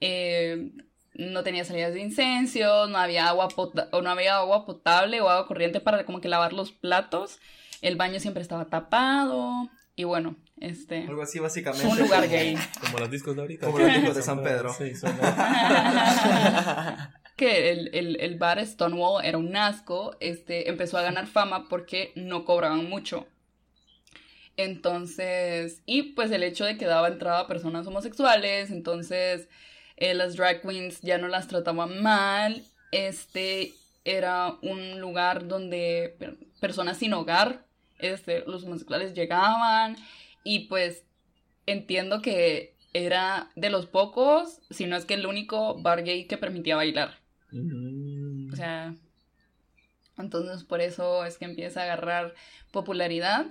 eh, 0.00 0.70
no 1.14 1.42
tenía 1.42 1.64
salidas 1.64 1.94
de 1.94 2.00
incencio, 2.00 2.86
no 2.86 2.98
había 2.98 3.28
agua 3.28 3.48
pota- 3.48 3.88
o 3.92 4.02
no 4.02 4.10
había 4.10 4.36
agua 4.36 4.66
potable 4.66 5.20
o 5.20 5.28
agua 5.28 5.46
corriente 5.48 5.80
para 5.80 6.04
como 6.04 6.20
que 6.20 6.28
lavar 6.28 6.52
los 6.52 6.72
platos. 6.72 7.38
El 7.80 7.96
baño 7.96 8.20
siempre 8.20 8.42
estaba 8.42 8.66
tapado. 8.66 9.70
Y 9.96 10.04
bueno, 10.04 10.36
este. 10.60 11.02
Algo 11.06 11.22
así 11.22 11.38
básicamente. 11.38 11.86
Un 11.86 11.98
lugar 11.98 12.28
gay. 12.28 12.56
Como 12.80 12.98
los 12.98 13.10
discos 13.10 13.34
de 13.36 13.42
ahorita. 13.42 13.66
Como 13.66 13.78
los 13.78 13.94
discos 13.94 14.16
de 14.16 14.22
San 14.22 14.42
Pedro. 14.42 14.72
Sí, 14.72 14.94
son- 14.94 15.16
que 17.36 17.70
el, 17.70 17.90
el, 17.94 18.20
el 18.20 18.38
bar 18.38 18.64
Stonewall 18.66 19.24
era 19.24 19.36
un 19.38 19.54
asco, 19.56 20.16
este, 20.20 20.68
empezó 20.70 20.96
a 20.98 21.02
ganar 21.02 21.26
fama 21.26 21.68
porque 21.68 22.12
no 22.14 22.44
cobraban 22.44 22.88
mucho. 22.88 23.26
Entonces, 24.56 25.82
y 25.84 26.14
pues 26.14 26.30
el 26.30 26.42
hecho 26.42 26.64
de 26.64 26.78
que 26.78 26.86
daba 26.86 27.08
entrada 27.08 27.40
a 27.40 27.46
personas 27.46 27.86
homosexuales, 27.86 28.70
entonces 28.70 29.48
eh, 29.98 30.14
las 30.14 30.34
drag 30.36 30.62
queens 30.62 31.00
ya 31.02 31.18
no 31.18 31.28
las 31.28 31.46
trataban 31.46 32.02
mal, 32.02 32.64
este 32.90 33.74
era 34.06 34.54
un 34.62 34.98
lugar 35.00 35.46
donde 35.46 36.16
per- 36.18 36.38
personas 36.58 36.96
sin 36.96 37.12
hogar, 37.12 37.66
este, 37.98 38.44
los 38.46 38.64
homosexuales 38.64 39.12
llegaban 39.12 39.96
y 40.46 40.60
pues 40.68 41.04
entiendo 41.66 42.22
que 42.22 42.76
era 42.92 43.50
de 43.56 43.68
los 43.68 43.86
pocos, 43.86 44.60
si 44.70 44.86
no 44.86 44.96
es 44.96 45.04
que 45.04 45.14
el 45.14 45.26
único 45.26 45.82
bar 45.82 46.04
gay 46.04 46.26
que 46.26 46.38
permitía 46.38 46.76
bailar. 46.76 47.18
Mm. 47.50 48.52
O 48.52 48.56
sea, 48.56 48.94
entonces 50.16 50.62
por 50.62 50.80
eso 50.80 51.24
es 51.24 51.36
que 51.36 51.46
empieza 51.46 51.80
a 51.80 51.84
agarrar 51.84 52.34
popularidad. 52.70 53.46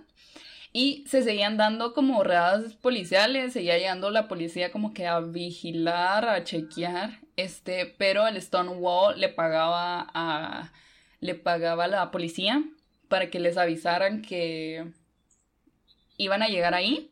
Y 0.72 1.06
se 1.08 1.22
seguían 1.22 1.58
dando 1.58 1.94
como 1.94 2.24
redadas 2.24 2.74
policiales, 2.74 3.54
seguía 3.54 3.78
llegando 3.78 4.10
la 4.10 4.28
policía 4.28 4.72
como 4.72 4.94
que 4.94 5.06
a 5.08 5.20
vigilar, 5.20 6.28
a 6.28 6.44
chequear, 6.44 7.20
este, 7.36 7.86
pero 7.86 8.28
el 8.28 8.42
Stonewall 8.42 9.20
le 9.20 9.30
pagaba 9.30 10.08
a, 10.14 10.72
le 11.20 11.36
pagaba 11.36 11.86
a 11.86 11.88
la 11.88 12.12
policía 12.12 12.64
para 13.10 13.30
que 13.30 13.40
les 13.40 13.58
avisaran 13.58 14.22
que 14.22 14.92
iban 16.18 16.42
a 16.44 16.48
llegar 16.48 16.74
ahí. 16.74 17.12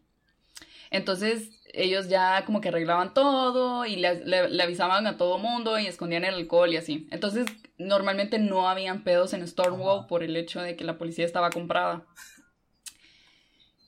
Entonces 0.91 1.49
ellos 1.73 2.07
ya 2.07 2.45
como 2.45 2.61
que 2.61 2.69
arreglaban 2.69 3.13
todo 3.15 3.85
y 3.85 3.95
le, 3.95 4.23
le- 4.25 4.49
le 4.49 4.63
avisaban 4.63 5.07
a 5.07 5.17
todo 5.17 5.39
mundo 5.39 5.79
y 5.79 5.87
escondían 5.87 6.23
el 6.25 6.35
alcohol 6.35 6.71
y 6.71 6.77
así. 6.77 7.07
Entonces 7.11 7.47
normalmente 7.79 8.37
no 8.37 8.69
habían 8.69 9.03
pedos 9.03 9.33
en 9.33 9.47
Stonewall 9.47 9.99
Ajá. 9.99 10.07
por 10.07 10.23
el 10.23 10.37
hecho 10.37 10.61
de 10.61 10.75
que 10.75 10.83
la 10.83 10.97
policía 10.97 11.25
estaba 11.25 11.49
comprada. 11.49 12.05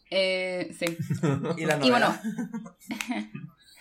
Eh, 0.10 0.71
sí. 0.78 0.86
Y 1.58 1.66
la 1.66 1.80
Y 1.86 1.89
bueno. 1.91 2.16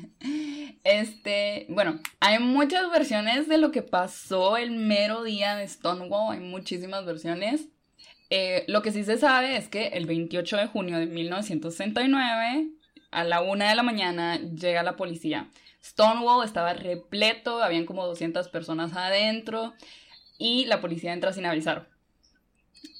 Este, 0.85 1.67
bueno, 1.69 1.99
hay 2.21 2.39
muchas 2.39 2.91
versiones 2.91 3.49
de 3.49 3.59
lo 3.59 3.71
que 3.71 3.83
pasó 3.83 4.57
el 4.57 4.71
mero 4.71 5.23
día 5.23 5.57
de 5.57 5.67
Stonewall, 5.69 6.35
hay 6.35 6.41
muchísimas 6.41 7.05
versiones. 7.05 7.69
Eh, 8.31 8.65
lo 8.69 8.83
que 8.83 8.93
sí 8.93 9.05
se 9.05 9.17
sabe 9.17 9.57
es 9.57 9.69
que 9.69 9.89
el 9.89 10.07
28 10.07 10.57
de 10.57 10.67
junio 10.67 10.99
de 10.99 11.07
1969, 11.07 12.69
a 13.11 13.25
la 13.25 13.41
una 13.41 13.71
de 13.71 13.77
la 13.77 13.83
mañana, 13.83 14.39
llega 14.39 14.83
la 14.83 14.97
policía. 14.97 15.49
Stonewall 15.83 16.45
estaba 16.45 16.75
repleto, 16.75 17.63
habían 17.63 17.87
como 17.87 18.07
200 18.07 18.49
personas 18.49 18.95
adentro 18.95 19.75
y 20.37 20.67
la 20.67 20.81
policía 20.81 21.13
entra 21.13 21.33
sin 21.33 21.47
avisar. 21.47 21.89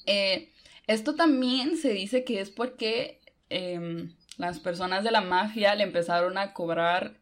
Eh, 0.07 0.51
esto 0.87 1.15
también 1.15 1.77
se 1.77 1.93
dice 1.93 2.25
que 2.25 2.41
es 2.41 2.51
porque 2.51 3.21
em, 3.51 4.15
las 4.39 4.59
personas 4.59 5.05
de 5.05 5.11
la 5.11 5.21
mafia 5.21 5.75
le 5.75 5.85
empezaron 5.85 6.39
a 6.39 6.55
cobrar, 6.55 7.19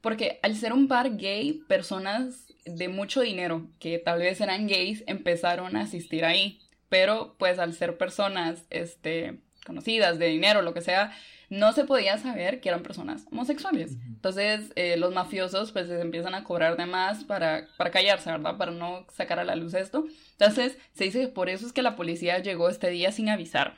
porque 0.00 0.40
al 0.42 0.56
ser 0.56 0.72
un 0.72 0.88
bar 0.88 1.16
gay, 1.16 1.62
personas 1.68 2.52
de 2.66 2.88
mucho 2.88 3.20
dinero, 3.20 3.68
que 3.78 3.98
tal 3.98 4.18
vez 4.18 4.40
eran 4.40 4.66
gays, 4.66 5.04
empezaron 5.06 5.76
a 5.76 5.82
asistir 5.82 6.24
ahí. 6.24 6.60
Pero 6.94 7.34
pues 7.40 7.58
al 7.58 7.74
ser 7.74 7.98
personas 7.98 8.66
este, 8.70 9.40
conocidas, 9.66 10.20
de 10.20 10.26
dinero, 10.26 10.62
lo 10.62 10.74
que 10.74 10.80
sea, 10.80 11.10
no 11.50 11.72
se 11.72 11.84
podía 11.84 12.18
saber 12.18 12.60
que 12.60 12.68
eran 12.68 12.84
personas 12.84 13.26
homosexuales. 13.32 13.96
Entonces, 14.06 14.70
eh, 14.76 14.96
los 14.96 15.12
mafiosos 15.12 15.72
pues 15.72 15.88
les 15.88 16.00
empiezan 16.00 16.36
a 16.36 16.44
cobrar 16.44 16.76
de 16.76 16.86
más 16.86 17.24
para, 17.24 17.66
para 17.78 17.90
callarse, 17.90 18.30
¿verdad? 18.30 18.56
Para 18.58 18.70
no 18.70 19.08
sacar 19.12 19.40
a 19.40 19.44
la 19.44 19.56
luz 19.56 19.74
esto. 19.74 20.06
Entonces, 20.38 20.78
se 20.92 21.02
dice 21.02 21.20
que 21.22 21.26
por 21.26 21.48
eso 21.48 21.66
es 21.66 21.72
que 21.72 21.82
la 21.82 21.96
policía 21.96 22.38
llegó 22.38 22.68
este 22.68 22.90
día 22.90 23.10
sin 23.10 23.28
avisar. 23.28 23.74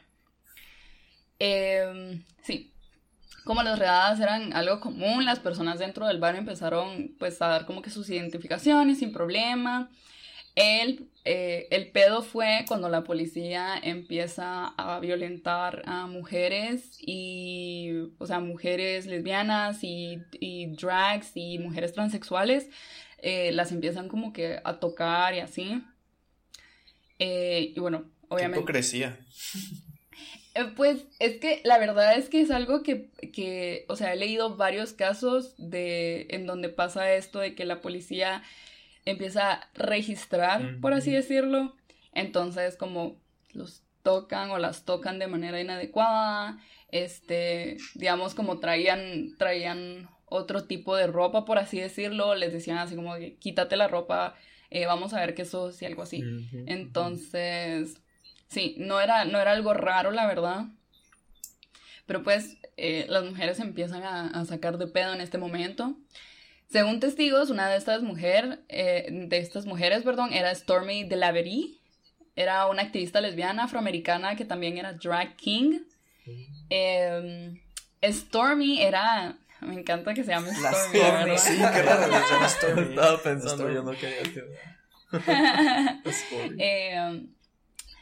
Em, 1.38 2.22
sí. 2.42 2.74
Como 3.46 3.62
las 3.62 3.78
redadas 3.78 4.20
eran 4.20 4.52
algo 4.52 4.78
común, 4.78 5.24
las 5.24 5.38
personas 5.38 5.78
dentro 5.78 6.06
del 6.06 6.20
bar 6.20 6.36
empezaron 6.36 7.14
pues 7.18 7.40
a 7.40 7.46
dar 7.46 7.64
como 7.64 7.80
que 7.80 7.88
sus 7.88 8.10
identificaciones 8.10 8.98
sin 8.98 9.10
problema. 9.14 9.88
El, 10.56 11.10
eh, 11.26 11.68
el 11.70 11.90
pedo 11.90 12.22
fue 12.22 12.64
cuando 12.66 12.88
la 12.88 13.04
policía 13.04 13.78
empieza 13.80 14.68
a 14.78 14.98
violentar 15.00 15.82
a 15.84 16.06
mujeres 16.06 16.96
y, 16.98 18.08
o 18.18 18.26
sea, 18.26 18.40
mujeres 18.40 19.04
lesbianas 19.04 19.84
y, 19.84 20.18
y 20.32 20.68
drags 20.68 21.32
y 21.34 21.58
mujeres 21.58 21.92
transexuales, 21.92 22.70
eh, 23.18 23.52
las 23.52 23.70
empiezan 23.70 24.08
como 24.08 24.32
que 24.32 24.58
a 24.64 24.80
tocar 24.80 25.34
y 25.34 25.40
así. 25.40 25.82
Eh, 27.18 27.74
y 27.76 27.78
bueno, 27.78 28.10
obviamente... 28.28 28.60
hipocresía. 28.60 29.18
Pues 30.74 31.04
es 31.18 31.38
que 31.38 31.60
la 31.64 31.76
verdad 31.76 32.16
es 32.16 32.30
que 32.30 32.40
es 32.40 32.50
algo 32.50 32.82
que, 32.82 33.10
que, 33.34 33.84
o 33.88 33.96
sea, 33.96 34.14
he 34.14 34.16
leído 34.16 34.56
varios 34.56 34.94
casos 34.94 35.54
de 35.58 36.28
en 36.30 36.46
donde 36.46 36.70
pasa 36.70 37.12
esto 37.12 37.40
de 37.40 37.54
que 37.54 37.66
la 37.66 37.82
policía 37.82 38.42
empieza 39.06 39.52
a 39.52 39.70
registrar, 39.74 40.78
por 40.80 40.92
así 40.92 41.10
decirlo. 41.10 41.74
Entonces, 42.12 42.76
como 42.76 43.16
los 43.54 43.82
tocan 44.02 44.50
o 44.50 44.58
las 44.58 44.84
tocan 44.84 45.18
de 45.18 45.26
manera 45.28 45.60
inadecuada, 45.60 46.58
este, 46.90 47.78
digamos, 47.94 48.34
como 48.34 48.58
traían, 48.58 49.36
traían 49.38 50.08
otro 50.26 50.64
tipo 50.64 50.96
de 50.96 51.06
ropa, 51.06 51.44
por 51.44 51.58
así 51.58 51.80
decirlo, 51.80 52.34
les 52.34 52.52
decían 52.52 52.78
así 52.78 52.96
como 52.96 53.14
quítate 53.38 53.76
la 53.76 53.88
ropa, 53.88 54.34
eh, 54.70 54.86
vamos 54.86 55.14
a 55.14 55.20
ver 55.20 55.34
qué 55.34 55.44
sos 55.44 55.80
y 55.80 55.86
algo 55.86 56.02
así. 56.02 56.22
Entonces, 56.66 58.02
sí, 58.48 58.74
no 58.78 59.00
era, 59.00 59.24
no 59.24 59.40
era 59.40 59.52
algo 59.52 59.72
raro, 59.72 60.10
la 60.10 60.26
verdad. 60.26 60.66
Pero 62.06 62.22
pues 62.22 62.58
eh, 62.76 63.06
las 63.08 63.24
mujeres 63.24 63.58
empiezan 63.60 64.02
a, 64.02 64.28
a, 64.28 64.44
sacar 64.44 64.78
de 64.78 64.86
pedo 64.86 65.12
en 65.12 65.20
este 65.20 65.38
momento. 65.38 65.96
Según 66.68 66.98
testigos, 67.00 67.50
una 67.50 67.68
de 67.68 67.76
estas, 67.76 68.02
mujer, 68.02 68.60
eh, 68.68 69.08
de 69.10 69.38
estas 69.38 69.66
mujeres 69.66 70.02
perdón, 70.02 70.32
era 70.32 70.54
Stormy 70.54 71.04
DeLaverie. 71.04 71.78
Era 72.34 72.66
una 72.66 72.82
activista 72.82 73.20
lesbiana 73.20 73.64
afroamericana 73.64 74.36
que 74.36 74.44
también 74.44 74.76
era 74.76 74.92
drag 74.92 75.36
king. 75.36 75.80
Em, 76.68 77.60
Stormy 78.02 78.82
era... 78.82 79.38
Me 79.60 79.74
encanta 79.74 80.12
que 80.12 80.22
se 80.22 80.32
llame 80.32 80.50
Stormy. 80.50 80.98
Stormy 80.98 81.38
sí, 81.38 81.56
qué 81.56 81.82
raro 81.82 82.10
que 82.10 82.18
se 82.18 82.34
llama 82.34 82.48
Stormy. 82.48 82.82
Estaba 82.90 83.22
pensando, 83.22 83.70
yo 83.72 83.82
no 83.82 83.92
quería 83.92 84.18
decir. 84.18 84.44
eh, 86.58 87.26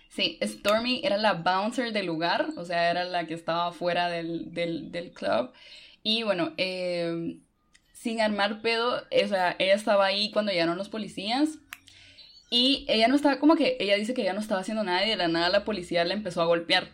sí, 0.09 0.39
Stormy 0.43 1.01
era 1.05 1.17
la 1.17 1.35
bouncer 1.35 1.93
del 1.93 2.07
lugar, 2.07 2.49
o 2.57 2.65
sea, 2.65 2.91
era 2.91 3.05
la 3.05 3.27
que 3.27 3.35
estaba 3.35 3.73
fuera 3.73 4.09
del, 4.09 4.53
del, 4.53 4.91
del 4.91 5.13
club. 5.13 5.53
Y 6.03 6.25
bueno, 6.25 6.55
eh, 6.57 7.39
sin 8.05 8.21
armar 8.21 8.61
pedo, 8.61 8.97
o 8.97 9.29
sea, 9.29 9.57
ella 9.59 9.73
estaba 9.73 10.05
ahí 10.05 10.31
cuando 10.31 10.53
llegaron 10.53 10.77
los 10.77 10.91
policías 10.91 11.59
y 12.51 12.85
ella 12.87 13.09
no 13.09 13.17
estaba, 13.17 13.39
como 13.39 13.57
que 13.57 13.79
ella 13.81 13.97
dice 13.97 14.13
que 14.13 14.21
ella 14.21 14.35
no 14.35 14.43
estaba 14.43 14.61
haciendo 14.61 14.85
nada 14.85 15.07
y 15.07 15.09
de 15.09 15.17
la 15.17 15.27
nada 15.29 15.49
la 15.49 15.65
policía 15.65 16.05
la 16.05 16.13
empezó 16.13 16.43
a 16.43 16.45
golpear. 16.45 16.91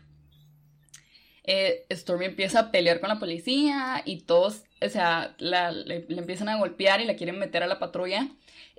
Eh, 1.42 1.84
Stormy 1.90 2.26
empieza 2.26 2.60
a 2.60 2.70
pelear 2.70 3.00
con 3.00 3.08
la 3.08 3.18
policía 3.18 4.02
y 4.04 4.20
todos, 4.20 4.62
o 4.80 4.88
sea, 4.88 5.34
la, 5.38 5.72
le, 5.72 6.06
empiezan 6.10 6.48
a 6.48 6.58
golpear 6.58 7.00
y 7.00 7.06
la 7.06 7.16
quieren 7.16 7.40
meter 7.40 7.64
a 7.64 7.66
la 7.66 7.80
patrulla 7.80 8.28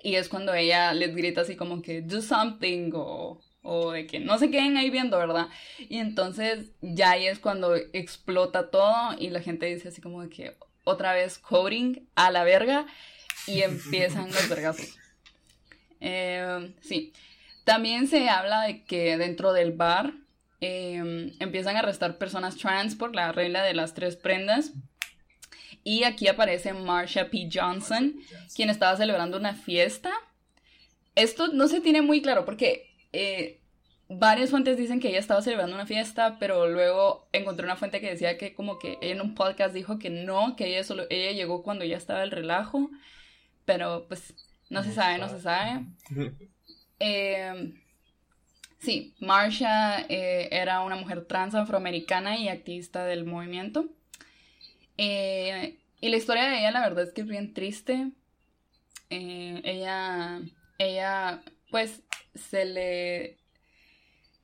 y 0.02 0.14
es 0.14 0.30
cuando 0.30 0.54
ella 0.54 0.94
les 0.94 1.14
grita 1.14 1.42
así 1.42 1.54
como 1.54 1.82
que 1.82 2.00
do 2.00 2.22
something 2.22 2.92
o, 2.94 3.42
o 3.60 3.90
de 3.90 4.06
que 4.06 4.20
no 4.20 4.38
se 4.38 4.50
queden 4.50 4.78
ahí 4.78 4.88
viendo, 4.88 5.18
¿verdad? 5.18 5.48
Y 5.78 5.98
entonces 5.98 6.70
ya 6.80 7.10
ahí 7.10 7.26
es 7.26 7.40
cuando 7.40 7.76
explota 7.76 8.70
todo 8.70 9.18
y 9.18 9.28
la 9.28 9.42
gente 9.42 9.66
dice 9.66 9.88
así 9.88 10.00
como 10.00 10.22
de 10.22 10.30
que, 10.30 10.56
otra 10.84 11.12
vez 11.12 11.38
coding 11.38 12.06
a 12.14 12.30
la 12.30 12.44
verga 12.44 12.86
y 13.46 13.62
empiezan 13.62 14.26
los 14.26 14.48
vergazos. 14.48 14.98
Eh, 16.00 16.74
sí. 16.80 17.12
También 17.64 18.08
se 18.08 18.28
habla 18.28 18.62
de 18.62 18.84
que 18.84 19.16
dentro 19.16 19.52
del 19.52 19.72
bar 19.72 20.14
eh, 20.60 21.32
empiezan 21.38 21.76
a 21.76 21.80
arrestar 21.80 22.18
personas 22.18 22.56
trans 22.56 22.96
por 22.96 23.14
la 23.14 23.32
regla 23.32 23.62
de 23.62 23.74
las 23.74 23.94
tres 23.94 24.16
prendas. 24.16 24.72
Y 25.84 26.04
aquí 26.04 26.28
aparece 26.28 26.72
Marsha 26.72 27.30
P. 27.30 27.48
Johnson, 27.52 28.14
quien 28.54 28.70
estaba 28.70 28.96
celebrando 28.96 29.36
una 29.36 29.54
fiesta. 29.54 30.12
Esto 31.14 31.48
no 31.48 31.68
se 31.68 31.80
tiene 31.80 32.02
muy 32.02 32.22
claro 32.22 32.44
porque 32.44 32.94
eh, 33.12 33.61
varias 34.18 34.50
fuentes 34.50 34.76
dicen 34.76 35.00
que 35.00 35.08
ella 35.08 35.18
estaba 35.18 35.42
celebrando 35.42 35.74
una 35.74 35.86
fiesta, 35.86 36.36
pero 36.38 36.68
luego 36.68 37.28
encontré 37.32 37.64
una 37.64 37.76
fuente 37.76 38.00
que 38.00 38.10
decía 38.10 38.38
que 38.38 38.54
como 38.54 38.78
que 38.78 38.98
ella 39.00 39.14
en 39.14 39.20
un 39.20 39.34
podcast 39.34 39.74
dijo 39.74 39.98
que 39.98 40.10
no, 40.10 40.56
que 40.56 40.66
ella 40.66 40.84
solo 40.84 41.04
ella 41.10 41.32
llegó 41.32 41.62
cuando 41.62 41.84
ya 41.84 41.96
estaba 41.96 42.22
el 42.22 42.30
relajo, 42.30 42.90
pero 43.64 44.06
pues 44.08 44.34
no, 44.70 44.82
se 44.82 44.92
sabe, 44.92 45.18
no 45.18 45.28
se 45.28 45.40
sabe. 45.40 45.84
Eh, 46.98 47.74
sí, 48.78 49.14
Marsha 49.20 50.00
eh, 50.08 50.48
era 50.50 50.80
una 50.82 50.96
mujer 50.96 51.26
trans 51.26 51.54
afroamericana 51.54 52.36
y 52.36 52.48
activista 52.48 53.04
del 53.04 53.24
movimiento. 53.24 53.86
Eh, 54.98 55.78
y 56.00 56.08
la 56.08 56.16
historia 56.16 56.44
de 56.44 56.60
ella, 56.60 56.70
la 56.70 56.80
verdad 56.80 57.04
es 57.04 57.12
que 57.12 57.22
es 57.22 57.26
bien 57.26 57.54
triste. 57.54 58.12
ella, 59.10 60.40
ella, 60.78 61.42
pues, 61.70 62.02
se 62.34 62.64
le 62.64 63.41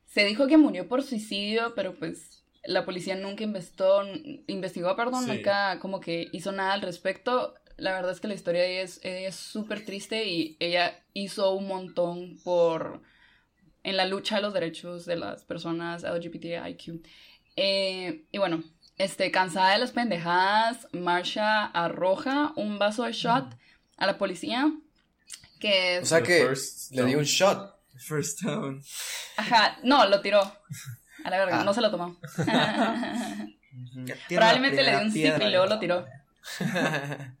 se 0.09 0.25
dijo 0.25 0.47
que 0.47 0.57
murió 0.57 0.87
por 0.87 1.03
suicidio, 1.03 1.73
pero 1.75 1.95
pues 1.95 2.43
la 2.63 2.83
policía 2.83 3.15
nunca 3.15 3.43
investigó, 3.43 4.01
investigó 4.47 4.95
perdón, 4.95 5.25
sí. 5.25 5.31
nunca 5.31 5.79
como 5.79 5.99
que 5.99 6.27
hizo 6.31 6.51
nada 6.51 6.73
al 6.73 6.81
respecto. 6.81 7.55
La 7.77 7.93
verdad 7.93 8.11
es 8.11 8.19
que 8.19 8.27
la 8.27 8.33
historia 8.33 8.61
de 8.61 8.81
ella 8.81 8.89
es 9.03 9.35
súper 9.35 9.85
triste 9.85 10.25
y 10.25 10.57
ella 10.59 11.01
hizo 11.13 11.53
un 11.53 11.67
montón 11.67 12.37
por 12.43 13.01
en 13.83 13.95
la 13.95 14.05
lucha 14.05 14.35
de 14.35 14.41
los 14.41 14.53
derechos 14.53 15.05
de 15.05 15.15
las 15.15 15.45
personas 15.45 16.03
LGBTIQ. 16.03 17.05
Eh, 17.55 18.25
y 18.31 18.37
bueno, 18.37 18.63
este, 18.97 19.31
cansada 19.31 19.73
de 19.73 19.79
las 19.79 19.91
pendejadas, 19.91 20.87
Marsha 20.91 21.65
arroja 21.67 22.51
un 22.55 22.79
vaso 22.79 23.03
de 23.03 23.13
shot 23.13 23.55
a 23.97 24.05
la 24.05 24.17
policía. 24.17 24.71
Que 25.59 25.99
o 26.01 26.05
sea 26.05 26.23
que 26.23 26.53
le 26.91 27.05
dio 27.05 27.19
un 27.19 27.25
shot. 27.25 27.78
First 27.99 28.41
down. 28.43 28.81
Ajá, 29.37 29.77
no, 29.83 30.05
lo 30.07 30.21
tiró. 30.21 30.41
A 31.23 31.29
la 31.29 31.37
verga, 31.37 31.61
ah. 31.61 31.63
no 31.63 31.73
se 31.73 31.81
lo 31.81 31.91
tomó. 31.91 32.17
Probablemente 34.29 34.83
le 34.83 34.91
dio 34.91 35.01
un 35.01 35.11
sip 35.11 35.41
y 35.41 35.49
luego 35.49 35.65
lo 35.65 35.79
tiró. 35.79 36.05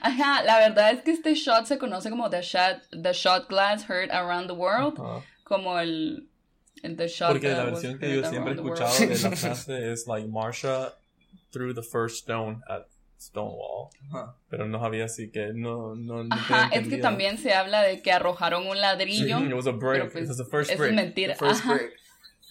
Ajá, 0.00 0.42
la 0.42 0.58
verdad 0.58 0.90
es 0.92 1.02
que 1.02 1.12
este 1.12 1.34
shot 1.34 1.66
se 1.66 1.78
conoce 1.78 2.10
como 2.10 2.28
the 2.30 2.42
shot, 2.42 2.82
the 2.90 3.12
shot 3.12 3.48
glass 3.48 3.88
heard 3.88 4.10
around 4.10 4.48
the 4.48 4.54
world. 4.54 4.98
Uh 4.98 5.02
-huh. 5.02 5.22
Como 5.44 5.78
el, 5.78 6.28
el 6.82 6.96
the 6.96 7.08
shot 7.08 7.32
Porque 7.32 7.52
la 7.52 7.64
versión 7.64 7.98
que 7.98 8.14
yo 8.14 8.24
siempre 8.24 8.52
he 8.52 8.56
escuchado 8.56 8.98
de 8.98 9.18
la 9.18 9.36
frase 9.36 9.92
es 9.92 10.06
like 10.06 10.28
Marsha 10.28 10.94
threw 11.52 11.74
the 11.74 11.82
first 11.82 12.16
stone 12.22 12.60
at 12.68 12.86
Stonewall. 13.20 13.88
Ajá. 14.10 14.36
Pero 14.48 14.66
no 14.66 14.80
sabía 14.80 15.04
así 15.06 15.30
que 15.30 15.52
no 15.54 15.94
no, 15.94 16.24
no 16.24 16.34
Ajá, 16.34 16.68
es 16.72 16.88
que 16.88 16.98
también 16.98 17.38
se 17.38 17.54
habla 17.54 17.82
de 17.82 18.02
que 18.02 18.12
arrojaron 18.12 18.66
un 18.66 18.80
ladrillo. 18.80 19.38
Sí, 19.38 19.44
it 19.46 19.52
was 19.54 19.66
a 19.66 19.72
break. 19.72 20.12
Pues, 20.12 20.24
it 20.24 20.28
was 20.28 20.36
the 20.38 20.44
first 20.44 20.70
es 20.70 20.78
break. 20.78 20.94
mentira. 20.94 21.34
The 21.34 21.38
first 21.46 21.60
Ajá. 21.62 21.74
break. 21.74 21.92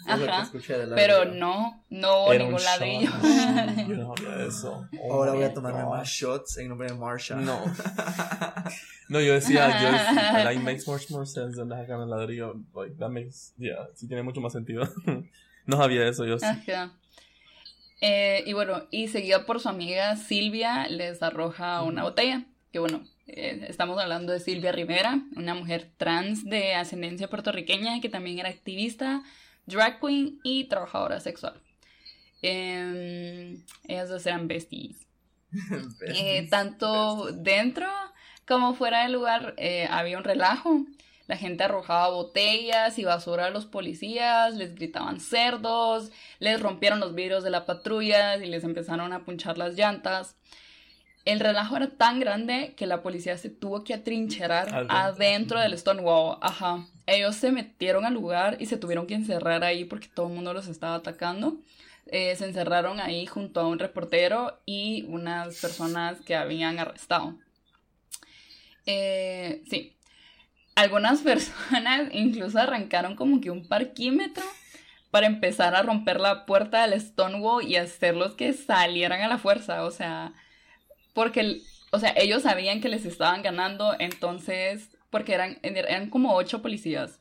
Ajá. 0.05 0.49
Pero 0.95 1.24
no, 1.26 1.86
no 1.89 2.24
hubo 2.24 2.34
Era 2.34 2.43
ningún 2.43 2.59
un 2.59 2.66
ladrillo. 2.66 3.09
shot. 3.09 3.88
Yo 3.88 3.95
no 3.95 4.16
sabía 4.18 4.45
eso. 4.45 4.88
Oh 5.01 5.14
Ahora 5.14 5.32
voy 5.34 5.43
a 5.43 5.53
tomarme 5.53 5.84
God. 5.84 5.89
más 5.91 6.09
shots 6.09 6.57
en 6.57 6.68
nombre 6.70 6.89
de 6.89 6.95
Marsha. 6.95 7.36
No. 7.36 7.61
No, 9.09 9.20
yo 9.20 9.34
decía, 9.34 9.68
yo 9.82 9.91
decía, 9.91 10.43
like 10.45 10.61
makes 10.64 10.88
much 10.88 11.11
more 11.11 11.26
sense 11.26 11.57
than 11.57 11.68
dejar 11.70 12.01
el 12.01 12.09
ladrillo. 12.09 12.55
Like, 12.74 12.95
that 12.97 13.09
makes, 13.09 13.53
yeah, 13.57 13.88
sí 13.95 14.07
tiene 14.07 14.24
mucho 14.24 14.39
más 14.41 14.53
sentido. 14.53 14.88
no 15.68 15.78
sabía 15.78 16.07
eso, 16.07 16.26
yo 16.26 16.39
sí. 16.39 16.45
Ajá. 16.45 16.93
Eh, 18.06 18.43
y 18.45 18.51
bueno, 18.51 18.86
y 18.91 19.08
seguida 19.08 19.45
por 19.45 19.62
su 19.62 19.70
amiga 19.70 20.18
Silvia, 20.18 20.89
les 20.89 21.24
arroja 21.24 21.82
una 21.84 22.04
botella. 22.04 22.43
Que 22.74 22.80
bueno, 22.80 23.01
eh, 23.28 23.66
estamos 23.70 23.97
hablando 23.97 24.34
de 24.34 24.41
Silvia 24.41 24.74
Rivera, 24.74 25.22
una 25.38 25.56
mujer 25.56 25.89
trans 25.95 26.43
de 26.43 26.74
ascendencia 26.76 27.30
puertorriqueña 27.30 28.01
que 28.01 28.10
también 28.10 28.39
era 28.39 28.49
activista, 28.49 29.24
drag 29.68 30.01
queen 30.01 30.41
y 30.43 30.66
trabajadora 30.66 31.22
sexual. 31.22 31.54
Em, 32.41 33.64
ellas 33.88 34.10
dos 34.10 34.26
eran 34.26 34.49
besties. 34.49 35.08
Eh, 36.14 36.47
tanto 36.49 37.32
dentro 37.32 37.88
como 38.45 38.74
fuera 38.74 39.04
del 39.04 39.14
lugar 39.14 39.56
había 39.89 40.18
un 40.18 40.26
relajo. 40.26 40.86
La 41.28 41.38
gente 41.38 41.63
arrojaba 41.63 42.09
botellas 42.09 42.99
y 42.99 43.05
basura 43.05 43.45
a 43.45 43.49
los 43.49 43.65
policías, 43.65 44.55
les 44.55 44.76
gritaban 44.76 45.19
cerdos, 45.21 46.11
les 46.39 46.59
rompieron 46.61 46.99
los 46.99 47.15
vidrios 47.15 47.43
de 47.43 47.49
la 47.49 47.65
patrulla 47.65 48.36
y 48.36 48.47
les 48.47 48.63
empezaron 48.63 49.13
a 49.13 49.24
punchar 49.24 49.57
las 49.57 49.76
llantas. 49.76 50.36
El 51.26 51.39
relajo 51.39 51.78
era 51.78 51.89
tan 51.91 52.19
grande 52.19 52.74
que 52.76 52.86
la 52.86 53.01
policía 53.01 53.38
se 53.38 53.49
tuvo 53.49 53.86
que 53.86 53.93
atrincherar 53.93 54.67
Adentro. 54.74 54.97
adentro 54.97 55.59
del 55.61 55.78
Stonewall. 55.78 56.38
Ajá. 56.41 56.86
Ellos 57.05 57.36
se 57.36 57.53
metieron 57.53 58.03
al 58.03 58.13
lugar 58.13 58.57
y 58.59 58.65
se 58.65 58.76
tuvieron 58.76 59.07
que 59.07 59.13
encerrar 59.13 59.63
ahí 59.63 59.86
porque 59.86 60.09
todo 60.13 60.28
el 60.28 60.34
mundo 60.34 60.53
los 60.53 60.67
estaba 60.67 60.95
atacando. 60.95 61.57
Eh, 62.07 62.36
se 62.36 62.45
encerraron 62.45 62.99
ahí 62.99 63.26
junto 63.26 63.61
a 63.61 63.67
un 63.67 63.80
reportero 63.80 64.59
y 64.65 65.05
unas 65.07 65.55
personas 65.61 66.19
que 66.19 66.36
habían 66.36 66.78
arrestado. 66.78 67.36
Eh, 68.86 69.63
sí. 69.69 69.95
Algunas 70.76 71.21
personas 71.24 72.09
incluso 72.11 72.59
arrancaron 72.59 73.15
como 73.15 73.39
que 73.41 73.51
un 73.51 73.67
parquímetro 73.67 74.43
para 75.11 75.28
empezar 75.28 75.76
a 75.76 75.84
romper 75.84 76.19
la 76.19 76.45
puerta 76.45 76.88
del 76.88 76.99
Stonewall 76.99 77.67
y 77.67 77.76
hacerlos 77.76 78.34
que 78.34 78.53
salieran 78.53 79.21
a 79.21 79.28
la 79.28 79.38
fuerza. 79.38 79.84
O 79.86 79.91
sea, 79.91 80.34
porque, 81.13 81.61
o 81.91 81.99
sea, 81.99 82.13
ellos 82.17 82.41
sabían 82.43 82.82
que 82.82 82.89
les 82.89 83.05
estaban 83.05 83.43
ganando, 83.43 83.95
entonces, 83.99 84.89
porque 85.11 85.34
eran, 85.34 85.59
eran 85.61 86.09
como 86.09 86.34
ocho 86.36 86.61
policías. 86.63 87.19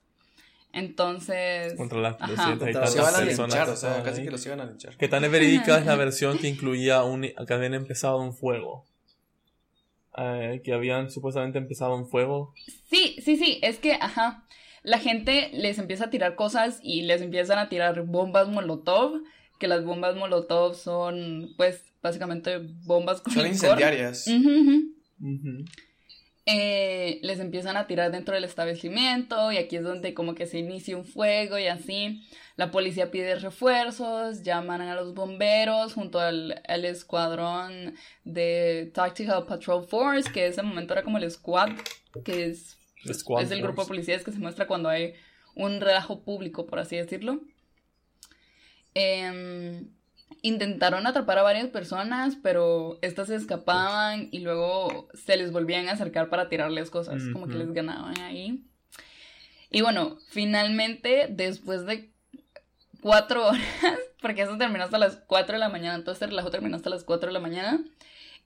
Entonces, 0.73 1.75
Contra 1.77 1.99
las 2.01 2.15
Ajá. 2.19 2.27
200 2.29 2.69
y 2.69 2.73
Contra- 2.73 2.81
Los 2.81 2.95
tantas 2.95 2.95
iban 2.95 3.15
a 3.15 3.27
personas. 3.27 3.51
linchar, 3.55 3.69
o 3.69 3.77
sea, 3.77 4.03
casi 4.03 4.23
que 4.25 4.31
los 4.31 4.47
iban 4.47 4.61
a 4.61 4.65
linchar. 4.65 4.97
¿Qué 4.97 5.09
tan 5.09 5.31
verídica 5.31 5.79
es 5.79 5.85
la 5.87 5.97
versión 5.97 6.39
que 6.39 6.49
incluía 6.49 7.03
un, 7.03 7.23
que 7.47 7.53
habían 7.55 7.75
empezado 7.75 8.19
un 8.19 8.33
fuego? 8.35 8.87
Eh, 10.17 10.61
que 10.63 10.75
habían 10.75 11.11
supuestamente 11.11 11.59
empezado 11.59 11.97
un 11.97 12.07
fuego. 12.07 12.53
Sí, 12.91 13.17
sí, 13.23 13.37
sí, 13.37 13.59
es 13.63 13.79
que, 13.79 13.95
ajá, 13.95 14.47
la 14.83 14.99
gente 14.99 15.51
les 15.55 15.79
empieza 15.79 16.07
a 16.07 16.11
tirar 16.11 16.35
cosas 16.35 16.81
y 16.83 17.03
les 17.03 17.23
empiezan 17.23 17.59
a 17.59 17.71
tirar 17.71 18.03
bombas 18.03 18.49
molotov, 18.49 19.23
que 19.59 19.69
las 19.69 19.85
bombas 19.85 20.15
molotov 20.17 20.75
son, 20.75 21.55
pues, 21.57 21.83
básicamente 22.03 22.59
bombas 22.85 23.23
con 23.23 23.33
Son 23.33 23.47
incendiarias. 23.47 24.27
Eh, 26.45 27.21
les 27.23 27.39
empiezan 27.39 27.77
a 27.77 27.87
tirar 27.87 28.11
dentro 28.11 28.35
del 28.35 28.43
establecimiento 28.43 29.53
y 29.53 29.59
aquí 29.59 29.77
es 29.77 29.85
donde 29.85 30.13
como 30.13 30.35
que 30.35 30.47
se 30.47 30.59
inicia 30.59 30.97
un 30.97 31.05
fuego 31.05 31.57
y 31.59 31.69
así. 31.69 32.23
La 32.57 32.71
policía 32.71 33.11
pide 33.13 33.37
refuerzos, 33.37 34.43
llaman 34.43 34.81
a 34.81 34.97
los 34.97 35.15
bomberos 35.15 35.95
junto 35.95 36.19
al, 36.19 36.61
al 36.67 36.85
escuadrón 36.85 37.95
de 38.25 38.91
Tactical 38.93 39.47
Patrol 39.47 39.87
Force, 39.87 40.33
que 40.33 40.47
en 40.47 40.53
ese 40.53 40.63
momento 40.63 40.95
era 40.95 41.05
como 41.05 41.19
el 41.19 41.31
squad, 41.31 41.71
que 42.25 42.47
es, 42.47 42.77
Squad 43.13 43.45
es 43.45 43.51
el 43.51 43.63
grupo 43.63 43.83
de 43.83 43.89
policías 43.89 44.25
que 44.25 44.33
se 44.33 44.39
muestra 44.39 44.67
cuando 44.67 44.89
hay 44.89 45.15
un 45.55 45.81
relajo 45.81 46.23
público, 46.23 46.67
por 46.67 46.79
así 46.79 46.97
decirlo. 46.97 47.41
Em, 48.95 49.89
intentaron 50.43 51.07
atrapar 51.07 51.39
a 51.39 51.43
varias 51.43 51.69
personas, 51.69 52.37
pero 52.43 52.99
estas 53.01 53.29
se 53.29 53.37
escapaban 53.37 54.29
y 54.33 54.41
luego 54.41 55.09
se 55.15 55.37
les 55.37 55.53
volvían 55.53 55.89
a 55.89 55.93
acercar 55.93 56.29
para 56.29 56.49
tirarles 56.49 56.91
cosas, 56.91 57.23
como 57.33 57.47
que 57.47 57.55
les 57.55 57.73
ganaban 57.73 58.19
ahí. 58.21 58.65
Y 59.71 59.81
bueno, 59.83 60.19
finalmente, 60.29 61.29
después 61.31 61.87
de 61.87 62.11
cuatro 63.01 63.47
horas, 63.49 63.61
porque 64.21 64.43
eso 64.43 64.59
terminó 64.59 64.85
hasta 64.85 64.99
las 64.99 65.17
4 65.27 65.55
de 65.55 65.59
la 65.61 65.69
mañana, 65.69 65.95
entonces 65.97 66.23
el 66.23 66.31
relajo 66.31 66.51
terminó 66.51 66.77
hasta 66.77 66.91
las 66.91 67.05
4 67.05 67.29
de 67.29 67.33
la 67.33 67.41
mañana, 67.41 67.81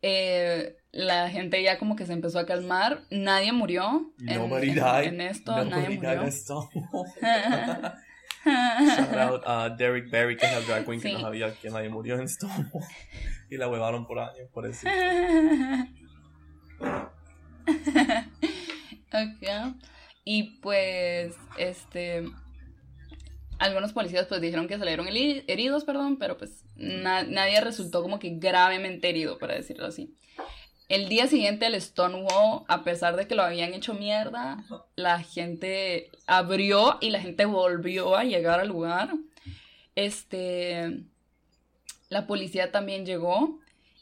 eh, 0.02 0.76
la 0.92 1.28
gente 1.30 1.62
ya 1.62 1.78
como 1.78 1.96
que 1.96 2.06
se 2.06 2.12
empezó 2.12 2.38
a 2.38 2.46
calmar, 2.46 3.00
nadie 3.10 3.52
murió 3.52 4.12
en, 4.20 4.36
Nobody 4.38 4.68
en- 4.68 4.74
died. 4.74 5.04
en 5.04 5.20
esto, 5.22 5.52
Nobody 5.52 5.70
nadie 5.70 5.88
died 5.88 5.96
murió. 5.98 6.22
Shout 8.46 9.14
out 9.18 9.42
a 9.46 9.68
Derek 9.70 10.10
Berry, 10.10 10.36
que 10.36 10.46
es 10.46 10.52
el 10.52 10.66
drag 10.66 10.84
queen 10.86 11.00
que 11.00 11.12
no 11.12 11.20
sabía 11.20 11.52
que 11.54 11.68
nadie 11.70 11.88
murió 11.88 12.14
en 12.20 12.28
Stonewall. 12.28 12.84
Y 13.50 13.56
la 13.58 13.68
huevaron 13.68 14.06
por 14.08 14.18
años, 14.18 14.48
por 14.52 14.66
eso. 14.66 14.88
Ok. 19.12 19.76
Y 20.24 20.58
pues, 20.60 21.34
este. 21.58 22.24
Algunos 23.58 23.92
policías 23.94 24.26
pues 24.26 24.40
dijeron 24.42 24.68
que 24.68 24.76
salieron 24.78 25.06
heri- 25.06 25.44
heridos, 25.46 25.84
perdón, 25.84 26.18
pero 26.18 26.36
pues 26.36 26.64
na- 26.76 27.22
nadie 27.22 27.58
resultó 27.62 28.02
como 28.02 28.18
que 28.18 28.30
gravemente 28.36 29.08
herido, 29.08 29.38
para 29.38 29.54
decirlo 29.54 29.86
así. 29.86 30.14
El 30.88 31.08
día 31.08 31.26
siguiente 31.26 31.66
el 31.66 31.80
Stonewall, 31.80 32.62
a 32.68 32.84
pesar 32.84 33.16
de 33.16 33.26
que 33.26 33.34
lo 33.34 33.42
habían 33.42 33.74
hecho 33.74 33.92
mierda, 33.92 34.64
la 34.94 35.20
gente 35.20 36.10
abrió 36.28 36.98
y 37.00 37.10
la 37.10 37.20
gente 37.20 37.44
volvió 37.44 38.16
a 38.16 38.22
llegar 38.22 38.60
al 38.60 38.68
lugar. 38.68 39.10
Este, 39.96 41.02
la 42.08 42.28
policía 42.28 42.70
también 42.70 43.04
llegó 43.04 43.58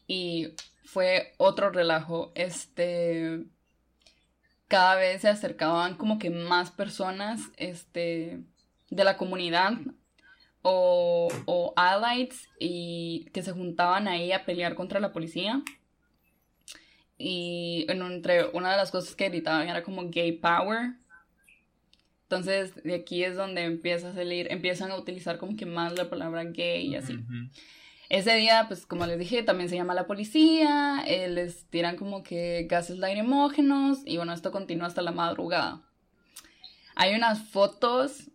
y 0.06 0.48
fue 0.84 1.32
otro 1.38 1.70
relajo. 1.70 2.32
Este, 2.34 3.44
cada 4.68 4.96
vez 4.96 5.22
se 5.22 5.28
acercaban 5.28 5.96
como 5.96 6.18
que 6.18 6.28
más 6.28 6.70
personas, 6.70 7.40
este, 7.56 8.40
de 8.90 9.04
la 9.04 9.16
comunidad 9.16 9.72
o, 10.60 11.28
o 11.46 11.72
allies 11.76 12.50
y 12.58 13.30
que 13.32 13.42
se 13.42 13.52
juntaban 13.52 14.06
ahí 14.06 14.32
a 14.32 14.44
pelear 14.44 14.74
contra 14.74 15.00
la 15.00 15.12
policía. 15.12 15.62
Y 17.26 17.86
en, 17.88 18.02
entre 18.02 18.46
una 18.48 18.72
de 18.72 18.76
las 18.76 18.90
cosas 18.90 19.14
que 19.14 19.30
gritaban 19.30 19.66
era 19.68 19.82
como 19.82 20.10
gay 20.10 20.32
power. 20.32 20.92
Entonces, 22.24 22.74
de 22.84 22.94
aquí 22.94 23.24
es 23.24 23.34
donde 23.34 23.62
empieza 23.62 24.10
a 24.10 24.14
salir, 24.14 24.48
empiezan 24.50 24.90
a 24.90 24.96
utilizar 24.96 25.38
como 25.38 25.56
que 25.56 25.64
más 25.64 25.96
la 25.96 26.10
palabra 26.10 26.44
gay 26.44 26.86
y 26.86 26.96
así. 26.96 27.14
Ujú. 27.14 27.48
Ese 28.10 28.34
día, 28.36 28.66
pues 28.68 28.84
como 28.84 29.06
les 29.06 29.18
dije, 29.18 29.42
también 29.42 29.70
se 29.70 29.76
llama 29.76 29.94
la 29.94 30.06
policía, 30.06 31.02
eh, 31.06 31.28
les 31.28 31.64
tiran 31.70 31.96
como 31.96 32.22
que 32.22 32.66
gases 32.68 32.98
lacrimógenos 32.98 34.02
y 34.04 34.18
bueno, 34.18 34.34
esto 34.34 34.52
continúa 34.52 34.88
hasta 34.88 35.00
la 35.00 35.12
madrugada. 35.12 35.80
Hay 36.94 37.14
unas 37.14 37.42
fotos 37.48 38.30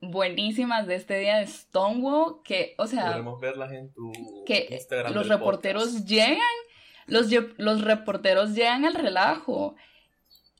buenísimas 0.00 0.86
de 0.86 0.94
este 0.94 1.18
día 1.18 1.38
de 1.38 1.46
Stonewall 1.46 2.42
que, 2.44 2.74
o 2.78 2.86
sea, 2.86 3.06
Podremos 3.06 3.40
verlas 3.40 3.72
en 3.72 3.92
tu 3.92 4.12
que 4.46 4.68
Instagram 4.70 5.12
los 5.12 5.28
reporteros 5.28 5.84
podcast. 5.88 6.08
llegan, 6.08 6.38
los, 7.12 7.28
los 7.58 7.82
reporteros 7.82 8.54
llegan 8.54 8.84
al 8.84 8.94
relajo 8.94 9.76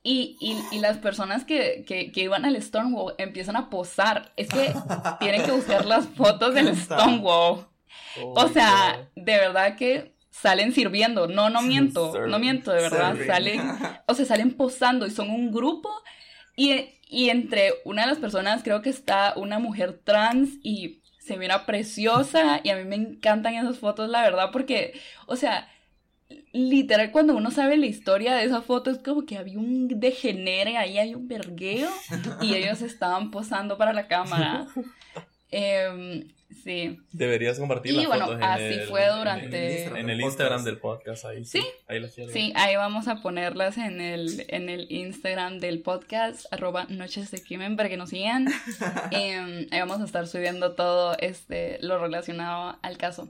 y, 0.03 0.37
y, 0.41 0.57
y 0.75 0.79
las 0.79 0.97
personas 0.97 1.45
que, 1.45 1.85
que, 1.87 2.11
que 2.11 2.21
iban 2.21 2.45
al 2.45 2.61
Stonewall 2.61 3.15
empiezan 3.17 3.55
a 3.55 3.69
posar. 3.69 4.33
Es 4.35 4.49
que 4.49 4.73
tienen 5.19 5.43
que 5.43 5.51
buscar 5.51 5.85
las 5.85 6.07
fotos 6.07 6.53
del 6.53 6.75
Stonewall. 6.75 7.67
Oh 8.15 8.33
O 8.35 8.49
sea, 8.49 8.69
God. 8.69 9.07
de 9.15 9.37
verdad 9.37 9.75
que 9.77 10.15
salen 10.31 10.73
sirviendo. 10.73 11.27
No, 11.27 11.49
no 11.49 11.61
miento, 11.61 12.11
Serving. 12.11 12.31
no 12.31 12.39
miento, 12.39 12.71
de 12.71 12.81
verdad. 12.81 13.17
Serving. 13.17 13.27
Salen, 13.27 13.61
o 14.07 14.13
sea, 14.13 14.25
salen 14.25 14.55
posando 14.57 15.05
y 15.07 15.11
son 15.11 15.29
un 15.29 15.51
grupo. 15.51 15.89
Y, 16.55 16.99
y 17.07 17.29
entre 17.29 17.73
una 17.85 18.03
de 18.03 18.07
las 18.09 18.19
personas 18.19 18.63
creo 18.63 18.81
que 18.81 18.89
está 18.89 19.33
una 19.37 19.59
mujer 19.59 20.01
trans 20.03 20.49
y 20.63 21.01
se 21.19 21.37
mira 21.37 21.65
preciosa. 21.65 22.59
Y 22.63 22.69
a 22.69 22.75
mí 22.77 22.83
me 22.85 22.95
encantan 22.95 23.55
esas 23.55 23.79
fotos, 23.79 24.09
la 24.09 24.21
verdad, 24.23 24.49
porque, 24.51 24.99
o 25.27 25.35
sea, 25.35 25.69
literal, 26.51 27.11
cuando 27.11 27.35
uno 27.35 27.51
sabe 27.51 27.77
la 27.77 27.85
historia 27.85 28.35
de 28.35 28.45
esa 28.45 28.61
foto, 28.61 28.91
es 28.91 28.99
como 28.99 29.25
que 29.25 29.37
había 29.37 29.57
un 29.59 29.87
degenere 29.99 30.77
ahí, 30.77 30.97
hay 30.97 31.15
un 31.15 31.27
vergueo. 31.27 31.89
Y 32.41 32.55
ellos 32.55 32.81
estaban 32.81 33.31
posando 33.31 33.77
para 33.77 33.93
la 33.93 34.07
cámara. 34.07 34.67
Em, 35.55 36.27
sí. 36.63 36.97
Deberías 37.11 37.59
compartir 37.59 37.91
Y 37.93 37.97
las 37.97 38.07
bueno, 38.07 38.25
fotos 38.25 38.39
en 38.39 38.43
así 38.43 38.63
el, 38.63 38.87
fue 38.87 39.03
en 39.03 39.09
el- 39.11 39.17
durante- 39.19 39.83
en 39.99 40.09
el 40.09 40.21
Instagram 40.21 40.63
del 40.63 40.77
podcast 40.79 41.25
ahí. 41.25 41.45
Sí. 41.45 41.61
Ahí 41.87 41.99
las 41.99 42.13
Sí, 42.15 42.51
ahí 42.55 42.75
vamos 42.75 43.07
a 43.07 43.21
ponerlas 43.21 43.77
en 43.77 44.01
el, 44.01 44.45
en 44.47 44.69
el 44.69 44.91
Instagram 44.91 45.59
del 45.59 45.81
podcast, 45.83 46.51
arroba 46.51 46.85
noches 46.89 47.29
de 47.29 47.39
crimen, 47.43 47.75
para 47.75 47.87
que 47.87 47.97
nos 47.97 48.09
sigan. 48.09 48.47
Em, 49.11 49.67
ahí 49.69 49.79
vamos 49.79 50.01
a 50.01 50.05
estar 50.05 50.25
subiendo 50.27 50.73
todo 50.73 51.15
este, 51.19 51.77
lo 51.81 51.99
relacionado 51.99 52.79
al 52.81 52.97
caso. 52.97 53.29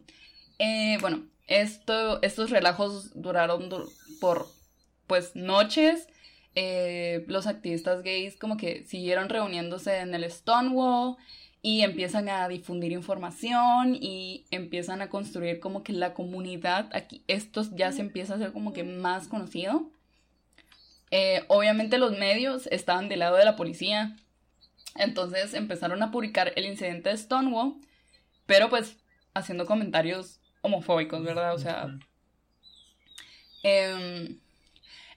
Eh, 0.60 0.98
bueno, 1.02 1.24
esto, 1.62 2.22
estos 2.22 2.50
relajos 2.50 3.12
duraron 3.22 3.70
dur- 3.70 3.90
por, 4.20 4.48
pues, 5.08 5.36
noches. 5.36 6.08
Eh, 6.56 7.26
los 7.28 7.48
activistas 7.48 8.04
gays 8.04 8.38
como 8.38 8.58
que 8.58 8.86
siguieron 8.86 9.28
reuniéndose 9.30 9.98
en 9.98 10.14
el 10.14 10.30
Stonewall 10.30 11.18
y 11.64 11.82
empiezan 11.82 12.30
a 12.30 12.48
difundir 12.48 12.92
información 12.92 13.96
y 14.00 14.46
empiezan 14.52 15.02
a 15.02 15.10
construir 15.10 15.60
como 15.60 15.82
que 15.82 15.94
la 15.94 16.14
comunidad 16.14 16.90
aquí, 16.94 17.24
esto 17.28 17.64
ya 17.74 17.92
se 17.92 18.02
empieza 18.02 18.34
a 18.34 18.36
hacer 18.36 18.52
como 18.52 18.72
que 18.74 18.84
más 18.84 19.28
conocido. 19.28 19.90
Eh, 21.10 21.44
obviamente 21.48 21.98
los 21.98 22.12
medios 22.18 22.68
estaban 22.68 23.10
del 23.10 23.20
lado 23.20 23.38
de 23.38 23.46
la 23.46 23.56
policía, 23.56 24.16
entonces 24.96 25.54
empezaron 25.54 26.04
a 26.04 26.12
publicar 26.12 26.54
el 26.56 26.66
incidente 26.66 27.10
de 27.10 27.18
Stonewall, 27.18 27.76
pero 28.46 28.70
pues 28.70 28.98
haciendo 29.34 29.66
comentarios 29.66 30.40
homofóbicos, 30.64 31.24
¿verdad? 31.24 31.54
O 31.54 31.60
sea, 31.60 31.88
em, 33.64 34.40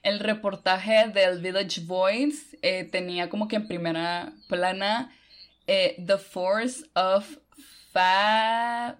el 0.03 0.19
reportaje 0.19 1.07
del 1.09 1.41
Village 1.41 1.81
Voice 1.85 2.57
eh, 2.61 2.83
tenía 2.85 3.29
como 3.29 3.47
que 3.47 3.55
en 3.57 3.67
primera 3.67 4.31
plana 4.47 5.11
eh, 5.65 5.95
The 6.05 6.17
Force 6.19 6.85
of 6.93 7.25
Fa... 7.91 8.95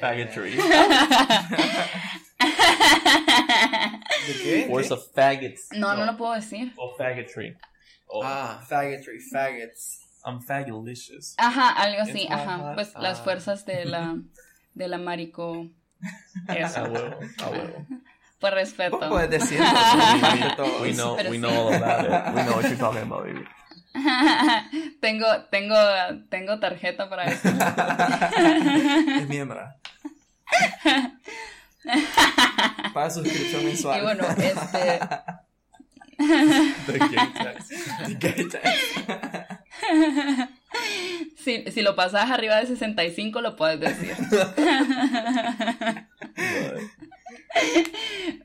Faggotry. 0.00 0.56
¿De 4.26 4.34
qué? 4.42 4.66
Force 4.68 4.92
of 4.92 5.12
faggots. 5.14 5.68
No, 5.72 5.94
no 5.96 6.04
lo 6.04 6.16
puedo 6.16 6.32
decir. 6.34 6.72
O 6.76 6.94
faggotry. 6.96 7.56
O 8.08 8.22
Ah, 8.24 8.60
Faggotry, 8.68 9.20
faggots. 9.20 10.00
I'm 10.24 10.40
faggolicious. 10.42 11.34
Ajá, 11.38 11.70
algo 11.70 12.02
así, 12.02 12.22
It's 12.22 12.30
ajá. 12.32 12.72
Pues 12.74 12.92
las 12.94 13.20
Ah. 13.20 13.22
fuerzas 13.24 13.64
de 13.64 13.84
la, 13.84 14.16
de 14.76 14.88
la 14.88 14.98
marico. 14.98 15.66
A 16.46 16.54
Eso, 16.54 16.84
huevo, 16.84 17.18
a 17.42 17.48
huevo. 17.48 17.86
por 18.38 18.52
respeto. 18.52 19.00
Puedes 19.08 19.30
decirlo. 19.30 19.64
We 20.82 20.92
know, 20.92 21.16
we 21.16 21.38
sí. 21.38 21.38
know 21.40 21.50
all 21.50 21.74
about 21.74 22.04
it. 22.04 22.34
We 22.34 22.42
know 22.44 22.56
what 22.56 22.64
you're 22.64 22.76
talking 22.76 23.02
about, 23.02 23.24
baby. 23.24 23.44
tengo, 25.00 25.26
tengo, 25.50 25.74
tengo 26.28 26.60
tarjeta 26.60 27.08
para 27.08 27.24
eso. 27.24 27.48
Es 29.22 29.26
miembro. 29.28 29.66
Para 32.92 33.10
suscripción 33.10 33.64
mensual. 33.64 33.98
Y 33.98 34.02
bueno, 34.02 34.24
este, 34.28 35.00
The 36.86 36.98
gay 36.98 37.32
text. 37.32 37.72
Gay 38.20 38.48
text. 38.48 38.98
Si, 41.36 41.64
si 41.70 41.82
lo 41.82 41.94
pasas 41.96 42.30
arriba 42.30 42.56
de 42.56 42.66
65 42.66 43.40
lo 43.40 43.56
puedes 43.56 43.80
decir. 43.80 44.14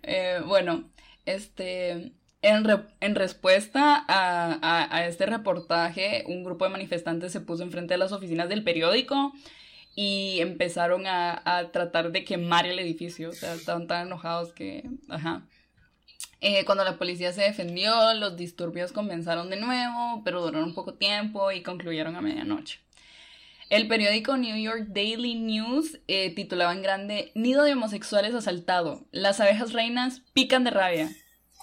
Eh, 0.04 0.42
bueno, 0.46 0.90
este, 1.26 2.14
en, 2.42 2.64
re- 2.64 2.86
en 3.00 3.16
respuesta 3.16 4.04
a, 4.08 4.54
a- 4.62 4.96
a 4.96 5.06
este 5.08 5.26
reportaje, 5.26 6.24
un 6.28 6.44
grupo 6.44 6.66
de 6.66 6.72
manifestantes 6.72 7.32
se 7.32 7.42
puso 7.42 7.64
enfrente 7.64 7.94
de 7.94 7.98
las 7.98 8.12
oficinas 8.12 8.50
del 8.50 8.64
periódico 8.64 9.34
y 9.96 10.40
empezaron 10.40 11.06
a, 11.08 11.42
a 11.46 11.72
tratar 11.72 12.12
de 12.12 12.24
quemar 12.24 12.66
el 12.66 12.80
edificio. 12.80 13.30
O 13.30 13.34
sea, 13.34 13.54
estaban 13.54 13.88
tan 13.88 14.08
enojados 14.08 14.54
que, 14.54 14.84
ajá. 15.10 15.46
Eh, 16.44 16.66
cuando 16.66 16.84
la 16.84 16.98
policía 16.98 17.32
se 17.34 17.44
defendió, 17.44 18.14
los 18.16 18.36
disturbios 18.36 18.92
comenzaron 18.92 19.52
de 19.52 19.58
nuevo, 19.58 20.24
pero 20.26 20.42
duraron 20.42 20.74
poco 20.74 20.96
tiempo 20.96 21.52
y 21.52 21.62
concluyeron 21.62 22.16
a 22.16 22.22
medianoche. 22.22 22.80
El 23.70 23.88
periódico 23.88 24.36
New 24.36 24.58
York 24.58 24.88
Daily 24.90 25.36
News 25.36 26.00
eh, 26.08 26.34
titulaba 26.36 26.74
en 26.74 26.82
grande 26.82 27.32
Nido 27.36 27.64
de 27.64 27.74
homosexuales 27.74 28.34
asaltado. 28.34 29.08
Las 29.12 29.40
abejas 29.40 29.72
reinas 29.72 30.24
pican 30.34 30.64
de 30.64 30.72
rabia. 30.72 31.10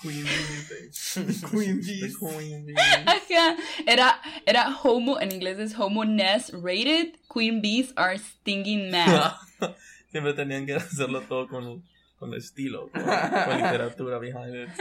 Queen 0.01 0.25
bee, 0.25 0.31
Queen. 1.51 1.81
The 1.83 2.13
queen 2.17 2.65
bee. 2.65 2.75
Ajá. 2.77 3.57
Era, 3.85 4.21
era 4.47 4.77
homo, 4.83 5.21
en 5.21 5.33
inglés 5.33 5.59
es 5.59 5.79
homo 5.79 6.05
nest 6.05 6.51
rated. 6.53 7.17
Queen 7.33 7.61
bees 7.61 7.93
are 7.97 8.17
stinging 8.17 8.91
mad. 8.91 9.33
Siempre 10.11 10.33
tenían 10.35 10.65
que 10.65 10.75
hacerlo 10.77 11.21
todo 11.23 11.49
con, 11.49 11.85
con 12.19 12.35
estilo, 12.35 12.91
con, 12.91 13.03
con 13.03 13.57
literatura 13.57 14.19
behind 14.19 14.55
it. 14.55 14.69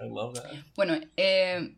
I 0.00 0.08
love 0.08 0.34
that. 0.34 0.50
Bueno, 0.76 0.98
eh, 1.16 1.76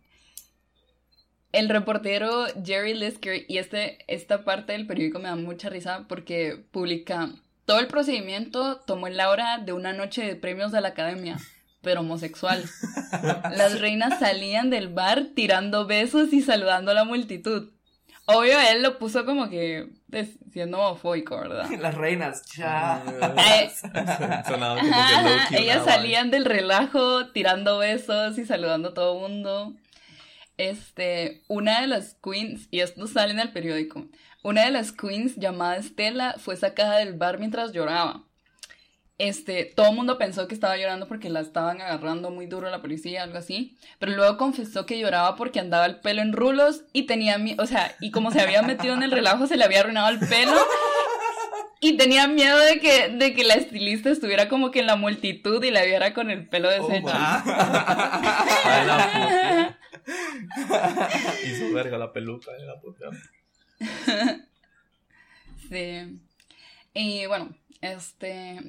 el 1.53 1.69
reportero 1.69 2.47
Jerry 2.65 2.95
Lisker, 2.95 3.45
y 3.47 3.59
este, 3.59 3.99
esta 4.09 4.45
parte 4.45 4.73
del 4.73 4.87
periódico 4.87 5.19
me 5.19 5.29
da 5.29 5.37
mucha 5.37 5.69
risa 5.69 6.07
porque 6.09 6.65
publica 6.71 7.31
todo 7.67 7.79
el 7.79 7.87
procedimiento 7.87 8.81
tomó 8.81 9.07
en 9.07 9.17
la 9.17 9.31
hora 9.31 9.59
de 9.59 9.73
una 9.73 9.93
noche 9.93 10.23
de 10.25 10.35
premios 10.35 10.73
de 10.73 10.81
la 10.81 10.89
academia, 10.89 11.39
pero 11.81 12.01
homosexual. 12.01 12.65
Las 13.57 13.81
reinas 13.81 14.19
salían 14.19 14.71
del 14.71 14.89
bar 14.89 15.29
tirando 15.35 15.87
besos 15.87 16.33
y 16.33 16.43
saludando 16.43 16.91
a 16.91 16.95
la 16.95 17.05
multitud. 17.05 17.71
Obvio, 18.35 18.59
él 18.71 18.83
lo 18.83 18.99
puso 18.99 19.25
como 19.25 19.49
que 19.49 19.89
siendo 20.53 20.79
homofóbico, 20.79 21.39
¿verdad? 21.39 21.69
Las 21.81 21.95
reinas, 21.95 22.43
ya. 22.57 23.03
Sonaba 24.47 24.77
como 24.77 24.91
que 24.91 24.95
Ajá, 24.95 25.23
low-key 25.23 25.63
ellas 25.63 25.85
salían 25.85 26.31
del 26.31 26.45
relajo 26.45 27.29
tirando 27.33 27.79
besos 27.79 28.39
y 28.39 28.45
saludando 28.45 28.91
a 28.91 28.95
todo 28.95 29.15
el 29.15 29.33
mundo. 29.33 29.75
Este, 30.59 31.43
una 31.49 31.81
de 31.81 31.87
las 31.87 32.17
queens, 32.23 32.69
y 32.71 32.81
esto 32.81 33.07
sale 33.07 33.33
en 33.33 33.41
el 33.41 33.53
periódico, 33.53 34.07
una 34.43 34.65
de 34.65 34.71
las 34.71 34.93
queens 34.93 35.37
llamada 35.37 35.77
Estela 35.77 36.35
fue 36.39 36.57
sacada 36.57 36.99
del 36.99 37.15
bar 37.15 37.39
mientras 37.39 37.73
lloraba. 37.73 38.25
Este, 39.19 39.67
todo 39.77 39.91
el 39.91 39.95
mundo 39.97 40.19
pensó 40.19 40.49
que 40.49 40.55
estaba 40.55 40.77
llorando 40.77 41.07
porque 41.07 41.29
la 41.31 41.41
estaban 41.41 41.81
agarrando 41.81 42.31
muy 42.31 42.47
duro 42.47 42.71
la 42.71 42.81
policía, 42.83 43.23
algo 43.23 43.39
así, 43.39 43.77
pero 44.01 44.13
luego 44.13 44.37
confesó 44.37 44.85
que 44.85 44.99
lloraba 44.99 45.37
porque 45.37 45.61
andaba 45.61 45.87
el 45.87 46.01
pelo 46.01 46.23
en 46.23 46.33
rulos 46.33 46.83
y 46.93 47.03
tenía, 47.07 47.39
mi- 47.39 47.55
o 47.59 47.67
sea, 47.67 47.95
y 48.01 48.11
como 48.11 48.33
se 48.33 48.41
había 48.41 48.63
metido 48.63 48.95
en 48.95 49.03
el 49.05 49.13
relajo 49.13 49.47
se 49.47 49.57
le 49.57 49.65
había 49.65 49.81
arruinado 49.81 50.09
el 50.09 50.19
pelo 50.19 50.57
y 51.81 51.97
tenía 51.97 52.27
miedo 52.27 52.59
de 52.59 52.81
que, 52.81 53.09
de 53.11 53.35
que 53.35 53.45
la 53.45 53.55
estilista 53.55 54.11
estuviera 54.11 54.49
como 54.49 54.71
que 54.71 54.81
en 54.81 54.87
la 54.87 54.97
multitud 54.97 55.63
y 55.63 55.71
la 55.71 55.85
viera 55.85 56.15
con 56.15 56.31
el 56.31 56.49
pelo 56.49 56.71
deshecho. 56.71 57.13
Ay, 57.15 58.87
la 58.87 59.11
puta. 59.13 59.79
Hizo 61.45 61.73
verga 61.73 61.99
la 61.99 62.13
peluca 62.13 62.51
de 62.53 62.67
la 62.67 62.81
puta. 62.81 63.07
Sí. 65.69 66.21
Y 66.95 67.27
bueno, 67.27 67.55
este, 67.81 68.61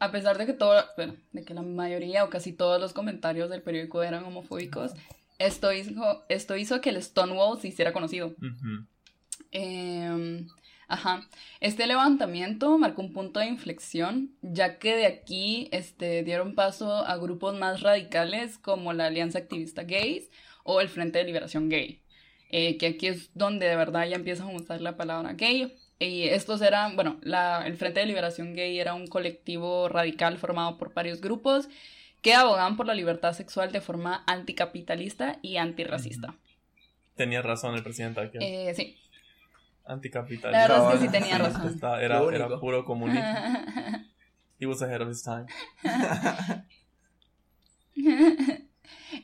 a 0.00 0.10
pesar 0.10 0.38
de 0.38 0.46
que 0.46 0.54
todo, 0.54 0.82
bueno, 0.96 1.14
de 1.32 1.44
que 1.44 1.54
la 1.54 1.62
mayoría 1.62 2.24
o 2.24 2.30
casi 2.30 2.52
todos 2.52 2.80
los 2.80 2.94
comentarios 2.94 3.50
del 3.50 3.62
periódico 3.62 4.02
eran 4.02 4.24
homofóbicos, 4.24 4.92
esto 5.38 5.72
hizo, 5.72 6.24
esto 6.28 6.56
hizo 6.56 6.80
que 6.80 6.90
el 6.90 7.02
Stonewall 7.02 7.60
se 7.60 7.68
hiciera 7.68 7.92
conocido. 7.92 8.34
Eh, 9.52 10.46
ajá. 10.88 11.28
Este 11.60 11.86
levantamiento 11.86 12.78
marcó 12.78 13.02
un 13.02 13.12
punto 13.12 13.40
de 13.40 13.46
inflexión, 13.46 14.34
ya 14.40 14.78
que 14.78 14.96
de 14.96 15.06
aquí 15.06 15.68
este, 15.70 16.24
dieron 16.24 16.54
paso 16.54 17.04
a 17.04 17.16
grupos 17.18 17.58
más 17.58 17.82
radicales 17.82 18.56
como 18.56 18.94
la 18.94 19.06
Alianza 19.06 19.38
Activista 19.38 19.84
Gays 19.84 20.30
o 20.64 20.80
el 20.80 20.88
Frente 20.88 21.18
de 21.18 21.24
Liberación 21.24 21.68
Gay, 21.68 22.02
eh, 22.50 22.78
que 22.78 22.86
aquí 22.86 23.06
es 23.06 23.30
donde 23.34 23.66
de 23.66 23.76
verdad 23.76 24.08
ya 24.08 24.16
empiezan 24.16 24.48
a 24.48 24.56
usar 24.56 24.80
la 24.80 24.96
palabra 24.96 25.34
gay. 25.34 25.76
Y 26.02 26.24
estos 26.28 26.62
eran, 26.62 26.96
bueno, 26.96 27.18
la- 27.22 27.64
el 27.66 27.76
Frente 27.76 28.00
de 28.00 28.06
Liberación 28.06 28.54
Gay 28.54 28.80
era 28.80 28.94
un 28.94 29.06
colectivo 29.06 29.88
radical 29.88 30.38
formado 30.38 30.78
por 30.78 30.94
varios 30.94 31.20
grupos 31.20 31.68
que 32.22 32.34
abogaban 32.34 32.76
por 32.76 32.86
la 32.86 32.94
libertad 32.94 33.34
sexual 33.34 33.70
de 33.70 33.80
forma 33.82 34.24
anticapitalista 34.26 35.38
y 35.42 35.58
antirracista. 35.58 36.34
Tenía 37.16 37.42
razón 37.42 37.74
el 37.74 37.82
presidente 37.82 38.20
aquí. 38.20 38.38
Eh, 38.40 38.72
sí, 38.74 38.96
Anticapitalista. 39.84 40.50
la 40.50 40.68
verdad 40.68 40.94
es 40.94 41.00
que 41.00 41.06
sí 41.06 41.12
tenía 41.12 41.36
Sí, 41.36 41.42
razón. 41.42 41.68
está- 41.74 42.02
era, 42.02 42.22
era 42.32 42.48
puro 42.60 42.84
comunismo. 42.84 43.22
He 44.58 44.66
was 44.66 44.80
ahead 44.82 45.02
of 45.02 45.10
his 45.10 45.22
time. 45.22 45.46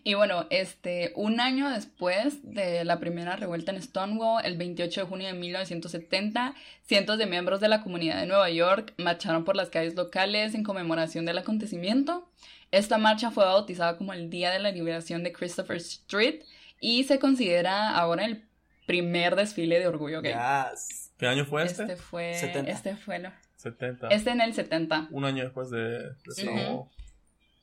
Y 0.07 0.15
bueno, 0.15 0.47
este, 0.51 1.11
un 1.17 1.41
año 1.41 1.69
después 1.69 2.39
de 2.45 2.85
la 2.85 3.01
primera 3.01 3.35
revuelta 3.35 3.73
en 3.73 3.83
Stonewall, 3.83 4.45
el 4.47 4.57
28 4.57 5.01
de 5.01 5.07
junio 5.09 5.27
de 5.27 5.33
1970, 5.33 6.55
cientos 6.85 7.19
de 7.19 7.27
miembros 7.27 7.59
de 7.61 7.67
la 7.67 7.83
comunidad 7.83 8.21
de 8.21 8.27
Nueva 8.27 8.49
York 8.51 8.95
marcharon 8.99 9.45
por 9.45 9.57
las 9.57 9.69
calles 9.69 9.97
locales 9.97 10.55
en 10.55 10.63
conmemoración 10.63 11.25
del 11.25 11.39
acontecimiento. 11.39 12.31
Esta 12.71 12.99
marcha 12.99 13.33
fue 13.33 13.47
bautizada 13.47 13.99
como 13.99 14.13
el 14.13 14.31
Día 14.31 14.53
de 14.53 14.61
la 14.61 14.71
Liberación 14.71 15.25
de 15.25 15.33
Christopher 15.33 15.79
Street 15.79 16.45
y 16.81 17.03
se 17.03 17.19
considera 17.19 17.91
ahora 17.97 18.27
el 18.27 18.45
primer 18.87 19.35
desfile 19.35 19.81
de 19.81 19.89
orgullo 19.89 20.23
gay. 20.23 20.35
Yes. 20.35 21.11
¿Qué 21.19 21.27
año 21.27 21.45
fue 21.47 21.65
este? 21.65 21.83
Este 21.83 21.97
fue, 21.97 22.35
70. 22.35 22.71
este 22.71 22.95
fue, 22.95 23.19
lo- 23.19 23.33
70. 23.57 24.07
este 24.11 24.31
en 24.31 24.41
el 24.41 24.55
70. 24.55 25.09
Un 25.11 25.25
año 25.25 25.43
después 25.43 25.69
de, 25.71 25.79
de 25.81 26.15
Stonewall. 26.31 26.85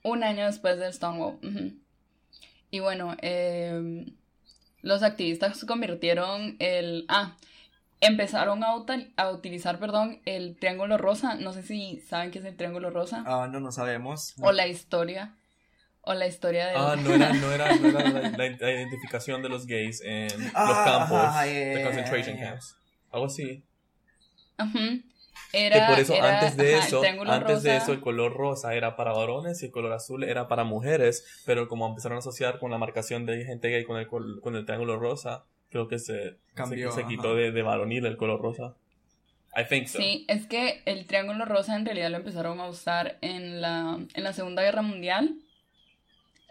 Un 0.03 0.23
año 0.25 0.45
después 0.45 0.77
del 0.77 0.91
Stonewall. 0.91 1.35
ujú. 1.41 1.82
Y 2.74 2.80
bueno, 2.80 3.15
eh, 3.21 4.07
los 4.82 5.03
activistas 5.03 5.63
convirtieron 5.63 6.55
el... 6.57 7.05
Ah, 7.07 7.38
empezaron 8.01 8.63
a, 8.63 8.76
utilizar, 9.30 9.78
perdón, 9.78 10.21
el 10.26 10.57
triángulo 10.57 10.97
rosa. 10.97 11.36
No 11.36 11.53
sé 11.53 11.61
si 11.61 11.99
saben 11.99 12.32
qué 12.32 12.39
es 12.39 12.45
el 12.45 12.57
triángulo 12.57 12.89
rosa. 12.89 13.24
Ah, 13.28 13.47
no, 13.47 13.59
no 13.59 13.71
sabemos. 13.71 14.34
O 14.41 14.51
la 14.51 14.65
historia. 14.65 15.36
O 16.01 16.15
la 16.15 16.26
historia 16.26 16.65
de... 16.65 16.74
Ah, 16.76 16.95
no 16.95 17.13
era, 17.13 17.32
no 17.34 17.51
era, 17.51 17.76
no 17.76 17.89
era 17.89 18.09
la, 18.09 18.21
la- 18.32 18.49
la 18.59 18.71
identificación 18.71 19.43
de 19.43 19.49
los 19.49 19.67
gays 19.67 20.01
en 20.03 20.30
los 20.41 20.51
Ah, 20.55 20.84
campos 21.07 21.43
de 21.45 21.74
yeah, 21.76 21.84
concentration 21.84 22.38
yeah. 22.38 22.49
camps. 22.49 22.76
Algo 23.11 23.28
así. 23.28 23.61
Era, 25.54 25.86
que 25.86 25.91
por 25.91 25.99
eso 25.99 26.14
era, 26.16 26.39
antes 26.39 26.58
de 26.58 26.76
ajá, 26.76 26.88
eso, 26.88 27.01
antes 27.28 27.64
de 27.64 27.78
eso 27.78 27.93
el 27.93 28.01
color 28.01 28.34
rosa 28.34 28.74
era 28.74 28.95
para 28.95 29.14
varones 29.14 29.62
y 29.62 29.68
el 29.68 29.72
color 29.72 29.93
azul 29.93 30.24
era 30.24 30.47
para 30.47 30.64
mujeres, 30.64 31.43
pero 31.45 31.68
como 31.68 31.88
empezaron 31.88 32.16
a 32.16 32.20
asociar 32.20 32.58
con 32.58 32.72
la 32.72 32.80
marcación 32.80 33.26
de 33.28 33.45
gente 33.45 33.70
gay 33.70 33.84
con 33.86 33.97
el, 33.97 34.08
col- 34.08 34.41
con 34.41 34.56
el 34.56 34.66
triángulo 34.66 34.97
rosa, 34.97 35.43
creo 35.70 35.88
que 35.88 35.99
se, 35.99 36.38
Cambió, 36.56 36.91
se, 36.91 37.06
quitó 37.06 37.36
de, 37.36 37.51
de 37.51 37.62
varonil 37.62 38.06
el 38.08 38.18
color 38.18 38.41
rosa. 38.41 38.74
I 39.56 39.66
think 39.70 39.86
so. 39.88 39.99
Sí, 39.99 40.26
es 40.28 40.47
que 40.47 40.82
el 40.86 41.06
triángulo 41.06 41.45
rosa 41.45 41.76
en 41.76 41.86
realidad 41.86 42.10
lo 42.10 42.18
empezaron 42.18 42.60
a 42.60 42.68
usar 42.68 43.20
en 43.22 43.62
la, 43.62 43.99
en 44.16 44.24
la 44.24 44.34
Segunda 44.34 44.64
Guerra 44.64 44.82
Mundial. 44.82 45.36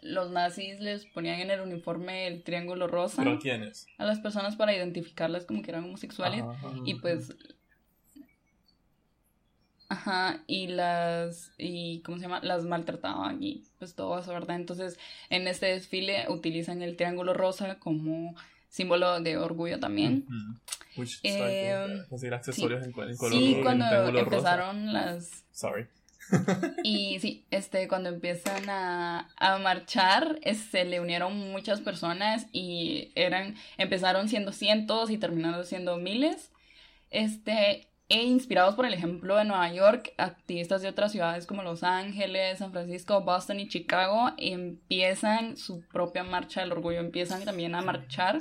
Los 0.00 0.30
nazis 0.30 0.80
les 0.80 1.06
ponían 1.06 1.40
en 1.40 1.50
el 1.50 1.60
uniforme 1.60 2.26
el 2.26 2.42
triángulo 2.42 2.86
rosa 2.88 3.22
¿Pero 3.24 3.38
quiénes? 3.38 3.86
a 3.98 4.04
las 4.04 4.20
personas 4.20 4.56
para 4.56 4.74
identificarlas 4.74 5.44
como 5.44 5.62
que 5.62 5.70
eran 5.70 5.84
homosexuales. 5.84 6.42
Ajá, 6.42 6.52
ajá. 6.52 6.76
Y 6.84 6.94
pues. 6.94 7.34
Ajá, 9.92 10.42
y 10.46 10.68
las. 10.68 11.52
y 11.58 12.00
¿Cómo 12.00 12.16
se 12.16 12.22
llama? 12.22 12.40
Las 12.42 12.64
maltrataban 12.64 13.42
y 13.42 13.64
pues 13.78 13.94
todo 13.94 14.18
eso, 14.18 14.32
¿verdad? 14.32 14.56
Entonces, 14.56 14.98
en 15.28 15.46
este 15.48 15.66
desfile 15.66 16.24
utilizan 16.30 16.80
el 16.82 16.96
triángulo 16.96 17.34
rosa 17.34 17.78
como 17.78 18.34
símbolo 18.68 19.20
de 19.20 19.36
orgullo 19.36 19.78
también. 19.80 20.26
Eh, 21.22 22.04
conseguir 22.08 22.32
accesorios 22.34 22.84
en, 22.84 22.92
col- 22.92 23.10
en 23.10 23.16
color 23.18 23.38
Sí, 23.38 23.54
en 23.56 23.62
cuando 23.62 23.84
rosa. 24.10 24.18
empezaron 24.20 24.92
las. 24.94 25.44
Sorry. 25.52 25.86
Y 26.84 27.18
sí, 27.20 27.44
este, 27.50 27.88
cuando 27.88 28.08
empiezan 28.08 28.70
a, 28.70 29.28
a 29.36 29.58
marchar, 29.58 30.38
es- 30.42 30.58
se 30.70 30.84
le 30.86 31.00
unieron 31.00 31.36
muchas 31.50 31.80
personas 31.82 32.46
y 32.52 33.12
eran, 33.14 33.56
empezaron 33.76 34.28
siendo 34.30 34.52
cientos 34.52 35.10
y 35.10 35.18
terminaron 35.18 35.66
siendo 35.66 35.98
miles. 35.98 36.50
Este, 37.10 37.88
e 38.12 38.22
inspirados 38.24 38.74
por 38.74 38.86
el 38.86 38.94
ejemplo 38.94 39.36
de 39.36 39.44
Nueva 39.44 39.72
York, 39.72 40.12
activistas 40.18 40.82
de 40.82 40.88
otras 40.88 41.12
ciudades 41.12 41.46
como 41.46 41.62
Los 41.62 41.82
Ángeles, 41.82 42.58
San 42.58 42.72
Francisco, 42.72 43.22
Boston 43.22 43.60
y 43.60 43.68
Chicago 43.68 44.32
empiezan 44.38 45.56
su 45.56 45.82
propia 45.88 46.24
marcha 46.24 46.60
del 46.60 46.72
orgullo, 46.72 47.00
empiezan 47.00 47.44
también 47.44 47.74
a 47.74 47.82
marchar. 47.82 48.38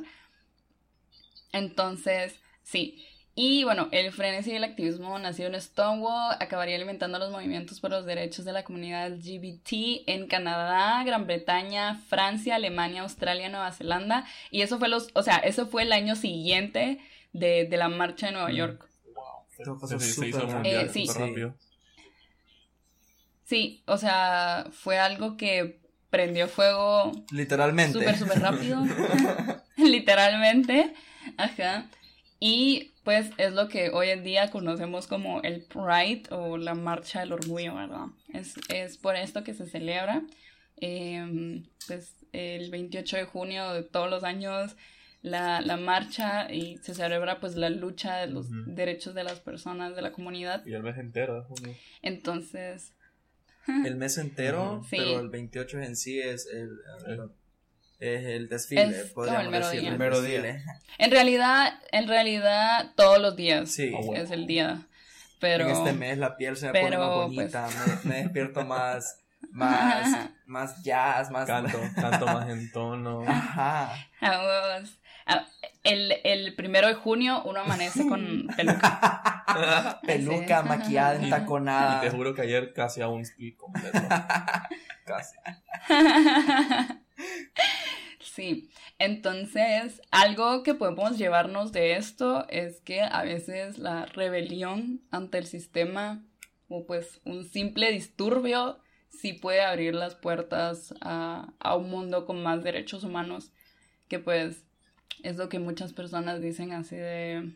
Entonces, 1.52 2.42
sí. 2.64 3.06
Y 3.34 3.64
bueno, 3.64 3.88
el 3.92 4.12
frenesí 4.12 4.52
del 4.52 4.66
activismo 4.66 5.18
nacido 5.18 5.48
en 5.50 5.60
Stonewall 5.62 6.36
acabaría 6.40 6.76
alimentando 6.76 7.18
los 7.18 7.32
movimientos 7.32 7.80
por 7.80 7.92
los 7.92 8.06
derechos 8.06 8.44
de 8.46 8.52
la 8.54 8.64
comunidad 8.64 9.10
LGBT 9.10 10.04
en 10.08 10.28
Canadá, 10.28 11.02
Gran 11.06 11.28
Bretaña, 11.28 11.96
Francia, 12.10 12.56
Alemania, 12.56 13.04
Australia, 13.04 13.50
Nueva 13.50 13.72
Zelanda. 13.72 14.26
Y 14.52 14.62
eso 14.64 14.80
fue 14.80 14.90
los, 14.90 15.10
o 15.16 15.24
sea, 15.24 15.38
eso 15.38 15.68
fue 15.68 15.84
el 15.84 15.94
año 15.94 16.16
siguiente 16.16 17.00
de, 17.34 17.66
de 17.66 17.78
la 17.78 17.88
marcha 17.90 18.28
de 18.28 18.34
Nueva 18.34 18.52
Mm. 18.52 18.56
York. 18.56 18.91
Todo 19.64 19.80
pasó 19.80 20.00
súper 20.00 20.46
rápido. 20.48 20.82
Eh, 20.82 20.90
sí. 20.92 21.06
súper 21.08 21.22
rápido. 21.30 21.56
Sí, 23.46 23.84
o 23.86 23.98
sea, 23.98 24.68
fue 24.72 24.98
algo 24.98 25.36
que 25.36 25.80
prendió 26.10 26.48
fuego 26.48 27.12
Literalmente. 27.32 28.00
súper, 28.00 28.18
súper 28.18 28.40
rápido. 28.40 28.82
Literalmente. 29.78 30.94
Ajá. 31.38 31.90
Y 32.40 32.92
pues 33.04 33.32
es 33.38 33.54
lo 33.54 33.68
que 33.68 33.90
hoy 33.90 34.10
en 34.10 34.24
día 34.24 34.50
conocemos 34.52 35.08
como 35.08 35.42
el 35.42 35.62
Pride 35.64 36.24
o 36.32 36.58
la 36.58 36.74
Marcha 36.76 37.20
del 37.20 37.34
Orgullo, 37.34 37.76
¿verdad? 37.76 38.08
Es, 38.34 38.56
es 38.70 38.98
por 38.98 39.16
esto 39.16 39.44
que 39.44 39.54
se 39.54 39.68
celebra. 39.68 40.24
em, 40.78 41.64
pues 41.88 42.16
el 42.32 42.72
28 42.72 43.18
de 43.18 43.26
junio 43.26 43.74
de 43.74 43.84
todos 43.84 44.10
los 44.10 44.24
años 44.24 44.76
la, 45.22 45.62
la 45.62 45.78
marcha 45.78 46.52
y 46.52 46.78
se 46.80 46.94
celebra 46.96 47.40
pues 47.40 47.56
la 47.56 47.70
lucha 47.70 48.18
de 48.18 48.28
los 48.28 48.48
Ujú. 48.48 48.64
derechos 48.68 49.14
de 49.14 49.24
las 49.24 49.40
personas 49.40 49.96
de 49.96 50.02
la 50.02 50.12
comunidad. 50.12 50.66
Y 50.66 50.74
el 50.74 50.84
mes 50.84 50.98
entero 50.98 51.36
de 51.36 51.42
junio. 51.44 51.76
Entonces, 52.02 52.94
El 53.86 53.96
mes 53.96 54.18
entero, 54.26 54.74
Ujú. 54.78 54.84
Sí. 54.86 54.98
pero 54.98 55.20
el 55.20 55.30
28 55.30 55.80
en 55.82 55.96
sí 55.96 56.20
es 56.20 56.48
el, 56.48 56.70
el- 57.08 57.14
El- 57.20 57.30
es 58.00 58.26
el 58.26 58.50
desfile, 58.50 58.82
Es 58.82 59.12
como 59.12 59.28
podríamos 59.28 59.44
el 59.46 59.52
mero 59.52 59.66
decir. 59.68 59.82
día. 59.82 59.92
El 59.92 60.00
mero 60.00 60.22
día. 60.24 60.64
en 60.98 61.12
realidad, 61.12 61.74
en 61.92 62.08
realidad 62.08 62.92
todos 62.96 63.20
los 63.22 63.36
días 63.36 63.70
Sí. 63.70 63.94
Ah, 63.96 64.00
bueno. 64.04 64.24
es 64.24 64.32
el 64.32 64.48
día. 64.48 64.88
Pero... 65.40 65.66
En 65.66 65.72
este 65.72 65.94
mes 65.94 66.18
la 66.18 66.36
piel 66.36 66.56
se 66.58 66.66
me 66.68 66.72
pone 66.72 66.84
pero, 66.90 67.00
más 67.00 67.10
bonita, 67.28 67.70
me, 68.04 68.10
me 68.10 68.16
despierto 68.24 68.66
más, 68.66 69.20
más, 69.52 70.30
más 70.48 70.82
jazz, 70.84 71.30
más... 71.30 71.46
Canto, 71.46 71.80
canto 71.96 72.26
más 72.26 72.50
en 72.50 72.72
tono. 72.72 73.24
Ajá. 73.28 73.94
Vamos. 74.20 74.98
Ah, 75.26 75.48
El, 75.84 76.14
el 76.24 76.56
primero 76.56 76.88
de 76.88 76.94
junio 76.94 77.42
uno 77.46 77.62
amanece 77.62 78.08
con 78.08 78.48
peluca. 78.56 80.00
Peluca, 80.06 80.62
Sí. 80.64 80.68
maquillada, 80.70 81.16
entaconada. 81.16 81.98
Y 82.06 82.10
te 82.10 82.16
juro 82.16 82.34
que 82.34 82.42
ayer 82.44 82.74
casi 82.74 83.02
a 83.02 83.08
un 83.08 83.22
split 83.22 83.58
completo. 83.58 84.00
Casi. 85.06 85.36
Sí, 88.20 88.70
entonces 89.00 90.02
algo 90.12 90.64
que 90.64 90.74
podemos 90.76 91.18
llevarnos 91.18 91.72
de 91.72 91.96
esto 91.98 92.46
es 92.50 92.80
que 92.82 93.02
a 93.02 93.24
veces 93.24 93.78
la 93.80 94.06
rebelión 94.06 95.02
ante 95.12 95.38
el 95.40 95.48
sistema 95.48 96.24
o 96.70 96.86
pues 96.86 97.20
un 97.26 97.44
simple 97.44 97.92
disturbio 97.92 98.80
sí 99.10 99.34
puede 99.34 99.62
abrir 99.62 99.96
las 99.96 100.16
puertas 100.16 100.94
a, 101.02 101.52
a 101.60 101.76
un 101.76 101.90
mundo 101.90 102.26
con 102.26 102.42
más 102.42 102.64
derechos 102.64 103.04
humanos 103.04 103.52
que 104.08 104.20
pues 104.20 104.64
es 105.24 105.38
lo 105.38 105.50
que 105.50 105.60
muchas 105.60 105.94
personas 105.94 106.42
dicen 106.42 106.72
así 106.72 106.96
de 106.96 107.54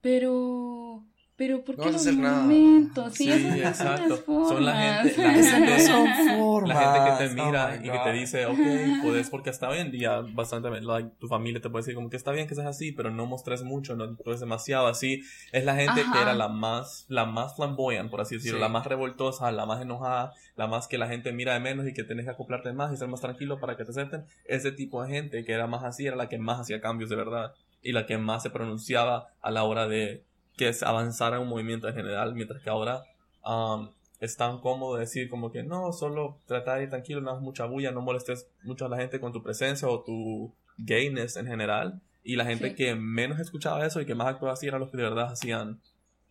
pero 0.00 1.04
pero 1.40 1.64
¿por 1.64 1.78
No 1.78 1.84
qué 1.84 1.88
a 1.88 1.92
los 1.92 2.00
hacer 2.02 2.18
nada". 2.18 2.42
monumentos? 2.42 3.14
Sí, 3.14 3.24
Sí, 3.24 3.30
no 3.30 3.48
son 3.48 3.58
las 3.60 3.80
exacto. 3.80 4.16
Son 4.26 4.64
la 4.66 4.74
gente- 4.76 5.22
la 5.22 5.34
Esas 5.38 5.60
no 5.60 5.66
gente- 5.66 5.86
son 5.86 6.06
formas. 6.38 6.76
La 6.76 6.92
gente 6.92 7.10
que 7.10 7.34
te 7.34 7.40
Oh 7.40 7.46
mira 7.46 7.68
my 7.80 7.88
y 7.88 7.90
que 7.90 7.98
te 7.98 8.12
dice, 8.12 8.44
ok, 8.46 8.58
puedes, 9.02 9.30
porque 9.30 9.48
hasta 9.48 9.70
hoy 9.70 9.78
en 9.78 9.90
día, 9.90 10.20
bastante, 10.34 10.68
like, 10.82 11.08
tu 11.18 11.28
familia 11.28 11.62
te 11.62 11.70
puede 11.70 11.80
decir 11.82 11.94
como 11.94 12.10
que 12.10 12.16
está 12.18 12.30
bien 12.32 12.46
que 12.46 12.54
seas 12.54 12.66
así, 12.66 12.92
pero 12.92 13.10
no 13.10 13.24
mostres 13.24 13.62
mucho, 13.62 13.96
no 13.96 14.16
es 14.26 14.40
demasiado 14.40 14.86
así. 14.86 15.22
Es 15.52 15.64
la 15.64 15.74
gente 15.76 16.02
Ajá. 16.02 16.12
que 16.12 16.20
era 16.20 16.34
la 16.34 16.48
más, 16.48 17.06
la 17.08 17.24
más 17.24 17.56
flamboyant, 17.56 18.10
por 18.10 18.20
así 18.20 18.34
decirlo, 18.34 18.58
Sí. 18.58 18.62
la 18.62 18.68
más 18.68 18.84
revoltosa, 18.86 19.50
la 19.50 19.64
más 19.64 19.80
enojada, 19.80 20.34
la 20.56 20.66
más 20.66 20.88
que 20.88 20.98
la 20.98 21.08
gente 21.08 21.32
mira 21.32 21.54
de 21.54 21.60
menos 21.60 21.86
y 21.88 21.94
que 21.94 22.04
tenés 22.04 22.26
que 22.26 22.32
acoplarte 22.32 22.70
más 22.74 22.92
y 22.92 22.98
ser 22.98 23.08
más 23.08 23.22
tranquilo 23.22 23.58
para 23.58 23.78
que 23.78 23.84
te 23.86 23.92
acepten. 23.92 24.24
Ese 24.44 24.72
tipo 24.72 25.02
de 25.02 25.08
gente 25.10 25.42
que 25.46 25.52
era 25.52 25.66
más 25.66 25.84
así 25.84 26.06
era 26.06 26.16
la 26.16 26.28
que 26.28 26.36
más 26.36 26.60
hacía 26.60 26.82
cambios 26.82 27.08
de 27.08 27.16
verdad 27.16 27.54
y 27.82 27.92
la 27.92 28.04
que 28.04 28.18
más 28.18 28.42
se 28.42 28.50
pronunciaba 28.50 29.28
a 29.40 29.50
la 29.50 29.64
hora 29.64 29.88
de 29.88 30.22
que 30.56 30.72
se 30.72 30.84
avanzara 30.84 31.40
un 31.40 31.48
movimiento 31.48 31.88
en 31.88 31.94
general, 31.94 32.34
mientras 32.34 32.62
que 32.62 32.70
ahora 32.70 33.02
um, 33.44 33.88
es 34.20 34.36
tan 34.36 34.60
cómodo 34.60 34.96
decir 34.96 35.30
como 35.30 35.50
que 35.50 35.62
no, 35.62 35.92
solo 35.92 36.38
trata 36.46 36.74
de 36.76 36.84
ir 36.84 36.90
tranquilo, 36.90 37.20
no 37.20 37.30
hagas 37.30 37.42
mucha 37.42 37.64
bulla, 37.64 37.90
no 37.92 38.02
molestes 38.02 38.46
mucho 38.62 38.84
a 38.86 38.88
la 38.90 38.98
gente 38.98 39.18
con 39.20 39.32
tu 39.32 39.42
presencia 39.42 39.88
o 39.88 40.00
tu 40.02 40.52
gayness 40.78 41.36
en 41.36 41.46
general. 41.46 42.00
Y 42.22 42.36
la 42.36 42.44
gente 42.44 42.68
Sí. 42.70 42.74
que 42.74 42.94
menos 42.94 43.40
escuchaba 43.40 43.86
eso 43.86 44.00
y 44.00 44.04
que 44.06 44.14
más 44.14 44.26
actuaba 44.28 44.52
así 44.52 44.66
eran 44.66 44.80
los 44.80 44.90
que 44.90 44.98
de 44.98 45.04
verdad 45.04 45.32
hacían 45.32 45.80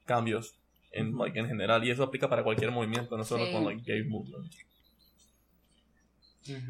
cambios 0.06 0.54
en, 0.92 1.18
like, 1.18 1.40
en 1.40 1.48
general. 1.48 1.84
Y 1.84 1.90
eso 1.90 2.04
aplica 2.04 2.30
para 2.30 2.44
cualquier 2.44 2.70
movimiento, 2.70 3.18
no 3.18 3.24
solo 3.24 3.46
Sí. 3.48 3.52
con 3.52 3.66
like, 3.66 3.82
gay 3.92 4.04
movement. 4.04 4.52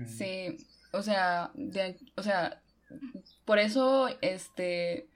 Sí, 0.08 0.58
o 0.92 1.02
sea, 1.02 1.52
de- 1.54 1.98
o 2.16 2.24
sea, 2.24 2.62
por 3.46 3.60
eso, 3.60 4.08
este, 4.22 5.08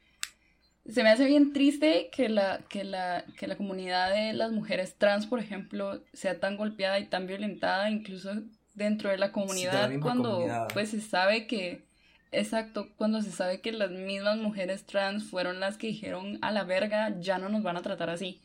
se 0.85 1.03
me 1.03 1.09
hace 1.09 1.25
bien 1.25 1.53
triste 1.53 2.09
que 2.11 2.29
la, 2.29 2.59
que 2.69 2.83
la, 2.83 3.23
que 3.37 3.47
la 3.47 3.55
comunidad 3.55 4.13
de 4.13 4.33
las 4.33 4.51
mujeres 4.51 4.95
trans, 4.97 5.25
por 5.25 5.39
ejemplo, 5.39 6.03
sea 6.13 6.39
tan 6.39 6.57
golpeada 6.57 6.99
y 6.99 7.05
tan 7.07 7.25
violentada, 7.25 7.89
incluso 7.89 8.31
dentro 8.73 9.09
de 9.09 9.17
la 9.17 9.31
comunidad, 9.31 9.91
cuando 10.01 10.31
comunidad. 10.31 10.67
pues 10.73 10.89
se 10.89 10.99
sabe 10.99 11.47
que, 11.47 11.85
exacto, 12.31 12.89
cuando 12.97 13.21
se 13.21 13.31
sabe 13.31 13.61
que 13.61 13.71
las 13.71 13.91
mismas 13.91 14.37
mujeres 14.37 14.85
trans 14.85 15.23
fueron 15.23 15.59
las 15.59 15.77
que 15.77 15.87
dijeron 15.87 16.37
a 16.41 16.51
la 16.51 16.63
verga, 16.63 17.15
ya 17.19 17.37
no 17.37 17.47
nos 17.49 17.63
van 17.63 17.77
a 17.77 17.81
tratar 17.81 18.09
así. 18.09 18.41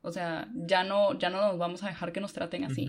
O 0.00 0.12
sea, 0.12 0.48
ya 0.54 0.84
no, 0.84 1.18
ya 1.18 1.30
no 1.30 1.40
nos 1.42 1.58
vamos 1.58 1.82
a 1.82 1.88
dejar 1.88 2.12
que 2.12 2.20
nos 2.20 2.32
traten 2.32 2.64
así. 2.64 2.86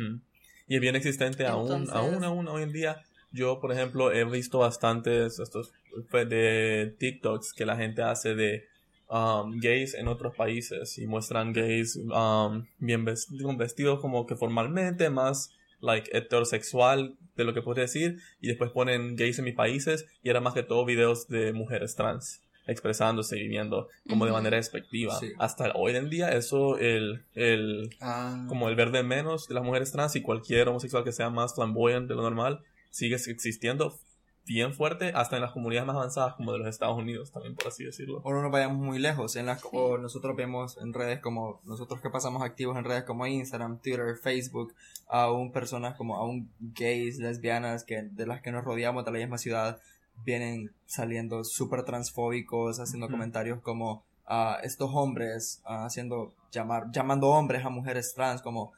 Y 0.68 0.76
es 0.76 0.82
bien 0.82 0.96
existente 0.96 1.46
aún, 1.46 1.64
Entonces- 1.64 1.96
aún, 1.96 2.24
aún 2.24 2.48
hoy 2.48 2.64
en 2.64 2.72
día. 2.72 3.02
Yo, 3.32 3.60
por 3.60 3.72
ejemplo, 3.72 4.12
he 4.14 4.24
visto 4.26 4.60
bastantes 4.60 5.40
estos 5.40 5.72
pues, 6.12 6.30
de 6.30 6.96
TikToks 7.00 7.54
que 7.54 7.66
la 7.66 7.76
gente 7.76 8.04
hace 8.04 8.36
de 8.36 8.64
um, 9.10 9.60
gays 9.60 9.94
en 9.94 10.08
otros 10.08 10.36
países 10.36 10.98
y 10.98 11.08
muestran 11.08 11.54
gays 11.54 11.96
um, 11.98 12.66
bien 12.80 13.06
vestidos, 13.06 13.58
vestidos 13.58 14.00
como 14.00 14.26
que 14.26 14.36
formalmente, 14.36 15.10
más 15.10 15.52
like 15.82 16.10
heterosexual 16.16 17.16
de 17.36 17.44
lo 17.44 17.54
que 17.54 17.62
podría 17.62 17.84
decir, 17.84 18.20
y 18.42 18.48
después 18.48 18.72
ponen 18.72 19.16
gays 19.16 19.40
en 19.40 19.46
mis 19.46 19.56
países 19.56 20.06
y 20.22 20.30
era 20.30 20.40
más 20.40 20.54
que 20.54 20.64
todo 20.64 20.86
videos 20.86 21.28
de 21.28 21.52
mujeres 21.54 21.96
trans. 21.96 22.42
expresándose 22.66 23.38
y 23.38 23.42
viviendo 23.44 23.90
como 24.08 24.26
de 24.26 24.32
manera 24.32 24.56
despectiva. 24.56 25.20
Sí. 25.20 25.34
Hasta 25.38 25.74
hoy 25.74 25.98
en 25.98 26.10
día 26.10 26.30
eso, 26.30 26.78
el, 26.78 27.26
el, 27.36 27.90
Ah. 28.00 28.46
como 28.48 28.70
el 28.70 28.76
verde 28.78 29.04
menos 29.04 29.50
de 29.50 29.56
las 29.56 29.66
mujeres 29.66 29.92
trans 29.92 30.16
y 30.16 30.22
cualquier 30.22 30.70
homosexual 30.70 31.04
que 31.04 31.12
sea 31.12 31.30
más 31.30 31.56
flamboyant 31.56 32.08
de 32.08 32.16
lo 32.16 32.22
normal 32.22 32.62
sigue 32.90 33.16
existiendo 33.16 34.00
bien 34.46 34.74
fuerte 34.74 35.12
hasta 35.16 35.38
en 35.38 35.42
las 35.42 35.52
comunidades 35.52 35.88
más 35.88 35.96
avanzadas 35.96 36.36
como 36.36 36.52
de 36.52 36.60
los 36.60 36.68
Estados 36.68 36.98
Unidos 36.98 37.32
también 37.32 37.56
por 37.56 37.68
así 37.68 37.84
decirlo. 37.84 38.22
O 38.24 38.34
no 38.34 38.42
nos 38.42 38.52
vayamos 38.52 38.78
muy 38.78 39.00
lejos. 39.00 39.36
En 39.36 39.46
las, 39.46 39.62
O 39.72 39.98
nosotros 39.98 40.36
vemos 40.36 40.78
en 40.78 40.94
redes 40.94 41.20
como, 41.20 41.62
nosotros 41.64 42.02
que 42.02 42.10
pasamos 42.10 42.44
activos 42.44 42.78
en 42.78 42.84
redes 42.84 43.04
como 43.04 43.26
Instagram, 43.26 43.80
Twitter, 43.80 44.18
Facebook, 44.22 44.74
aún 45.08 45.52
personas 45.52 45.96
como 45.96 46.18
aún 46.18 46.52
gays, 46.60 47.20
lesbianas, 47.20 47.84
que 47.84 48.02
de 48.04 48.26
las 48.26 48.42
que 48.42 48.52
nos 48.52 48.64
rodeamos 48.64 49.06
de 49.06 49.12
la 49.12 49.20
misma 49.20 49.38
ciudad, 49.38 49.80
vienen 50.26 50.72
saliendo 50.86 51.44
súper 51.44 51.84
transfóbicos, 51.84 52.80
haciendo 52.80 53.10
comentarios 53.10 53.62
como 53.62 54.04
ah, 54.26 54.60
estos 54.64 54.92
hombres, 54.94 55.62
ah, 55.66 55.86
haciendo, 55.86 56.34
llamar, 56.52 56.92
llamando 56.92 57.30
hombres 57.30 57.66
a 57.66 57.70
mujeres 57.70 58.14
trans, 58.14 58.42
como 58.42 58.74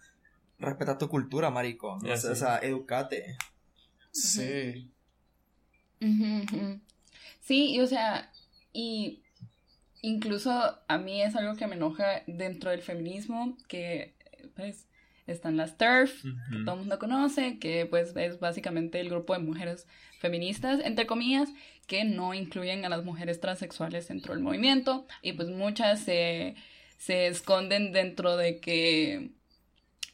respeta 0.59 0.97
tu 0.97 1.09
cultura, 1.09 1.49
marico. 1.49 1.97
Ya, 2.03 2.13
o 2.13 2.18
sea, 2.18 2.30
sí. 2.30 2.32
o 2.32 2.36
sea, 2.36 2.59
educate. 2.59 3.38
Sí. 4.11 4.89
Sí, 7.41 7.72
y 7.76 7.80
o 7.80 7.88
sea, 7.88 8.32
y 8.74 9.22
incluso 10.01 10.80
a 10.88 10.97
mí 10.97 11.22
es 11.22 11.36
algo 11.36 11.56
que 11.56 11.68
me 11.68 11.76
enoja 11.76 12.24
dentro 12.28 12.72
del 12.72 12.82
feminismo, 12.82 13.58
que 13.68 14.16
pues 14.56 14.88
están 15.28 15.58
las 15.58 15.78
TERF, 15.78 16.24
que 16.24 16.64
todo 16.66 16.76
el 16.76 16.82
mundo 16.82 16.99
conoce, 16.99 17.58
que 17.58 17.86
pues 17.86 18.16
es 18.16 18.39
básicamente 18.39 18.99
el 18.99 19.10
grupo 19.10 19.34
de 19.34 19.39
mujeres 19.39 19.88
feministas, 20.20 20.80
entre 20.84 21.08
comillas, 21.08 21.49
que 21.88 22.03
no 22.03 22.34
incluyen 22.34 22.86
a 22.86 22.89
las 22.89 23.03
mujeres 23.03 23.39
transexuales 23.39 24.08
dentro 24.08 24.34
del 24.34 24.43
movimiento, 24.43 25.08
y 25.22 25.34
pues 25.34 25.49
muchas 25.49 25.99
se, 26.01 26.56
se 26.97 27.28
esconden 27.28 27.91
dentro 27.91 28.38
de 28.38 28.60
que 28.60 29.32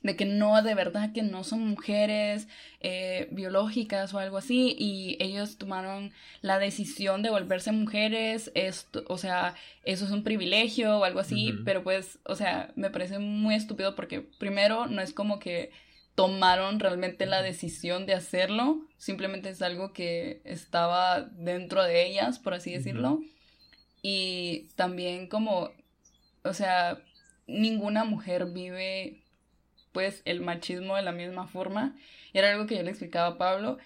de 0.03 0.15
que 0.15 0.25
no, 0.25 0.61
de 0.61 0.73
verdad 0.73 1.13
que 1.13 1.21
no 1.21 1.43
son 1.43 1.67
mujeres 1.67 2.47
eh, 2.79 3.27
biológicas 3.31 4.13
o 4.13 4.19
algo 4.19 4.37
así, 4.37 4.75
y 4.77 5.17
ellos 5.19 5.57
tomaron 5.57 6.11
la 6.41 6.59
decisión 6.59 7.21
de 7.21 7.29
volverse 7.29 7.71
mujeres, 7.71 8.51
esto, 8.55 9.03
o 9.07 9.17
sea, 9.17 9.55
eso 9.83 10.05
es 10.05 10.11
un 10.11 10.23
privilegio 10.23 10.97
o 10.97 11.03
algo 11.03 11.19
así, 11.19 11.53
pero 11.65 11.83
pues, 11.83 12.19
o 12.25 12.35
sea, 12.35 12.71
me 12.75 12.89
parece 12.89 13.19
muy 13.19 13.55
estúpido 13.55 13.95
porque 13.95 14.21
primero 14.21 14.87
no 14.87 15.01
es 15.01 15.13
como 15.13 15.39
que 15.39 15.71
tomaron 16.15 16.79
realmente 16.79 17.25
la 17.25 17.41
decisión 17.41 18.05
de 18.05 18.13
hacerlo, 18.13 18.81
simplemente 18.97 19.49
es 19.49 19.61
algo 19.61 19.93
que 19.93 20.41
estaba 20.45 21.21
dentro 21.21 21.83
de 21.83 22.05
ellas, 22.05 22.39
por 22.39 22.53
así 22.53 22.71
decirlo, 22.71 23.21
y 24.01 24.67
también 24.75 25.27
como, 25.27 25.69
o 26.43 26.53
sea, 26.53 26.99
ninguna 27.47 28.03
mujer 28.03 28.47
vive 28.47 29.20
pues 29.91 30.21
el 30.25 30.41
machismo 30.41 30.95
de 30.95 31.01
la 31.01 31.11
misma 31.11 31.47
forma. 31.47 31.95
Y 32.33 32.37
era 32.39 32.51
algo 32.51 32.67
que 32.67 32.75
yo 32.75 32.83
le 32.83 32.91
explicaba 32.91 33.27
a 33.27 33.37
Pablo. 33.37 33.77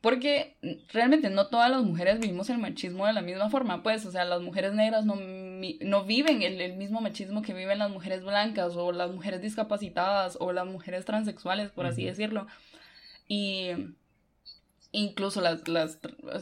Porque 0.00 0.56
realmente 0.92 1.30
no 1.30 1.48
todas 1.48 1.70
las 1.70 1.82
mujeres 1.82 2.20
vivimos 2.20 2.48
el 2.50 2.58
machismo 2.58 3.06
de 3.06 3.12
la 3.12 3.22
misma 3.22 3.50
forma, 3.50 3.82
pues, 3.82 4.06
o 4.06 4.12
sea, 4.12 4.24
las 4.24 4.40
mujeres 4.40 4.72
negras 4.72 5.04
no, 5.04 5.16
no 5.16 6.04
viven 6.04 6.42
el, 6.42 6.60
el 6.60 6.76
mismo 6.76 7.00
machismo 7.00 7.42
que 7.42 7.54
viven 7.54 7.80
las 7.80 7.90
mujeres 7.90 8.22
blancas 8.22 8.76
o 8.76 8.92
las 8.92 9.10
mujeres 9.10 9.40
discapacitadas 9.40 10.36
o 10.38 10.52
las 10.52 10.66
mujeres 10.66 11.04
transexuales, 11.06 11.70
por 11.72 11.86
así 11.86 12.04
decirlo. 12.04 12.46
Y 13.26 13.70
incluso 14.92 15.40
las, 15.40 15.66
las, 15.68 15.98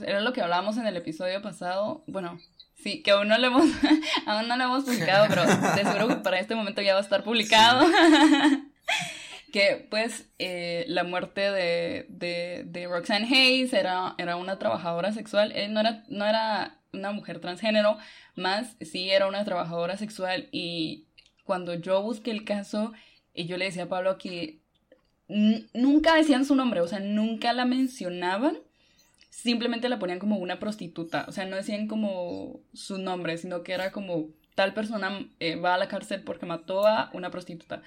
era 0.07 0.21
lo 0.21 0.33
que 0.33 0.43
hablábamos 0.43 0.77
en 0.77 0.87
el 0.87 0.97
episodio 0.97 1.41
pasado, 1.41 2.05
bueno, 2.07 2.39
sí, 2.75 3.03
que 3.03 3.13
aún 3.13 3.29
no 3.29 3.39
lo 3.39 3.47
hemos, 3.47 3.65
aún 4.27 4.49
no 4.49 4.57
lo 4.57 4.65
hemos 4.65 4.85
publicado, 4.85 5.27
pero 5.29 5.45
de 5.47 5.85
seguro 5.85 6.09
que 6.09 6.17
para 6.17 6.39
este 6.39 6.55
momento 6.55 6.83
ya 6.83 6.95
va 6.95 7.01
a 7.01 7.03
estar 7.03 7.25
publicado. 7.25 7.87
que 9.53 9.87
pues 9.91 10.29
eh, 10.39 10.85
la 10.89 11.05
muerte 11.05 11.51
de, 11.51 12.07
de, 12.09 12.87
Roxanne 12.87 13.27
Hayes 13.27 13.73
era, 13.73 14.15
era 14.19 14.37
una 14.37 14.59
trabajadora 14.59 15.13
sexual, 15.13 15.53
eh, 15.55 15.69
no, 15.69 15.81
era, 15.81 16.05
no 16.09 16.27
era 16.27 16.81
una 16.93 17.13
mujer 17.13 17.41
transgénero, 17.41 17.99
más 18.35 18.77
sí 18.81 19.11
era 19.11 19.27
una 19.27 19.45
trabajadora 19.45 19.97
sexual. 19.97 20.49
Y 20.53 21.07
cuando 21.45 21.75
yo 21.75 22.03
busqué 22.03 22.31
el 22.31 22.45
caso, 22.45 22.93
y 23.35 23.47
yo 23.47 23.57
le 23.57 23.67
decía 23.67 23.85
a 23.85 23.89
Pablo 23.89 24.19
que 24.19 24.61
nunca 25.29 26.15
decían 26.15 26.45
su 26.45 26.55
nombre, 26.55 26.81
o 26.81 26.89
sea, 26.89 27.01
nunca 27.01 27.53
la 27.53 27.65
mencionaban, 27.65 28.59
simplemente 29.31 29.89
la 29.89 29.99
ponían 29.99 30.19
como 30.19 30.37
una 30.37 30.59
prostituta, 30.59 31.25
o 31.29 31.33
sea, 31.33 31.45
no 31.47 31.57
decían 31.57 31.89
como 31.89 32.61
su 32.73 32.99
nombre, 32.99 33.37
sino 33.39 33.63
que 33.63 33.73
era 33.73 33.91
como 33.93 34.29
tal 34.55 34.75
persona 34.75 35.29
eh, 35.41 35.57
va 35.57 35.75
a 35.75 35.79
la 35.79 35.89
cárcel 35.89 36.23
porque 36.23 36.47
mató 36.47 36.87
a 36.87 37.11
una 37.13 37.31
prostituta. 37.31 37.83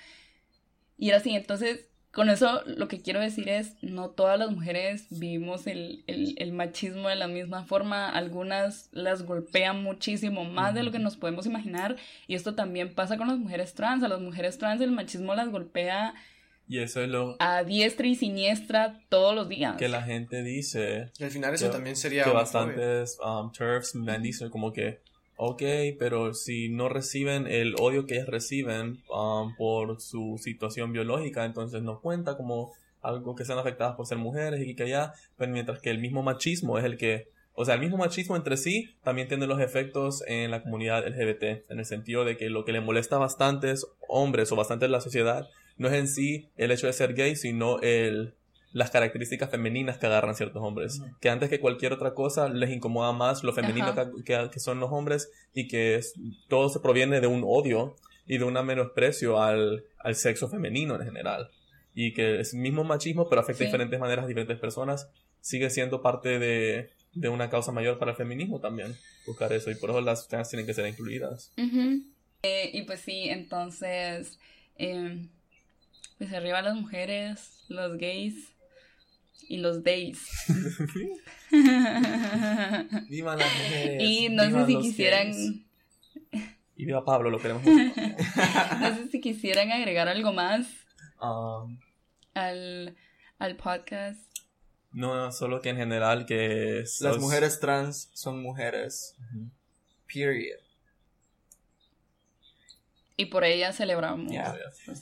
Y 0.97 1.09
era 1.09 1.17
así, 1.17 1.31
entonces, 1.35 1.87
con 2.11 2.29
eso 2.29 2.63
lo 2.65 2.87
que 2.87 3.01
quiero 3.01 3.19
decir 3.19 3.47
es, 3.49 3.75
no 3.83 4.09
todas 4.09 4.39
las 4.39 4.49
mujeres 4.49 5.05
vivimos 5.11 5.67
el, 5.67 6.03
el, 6.07 6.33
el 6.39 6.51
machismo 6.51 7.09
de 7.09 7.15
la 7.15 7.27
misma 7.27 7.63
forma, 7.65 8.09
algunas 8.09 8.89
las 8.91 9.23
golpean 9.23 9.83
muchísimo 9.83 10.43
más 10.43 10.73
de 10.73 10.81
lo 10.83 10.91
que 10.91 10.97
nos 10.99 11.15
podemos 11.17 11.45
imaginar, 11.45 11.95
y 12.25 12.33
esto 12.35 12.55
también 12.55 12.95
pasa 12.95 13.17
con 13.17 13.27
las 13.27 13.37
mujeres 13.37 13.73
trans, 13.75 14.03
a 14.03 14.07
las 14.07 14.19
mujeres 14.21 14.57
trans 14.57 14.81
el 14.81 14.91
machismo 14.91 15.35
las 15.35 15.49
golpea 15.49 16.15
Y 16.67 16.79
eso 16.79 17.01
es 17.01 17.07
lo 17.09 17.35
a 17.39 17.63
diestra 17.63 18.07
y 18.07 18.15
siniestra 18.15 18.99
todos 19.09 19.35
los 19.35 19.47
días. 19.47 19.77
que 19.77 19.87
la 19.87 20.01
gente 20.01 20.41
dice 20.43 21.11
Y 21.19 21.23
al 21.23 21.29
final 21.31 21.53
eso 21.53 21.67
Que- 21.67 21.71
también 21.71 21.95
sería 21.95 22.23
que 22.23 22.31
bastantes 22.31 23.17
um, 23.23 23.51
TERFs 23.51 23.93
me 23.95 24.17
dicen 24.19 24.49
como 24.49 24.73
que, 24.73 25.01
ok, 25.37 25.61
pero 25.99 26.33
si 26.33 26.67
no 26.67 26.89
reciben 26.89 27.47
el 27.47 27.75
odio 27.79 28.05
que 28.05 28.15
ellas 28.15 28.27
reciben 28.27 29.03
um, 29.09 29.55
por 29.55 30.01
su 30.01 30.37
situación 30.39 30.91
biológica, 30.91 31.45
entonces 31.45 31.81
no 31.83 32.01
cuenta 32.01 32.35
como 32.35 32.73
algo 33.01 33.35
que 33.35 33.45
sean 33.45 33.59
afectadas 33.59 33.95
por 33.95 34.07
ser 34.07 34.17
mujeres 34.17 34.67
y 34.67 34.75
que 34.75 34.83
allá, 34.83 35.13
pero 35.37 35.51
mientras 35.51 35.79
que 35.79 35.91
el 35.91 35.99
mismo 35.99 36.23
machismo 36.23 36.79
es 36.79 36.85
el 36.85 36.97
que, 36.97 37.29
o 37.53 37.65
sea, 37.65 37.75
el 37.75 37.81
mismo 37.81 37.97
machismo 37.97 38.35
entre 38.35 38.57
sí 38.57 38.95
también 39.03 39.27
tiene 39.27 39.45
los 39.45 39.61
efectos 39.61 40.23
en 40.27 40.49
la 40.49 40.63
comunidad 40.63 41.07
LGBT, 41.07 41.69
en 41.71 41.79
el 41.79 41.85
sentido 41.85 42.25
de 42.25 42.35
que 42.35 42.49
lo 42.49 42.65
que 42.65 42.71
le 42.71 42.81
molesta 42.81 43.17
a 43.17 43.19
bastantes 43.19 43.85
hombres 44.07 44.51
o 44.51 44.55
bastante 44.55 44.87
la 44.87 45.01
sociedad 45.01 45.47
no 45.77 45.87
es 45.87 45.93
en 45.93 46.07
sí 46.07 46.49
el 46.57 46.71
hecho 46.71 46.87
de 46.87 46.93
ser 46.93 47.13
gay, 47.13 47.35
sino 47.35 47.79
el 47.81 48.33
las 48.77 48.91
características 48.91 49.49
femeninas 49.49 49.97
que 49.97 50.05
agarran 50.05 50.35
ciertos 50.35 50.61
hombres. 50.61 51.01
Que 51.19 51.29
antes 51.29 51.49
que 51.49 51.59
cualquier 51.59 51.93
otra 51.93 52.13
cosa 52.13 52.47
les 52.47 52.69
incomoda 52.69 53.11
más 53.11 53.43
lo 53.43 53.51
femenino 53.53 53.93
que, 53.95 54.23
que- 54.23 54.49
que 54.51 54.59
son 54.59 54.79
los 54.79 54.91
hombres 54.91 55.31
y 55.53 55.67
que 55.67 55.95
es- 55.95 56.13
todo 56.47 56.69
se 56.69 56.79
proviene 56.79 57.19
de 57.19 57.25
un 57.27 57.43
odio 57.45 57.95
y 58.27 58.37
de 58.37 58.43
un 58.43 58.53
menosprecio 58.65 59.41
al, 59.41 59.83
al 59.99 60.15
sexo 60.15 60.47
femenino 60.47 60.95
en 60.95 61.01
general. 61.05 61.49
Y 61.95 62.13
que 62.13 62.39
es 62.41 62.53
el 62.53 62.59
mismo 62.59 62.83
machismo, 62.83 63.27
pero 63.27 63.41
afecta 63.41 63.59
de 63.59 63.65
Sí. 63.65 63.71
diferentes 63.71 63.99
maneras 63.99 64.25
a 64.25 64.27
diferentes 64.27 64.59
personas, 64.59 65.09
sigue 65.41 65.69
siendo 65.71 66.01
parte 66.03 66.37
de, 66.37 66.91
de 67.13 67.29
una 67.29 67.49
causa 67.49 67.71
mayor 67.71 67.97
para 67.97 68.11
el 68.11 68.17
feminismo 68.17 68.59
también, 68.59 68.95
buscar 69.25 69.51
eso. 69.53 69.71
Y 69.71 69.75
por 69.75 69.89
eso 69.89 70.01
las 70.01 70.27
trans 70.27 70.49
tienen 70.49 70.67
que 70.67 70.75
ser 70.75 70.85
incluidas. 70.87 71.51
Ujú. 71.57 72.03
Eh, 72.43 72.69
y 72.73 72.83
pues 72.83 72.99
sí, 72.99 73.27
entonces, 73.29 74.37
eh, 74.77 75.25
pues 76.19 76.31
arriba 76.33 76.61
las 76.61 76.75
mujeres, 76.75 77.63
los 77.69 77.97
gays 77.97 78.53
y 79.47 79.57
los 79.57 79.83
days. 79.83 80.19
¡Viva 83.09 83.35
las 83.35 83.53
mujeres! 83.53 84.03
y 84.03 84.29
no 84.29 84.43
sé 84.43 84.49
¡Vivan 84.49 84.67
si 84.67 84.77
quisieran, 84.79 85.31
gays! 85.31 85.51
Y 86.79 86.85
viva 86.85 87.03
Pablo, 87.03 87.31
lo 87.31 87.39
queremos 87.39 87.63
mucho. 87.63 87.93
no 88.79 88.95
sé 88.95 89.07
si 89.09 89.19
quisieran 89.19 89.71
agregar 89.71 90.07
algo 90.07 90.31
más 90.33 90.67
Um, 91.19 91.79
al, 92.35 92.95
al 93.39 93.55
podcast. 93.55 94.21
no, 94.91 95.31
solo 95.31 95.59
que 95.61 95.69
en 95.69 95.77
general 95.77 96.27
que... 96.27 96.83
Las 96.99 97.17
mujeres 97.17 97.59
trans 97.59 98.11
son 98.13 98.39
mujeres. 98.43 99.15
Period. 100.13 100.59
Y 103.15 103.25
por 103.25 103.43
ella 103.43 103.73
celebramos. 103.73 104.31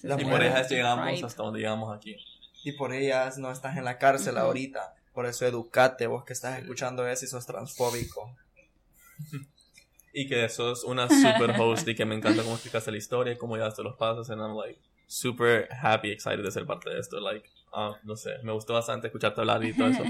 Las 0.04 0.22
Y 0.22 0.24
por 0.24 0.42
ellas 0.42 0.68
Pride. 0.68 0.76
llegamos 0.78 1.24
hasta 1.24 1.44
donde 1.44 1.60
llegamos 1.60 1.94
aquí. 1.94 2.16
Y 2.66 2.72
por 2.74 2.94
ellas 2.94 3.38
no 3.38 3.52
estás 3.52 3.78
en 3.78 3.86
la 3.86 3.98
cárcel 3.98 4.36
Ujú. 4.36 4.44
ahorita. 4.46 4.94
Por 5.14 5.26
eso 5.26 5.46
educate, 5.46 6.08
vos 6.08 6.26
que 6.26 6.34
estás 6.34 6.60
escuchando 6.60 7.08
eso 7.08 7.24
y 7.24 7.28
sos 7.30 7.46
transfóbico. 7.46 8.36
Y 10.14 10.28
que 10.28 10.50
sos 10.50 10.84
una 10.84 11.08
super 11.10 11.52
host 11.60 11.88
y 11.88 11.96
que 11.96 12.06
me 12.06 12.16
encanta 12.16 12.42
cómo 12.44 12.56
explicaste 12.56 12.92
la 12.92 12.98
historia 12.98 13.34
y 13.34 13.38
cómo 13.38 13.56
llevaste 13.56 13.84
los 13.84 13.96
pasos. 13.98 14.30
And 14.30 14.42
I'm 14.42 14.56
like 14.58 14.80
super 15.08 15.70
happy, 15.72 16.12
excited 16.12 16.44
de 16.44 16.52
ser 16.52 16.66
parte 16.66 16.90
de 16.90 17.00
esto. 17.00 17.20
Like, 17.20 17.48
ah, 17.74 17.96
no 18.04 18.16
sé, 18.16 18.32
me 18.44 18.52
gustó 18.52 18.74
bastante 18.74 19.08
escucharte 19.08 19.42
hablar 19.42 19.64
y 19.64 19.74
todo 19.78 19.88
eso. 19.90 20.04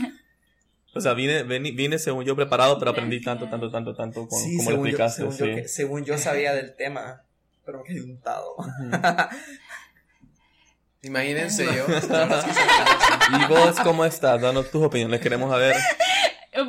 O 0.93 1.01
sea, 1.01 1.13
vine, 1.13 1.43
vine, 1.43 1.71
vine 1.71 1.99
según 1.99 2.23
yo 2.23 2.35
preparado, 2.37 2.79
pero 2.79 2.91
aprendí 2.91 3.21
tanto, 3.21 3.49
tanto, 3.49 3.69
tanto, 3.69 3.93
tanto 3.93 4.27
con, 4.29 4.39
Sí, 4.39 4.55
como 4.57 4.69
lo 4.69 4.75
según 4.77 4.87
yo, 4.91 4.97
explicaste. 4.97 5.17
según, 5.21 5.37
yo, 5.37 5.45
sí. 5.45 5.61
que- 5.61 5.67
según 5.67 6.05
yo 6.05 6.17
sabía 6.17 6.53
del 6.53 6.73
tema, 6.77 7.21
pero 7.65 7.79
me 7.79 7.83
quedé 7.83 8.01
untado. 8.01 8.55
Ujú. 8.55 8.65
Imagínense 11.05 11.65
yo. 11.65 11.85
¿Y 13.39 13.45
vos 13.47 13.75
cómo 13.83 14.03
estás? 14.05 14.41
Danos 14.41 14.69
tus 14.71 14.83
opiniones, 14.83 15.21
queremos 15.21 15.51
saber. 15.51 15.75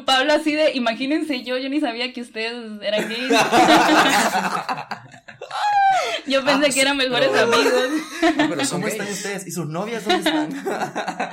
Pablo 0.05 0.33
así 0.35 0.53
de, 0.53 0.73
imagínense 0.73 1.45
yo, 1.45 1.57
yo 1.59 1.69
ni 1.69 1.79
sabía 1.81 2.13
que 2.13 2.21
ustedes 2.21 2.55
eran 2.83 3.09
gays. 3.09 3.31
yo 6.27 6.45
pensé 6.45 6.67
Ah, 6.67 6.71
que 6.75 6.81
eran 6.81 6.97
mejores 6.97 7.29
pero- 7.33 7.53
amigos. 7.55 7.73
Ah, 8.23 8.47
pero 8.49 8.63
¿Cómo 8.71 8.89
están 8.89 9.07
ustedes? 9.09 9.47
¿Y 9.47 9.51
sus 9.53 9.69
novias 9.69 10.05
dónde 10.05 10.29
están? 10.29 10.51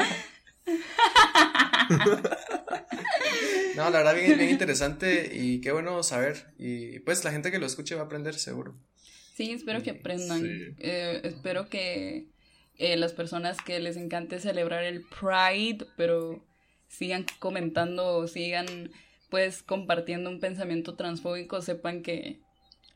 No, 3.76 3.89
la 3.89 3.99
verdad, 4.04 4.16
bien, 4.16 4.38
bien 4.38 4.49
interesante 4.51 5.32
y 5.34 5.60
qué 5.62 5.72
bueno 5.72 6.04
saber. 6.04 6.54
Y 6.60 6.99
pues 6.99 7.24
la 7.24 7.32
gente 7.32 7.51
que 7.51 7.58
lo 7.60 7.66
escuche 7.66 7.95
va 7.95 8.01
a 8.01 8.06
aprender 8.06 8.36
seguro. 8.36 8.76
Sí, 9.36 9.51
espero 9.51 9.82
que 9.82 9.91
aprendan. 9.91 10.41
Sí. 10.41 10.76
Eh, 10.80 11.22
espero 11.24 11.68
que 11.70 12.28
eh, 12.78 12.98
las 12.98 13.14
personas 13.14 13.58
que 13.62 13.80
les 13.80 13.98
encante 13.98 14.40
celebrar 14.40 14.84
el 14.84 15.04
Pride, 15.04 15.86
pero 15.96 16.44
sigan 16.88 17.26
comentando 17.40 18.18
o 18.18 18.28
sigan 18.28 18.92
pues 19.30 19.64
compartiendo 19.64 20.30
un 20.30 20.40
pensamiento 20.40 20.96
transfóbico, 20.96 21.62
sepan 21.62 22.04
que 22.04 22.40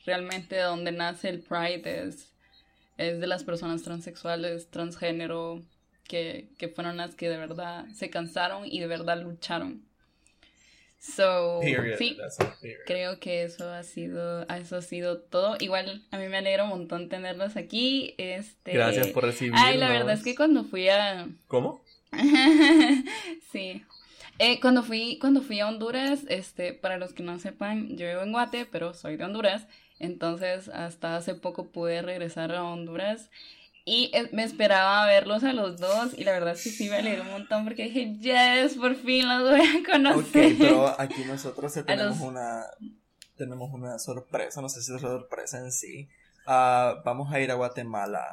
realmente 0.06 0.56
de 0.56 0.62
donde 0.62 0.92
nace 0.92 1.30
el 1.30 1.40
Pride 1.40 2.08
es, 2.08 2.32
es 2.98 3.20
de 3.20 3.28
las 3.28 3.44
personas 3.44 3.84
transexuales, 3.84 4.70
transgénero, 4.70 5.64
que, 6.08 6.50
que 6.58 6.70
fueron 6.70 6.98
las 6.98 7.16
que 7.16 7.30
de 7.30 7.38
verdad 7.38 7.86
se 7.94 8.10
cansaron 8.10 8.66
y 8.66 8.80
de 8.80 8.88
verdad 8.88 9.22
lucharon. 9.22 9.84
So, 11.16 11.60
Period. 11.62 11.98
sí. 11.98 12.18
Creo 12.86 13.20
que 13.20 13.44
eso 13.44 13.70
ha 13.70 13.84
sido, 13.84 14.42
eso 14.50 14.76
ha 14.78 14.82
sido 14.82 15.20
todo. 15.20 15.56
Igual 15.60 16.04
a 16.12 16.18
mí 16.18 16.28
me 16.28 16.38
alegra 16.38 16.64
un 16.66 16.70
montón 16.70 17.08
tenerlos 17.10 17.56
aquí. 17.56 18.14
Este, 18.18 18.74
Gracias 18.74 19.08
por 19.08 19.24
recibirnos. 19.24 19.62
Ay, 19.64 19.78
la 19.78 19.90
verdad 19.90 20.12
es 20.16 20.24
que 20.24 20.36
cuando 20.36 20.64
fui 20.66 20.90
a, 20.90 21.28
¿Cómo? 21.48 21.82
sí, 23.52 23.84
Eh, 24.40 24.60
cuando 24.60 24.84
fui, 24.84 25.18
cuando 25.20 25.42
fui 25.42 25.60
a 25.60 25.68
Honduras, 25.68 26.22
este, 26.30 26.74
para 26.74 26.98
los 26.98 27.14
que 27.14 27.24
no 27.24 27.40
sepan, 27.40 27.98
yo 27.98 28.08
vivo 28.08 28.22
en 28.22 28.32
Guate, 28.32 28.66
pero 28.66 28.94
soy 28.94 29.18
de 29.18 29.24
Honduras. 29.24 29.68
Entonces, 30.00 30.70
hasta 30.70 31.16
hace 31.16 31.34
poco 31.34 31.70
pude 31.72 32.04
regresar 32.04 32.52
a 32.54 32.64
Honduras. 32.64 33.32
Y 33.90 34.12
eh, 34.14 34.28
me 34.34 34.44
esperaba 34.44 35.06
verlos 35.06 35.46
a 35.46 35.54
los 35.54 35.78
dos. 35.80 36.14
Y 36.18 36.26
la 36.26 36.34
verdad 36.34 36.54
es 36.56 36.64
que 36.64 36.70
sí 36.72 36.90
me 36.90 36.98
alegró 36.98 37.24
un 37.24 37.32
montón 37.32 37.64
porque 37.64 37.84
dije, 37.86 38.18
yes, 38.20 38.76
por 38.76 38.96
fin 38.96 39.28
los 39.30 39.50
voy 39.50 39.62
a 39.62 39.80
ok, 39.80 39.86
conocer. 39.92 40.56
pero 40.60 40.88
aquí 41.00 41.24
nosotros 41.26 41.72
tenemos 41.74 42.18
los- 42.20 42.20
una 42.28 42.64
tenemos 43.38 43.72
una 43.72 43.98
sorpresa, 44.00 44.62
no 44.62 44.68
sé 44.68 44.82
si 44.82 44.94
es 44.94 45.00
sorpresa 45.02 45.60
en 45.60 45.72
sí. 45.72 46.10
Ah, 46.46 46.96
vamos 47.06 47.32
a 47.32 47.40
ir 47.40 47.50
a 47.52 47.54
Guatemala. 47.56 48.26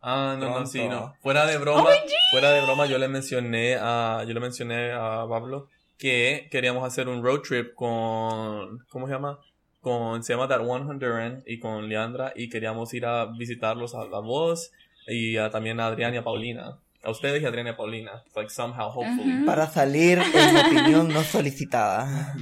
Ah, 0.00 0.36
no, 0.38 0.60
no, 0.60 0.66
sí, 0.66 0.88
no. 0.88 1.14
Fuera 1.20 1.44
de 1.46 1.58
broma, 1.58 1.90
fuera 2.30 2.52
de 2.52 2.62
broma, 2.62 2.86
yo 2.86 2.96
le 2.98 3.08
mencioné 3.08 3.76
a, 3.80 4.24
yo 4.26 4.32
le 4.34 4.40
mencioné 4.40 4.92
a 4.92 5.26
Pablo 5.28 5.68
que 5.98 6.48
queríamos 6.50 6.84
hacer 6.86 7.08
un 7.08 7.22
road 7.24 7.40
trip 7.40 7.74
con, 7.74 8.78
¿cómo 8.88 9.06
se 9.08 9.12
llama? 9.14 9.40
Con, 9.80 10.22
se 10.22 10.32
llama 10.32 10.48
That 10.48 10.60
One 10.66 10.88
Honduran 10.90 11.42
y 11.46 11.58
con 11.58 11.88
Leandra 11.88 12.32
y 12.36 12.48
queríamos 12.48 12.92
ir 12.94 13.04
a 13.06 13.26
visitarlos 13.26 13.94
a 13.94 14.04
la 14.04 14.20
voz 14.20 14.70
y 15.06 15.36
a- 15.36 15.50
también 15.50 15.80
a 15.80 15.86
Adrián 15.86 16.14
y 16.14 16.16
a 16.18 16.24
Paulina. 16.24 16.78
A 17.02 17.10
ustedes 17.10 17.40
y 17.40 17.44
a 17.44 17.48
Adrián 17.48 17.66
y 17.68 17.70
a 17.70 17.76
Paulina. 17.76 18.22
Like 18.34 18.50
somehow, 18.50 18.88
hopefully. 18.90 19.30
Ajá. 19.32 19.44
Para 19.46 19.66
salir 19.68 20.18
en 20.18 20.56
opinión 20.56 21.08
no 21.08 21.22
solicitada. 21.22 22.34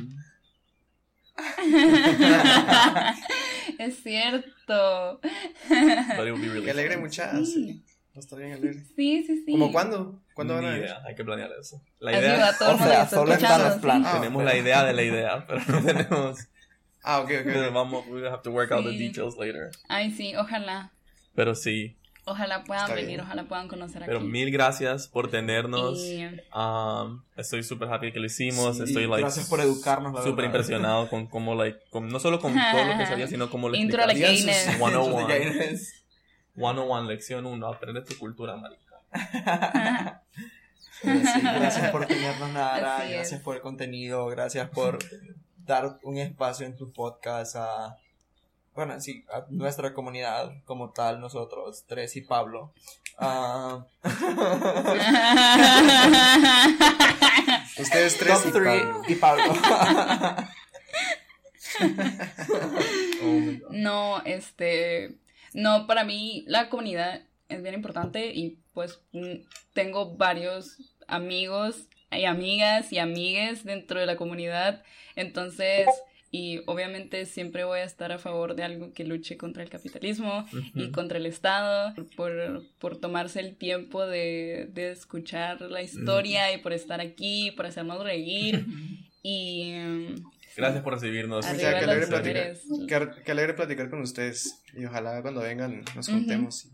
es 3.79 4.03
cierto. 4.03 5.21
But 5.69 6.27
it 6.27 6.33
would 6.33 6.41
be 6.41 6.49
really 6.49 6.65
Que 6.65 6.71
alegre 6.71 6.95
fun. 6.95 7.03
mucha, 7.05 7.33
Sí. 7.39 7.47
sí. 7.47 7.85
Va 8.15 8.17
a 8.17 8.21
estar 8.21 8.39
bien 8.39 8.53
alegre. 8.53 8.85
Sí, 8.97 9.25
sí, 9.27 9.43
sí. 9.45 9.53
¿Cómo 9.53 9.73
cuándo? 9.73 10.23
¿Cuándo 10.35 10.55
van 10.55 10.65
a 10.67 10.79
ir? 10.79 10.87
hay 11.07 11.15
que 11.17 11.25
planear 11.25 11.51
eso. 11.61 11.83
La 11.99 12.13
Así 12.13 12.21
idea, 12.21 12.39
va 12.39 12.57
todo 12.59 12.69
el 12.71 12.75
o 12.77 12.79
sea, 12.79 13.09
solo 13.09 13.33
están 13.33 13.63
los 13.63 13.75
sí. 13.75 13.81
planes. 13.81 14.09
Ah, 14.09 14.15
tenemos 14.21 14.43
pero- 14.45 14.55
la 14.55 14.57
idea 14.63 14.85
de 14.85 14.93
la 14.93 15.03
idea, 15.03 15.45
pero 15.49 15.61
no 15.69 15.83
tenemos, 15.85 16.39
Ah, 17.03 17.21
ok, 17.21 17.31
ok. 17.41 17.73
vamos, 17.75 18.07
we 18.09 18.27
have 18.29 18.43
to 18.43 18.51
work 18.51 18.71
out 18.73 18.85
the 18.85 18.93
Sí. 18.93 18.99
details 19.09 19.37
later. 19.37 19.71
Ay, 19.89 20.11
sí, 20.13 20.35
ojalá. 20.37 20.93
Pero 21.35 21.55
sí, 21.57 21.97
Ojalá 22.27 22.65
puedan 22.65 22.85
Está 22.85 22.95
venir, 22.95 23.09
bien. 23.09 23.21
ojalá 23.21 23.45
puedan 23.45 23.69
conocer 23.69 24.03
aquí. 24.03 24.09
pero 24.09 24.21
mil 24.21 24.51
gracias 24.51 25.09
por 25.09 25.31
tenernos. 25.31 25.99
Y- 25.99 26.25
Um, 26.55 27.23
estoy 27.37 27.63
súper 27.63 27.93
happy 27.93 28.13
que 28.13 28.19
lo 28.21 28.27
hicimos. 28.27 28.77
Sí, 28.79 28.85
estoy 28.85 29.07
like 29.07 29.21
gracias 29.21 29.49
por 29.49 29.61
educarnos, 29.61 30.25
súper 30.25 30.47
impresionado 30.47 31.09
con 31.11 31.27
cómo 31.27 31.55
like 31.55 31.79
con, 31.91 32.09
no 32.09 32.19
solo 32.21 32.41
con 32.41 32.55
todo 32.73 32.85
lo 32.85 32.97
que 32.99 33.07
sabía, 33.07 33.27
sino 33.27 33.51
cómo 33.51 33.69
lo 33.69 33.77
Intro 33.77 34.03
sus- 34.05 34.19
gayness. 34.21 34.65
101. 34.77 35.27
Gayness. 35.27 36.05
101, 36.55 37.03
lección 37.09 37.45
1, 37.47 37.67
aprende 37.67 38.01
tu 38.03 38.17
cultura, 38.19 38.57
marica. 38.57 40.23
Pero 41.03 41.21
sí, 41.21 41.41
gracias 41.43 41.91
por 41.91 42.07
tenernos, 42.07 42.51
Nara. 42.51 43.05
Gracias 43.09 43.41
por 43.43 43.57
el 43.57 43.61
contenido. 43.63 44.27
Gracias 44.29 44.71
por 44.71 44.99
dar 45.59 45.99
un 46.03 46.17
espacio 46.19 46.65
en 46.67 46.77
tu 46.77 46.93
podcast 46.93 47.57
a, 47.57 47.97
bueno, 48.75 49.01
sí, 49.01 49.25
a 49.33 49.45
nuestra 49.51 49.95
comunidad 49.95 50.53
como 50.65 50.91
tal, 50.91 51.21
nosotros, 51.21 51.85
tres 51.87 52.17
y 52.17 52.23
Pablo. 52.23 52.73
Ah, 53.19 53.87
Ustedes 57.79 58.19
tres 58.19 58.43
top 58.43 58.49
y 58.49 58.53
three 58.53 58.81
Pablo. 58.81 59.03
y 59.09 59.15
Pablo. 59.15 59.45
Oh 63.27 63.41
no, 63.71 64.23
este, 64.25 65.17
no, 65.55 65.87
para 65.89 66.05
mí 66.05 66.45
la 66.47 66.69
comunidad 66.69 67.23
es 67.49 67.63
bien 67.63 67.75
importante 67.75 68.27
y 68.33 68.61
pues 68.75 69.01
mm, 69.13 69.37
tengo 69.73 70.15
varios 70.17 70.77
amigos 71.09 71.89
y 72.11 72.27
amigas 72.27 72.93
y 72.93 72.99
amigues 72.99 73.65
dentro 73.65 73.99
de 73.99 74.07
la 74.07 74.17
comunidad, 74.17 74.83
entonces, 75.17 75.89
y 76.37 76.63
obviamente 76.67 77.27
siempre 77.27 77.63
voy 77.63 77.79
a 77.79 77.85
estar 77.85 78.11
a 78.11 78.19
favor 78.19 78.57
de 78.57 78.65
algo 78.65 78.93
que 78.93 79.05
luche 79.05 79.37
contra 79.37 79.63
el 79.63 79.71
capitalismo 79.71 80.45
y 80.75 80.83
Ujú. 80.85 80.91
contra 80.93 81.19
el 81.19 81.27
Estado, 81.27 81.95
por, 82.17 82.65
por 82.81 82.97
tomarse 82.99 83.39
el 83.39 83.55
tiempo 83.55 84.05
de, 84.05 84.69
de 84.73 84.91
escuchar 84.91 85.61
la 85.61 85.81
historia 85.81 86.53
y 86.53 86.59
por 86.59 86.73
estar 86.73 87.01
aquí, 87.01 87.53
por 87.53 87.67
hacernos 87.67 88.03
reír 88.03 88.67
y... 89.23 89.75
mm, 89.75 90.15
Gracias 90.57 90.83
por 90.83 90.95
recibirnos. 90.95 91.47
Arriba 91.47 91.71
Mucha, 91.71 91.79
que 91.79 91.85
alegre 91.85 92.07
platicar. 92.09 93.23
Que, 93.25 93.31
alegre 93.33 93.55
platicar 93.55 93.91
con 93.91 94.01
ustedes. 94.03 94.61
Y 94.77 94.85
ojalá 94.87 95.21
cuando 95.23 95.41
vengan 95.41 95.83
nos 95.95 96.09
juntemos. 96.09 96.69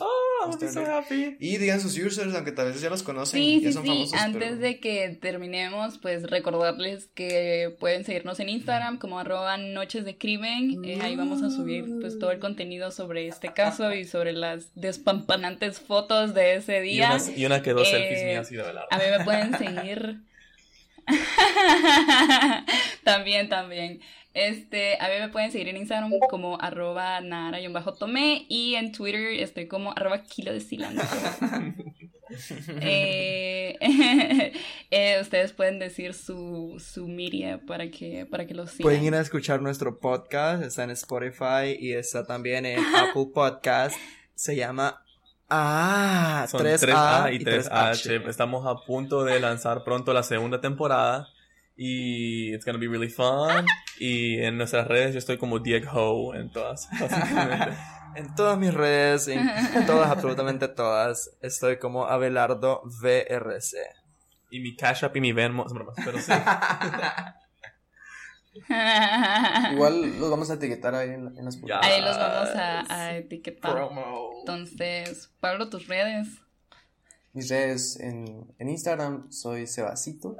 Oh, 0.00 0.50
I'm 0.50 0.72
so 0.72 0.84
happy. 0.84 1.36
Y 1.38 1.56
digan 1.58 1.80
sus 1.80 1.96
users, 1.98 2.34
aunque 2.34 2.52
tal 2.52 2.72
vez 2.72 2.80
ya 2.80 2.90
los 2.90 3.02
conocen. 3.02 3.40
Sí, 3.40 3.60
ya 3.60 3.68
sí, 3.68 3.72
son 3.74 3.82
sí. 3.82 3.88
famosos. 3.88 4.20
Antes 4.20 4.42
pero- 4.50 4.56
de 4.56 4.80
que 4.80 5.08
terminemos, 5.20 5.98
pues 5.98 6.24
recordarles 6.30 7.08
que 7.14 7.74
pueden 7.78 8.04
seguirnos 8.04 8.40
en 8.40 8.48
Instagram 8.48 8.98
como 8.98 9.18
arroba 9.18 9.56
noches 9.56 10.04
de 10.04 10.16
crimen. 10.18 10.84
Eh, 10.84 10.98
ahí 11.02 11.16
vamos 11.16 11.42
a 11.42 11.50
subir 11.50 11.84
pues 12.00 12.18
todo 12.18 12.30
el 12.30 12.38
contenido 12.38 12.90
sobre 12.90 13.26
este 13.28 13.52
caso 13.52 13.92
y 13.94 14.04
sobre 14.04 14.32
las 14.32 14.74
despampanantes 14.74 15.80
fotos 15.80 16.34
de 16.34 16.56
ese 16.56 16.78
Y 16.86 16.94
día. 16.94 17.12
una, 17.22 17.36
y 17.36 17.46
una 17.46 17.62
que 17.62 17.72
dos 17.72 17.88
Eh, 17.88 17.90
selfies 17.90 18.24
mías 18.24 18.52
y 18.52 18.56
de 18.56 18.62
velar. 18.62 18.86
A 18.90 18.98
mí 18.98 19.04
me 19.16 19.24
pueden 19.24 19.58
seguir. 19.84 20.20
también, 23.04 23.48
también. 23.48 24.00
Este, 24.34 24.96
a 24.98 25.08
mí 25.08 25.14
me 25.20 25.28
pueden 25.28 25.52
seguir 25.52 25.68
en 25.68 25.76
Instagram 25.76 26.12
como 26.30 26.60
arroba 26.60 27.20
nara-tomé 27.20 28.46
y 28.48 28.74
en 28.76 28.92
Twitter 28.92 29.40
estoy 29.40 29.68
como 29.68 29.92
arroba 29.92 30.22
kilo 30.22 30.52
de 30.52 30.60
cilantro. 30.60 31.06
Eh, 32.80 33.76
eh, 34.90 35.18
ustedes 35.20 35.52
pueden 35.52 35.78
decir 35.78 36.14
su, 36.14 36.82
su 36.82 37.06
media 37.06 37.60
para 37.66 37.90
que, 37.90 38.24
para 38.24 38.46
que 38.46 38.54
lo 38.54 38.66
sigan. 38.66 38.84
Pueden 38.84 39.04
ir 39.04 39.14
a 39.14 39.20
escuchar 39.20 39.60
nuestro 39.60 39.98
podcast, 39.98 40.62
está 40.62 40.84
en 40.84 40.90
Spotify 40.92 41.76
y 41.78 41.92
está 41.92 42.24
también 42.24 42.64
en 42.64 42.78
Apple 42.96 43.26
Podcast. 43.34 43.96
Se 44.34 44.56
llama 44.56 45.02
Ah, 45.54 46.46
Son 46.48 46.62
3A, 46.62 46.78
3A 46.78 47.32
y 47.32 47.36
y 47.36 47.44
3H. 47.44 48.26
Estamos 48.26 48.66
a 48.66 48.86
punto 48.86 49.22
de 49.22 49.38
lanzar 49.38 49.84
pronto 49.84 50.14
la 50.14 50.22
segunda 50.22 50.62
temporada. 50.62 51.28
Y 51.84 52.54
it's 52.54 52.64
gonna 52.64 52.78
be 52.78 52.86
really 52.86 53.08
fun. 53.08 53.66
Y 53.98 54.40
en 54.40 54.56
nuestras 54.56 54.88
redes 54.88 55.12
yo 55.12 55.18
estoy 55.18 55.36
como 55.36 55.58
Diego 55.60 56.34
en 56.34 56.50
todas, 56.50 56.88
básicamente. 57.00 57.76
En 58.16 58.34
todas 58.34 58.58
mis 58.58 58.74
redes, 58.74 59.28
en 59.28 59.48
todas, 59.86 60.10
absolutamente 60.10 60.66
todas, 60.68 61.30
estoy 61.40 61.78
como 61.78 62.06
Abelardo 62.06 62.82
VRC. 62.84 63.76
Y 64.50 64.60
mi 64.60 64.74
Cash 64.76 65.04
App 65.04 65.16
y 65.16 65.20
mi 65.20 65.32
Venmo, 65.32 65.66
pero 66.04 66.18
sí. 66.18 66.32
Igual 69.72 70.18
los 70.18 70.30
vamos 70.30 70.50
a 70.50 70.54
etiquetar 70.54 70.94
ahí 70.94 71.10
en, 71.10 71.36
en 71.38 71.44
las 71.44 71.60
Ya. 71.62 71.80
Ahí 71.80 72.00
los 72.00 72.16
vamos 72.16 72.48
a, 72.56 72.94
a 72.94 73.16
etiquetar. 73.16 73.72
Promo. 73.72 74.30
Entonces, 74.40 75.32
Pablo, 75.40 75.68
tus 75.68 75.86
redes. 75.86 76.28
Mis 77.32 77.48
redes 77.48 77.98
en, 78.00 78.52
en 78.58 78.68
Instagram 78.68 79.30
soy 79.30 79.66
Sebacito. 79.66 80.36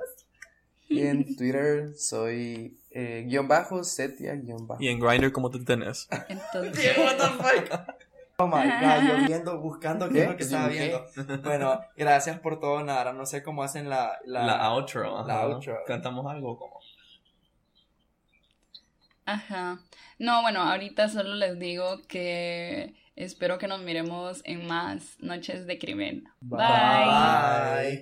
Y 0.93 1.07
en 1.07 1.25
Twitter 1.37 1.95
soy 1.97 2.79
eh, 2.91 3.25
guion 3.27 3.49
bajo, 3.49 3.83
Setia, 3.85 4.35
guion 4.35 4.67
bajo. 4.67 4.83
Y 4.83 4.89
en 4.89 5.01
Grindr, 5.01 5.33
¿cómo 5.33 5.51
te 5.51 5.59
tenés? 5.61 6.09
Entonces, 6.29 6.97
Oh 8.39 8.47
my 8.47 8.65
god, 8.81 9.03
yo 9.07 9.27
viendo, 9.27 9.61
buscando 9.61 10.09
qué 10.09 10.23
es 10.23 10.27
lo 10.27 10.33
que 10.33 10.39
¿Qué? 10.39 10.45
estaba 10.45 10.69
viendo. 10.69 11.07
Bueno, 11.45 11.81
gracias 11.97 12.41
por 12.41 12.59
todo, 12.59 12.83
Nara. 12.83 13.13
No 13.13 13.25
sé 13.27 13.43
cómo 13.43 13.63
hacen 13.63 13.89
la... 13.89 14.19
La, 14.25 14.45
La 14.45 14.69
outro. 14.71 15.25
la 15.27 15.35
ajá. 15.35 15.43
outro. 15.47 15.79
Cantamos 15.87 16.27
algo 16.27 16.57
como. 16.59 16.81
Ajá. 19.25 19.79
No, 20.19 20.43
bueno, 20.43 20.63
ahorita 20.63 21.09
solo 21.09 21.35
les 21.35 21.59
digo 21.59 21.99
que 22.09 22.95
espero 23.15 23.59
que 23.59 23.69
nos 23.69 23.81
miremos 23.83 24.41
en 24.45 24.67
más 24.67 25.17
noches 25.21 25.67
de 25.67 25.79
crimen. 25.79 26.25
Bye. 26.41 26.59
Bye. 26.59 28.01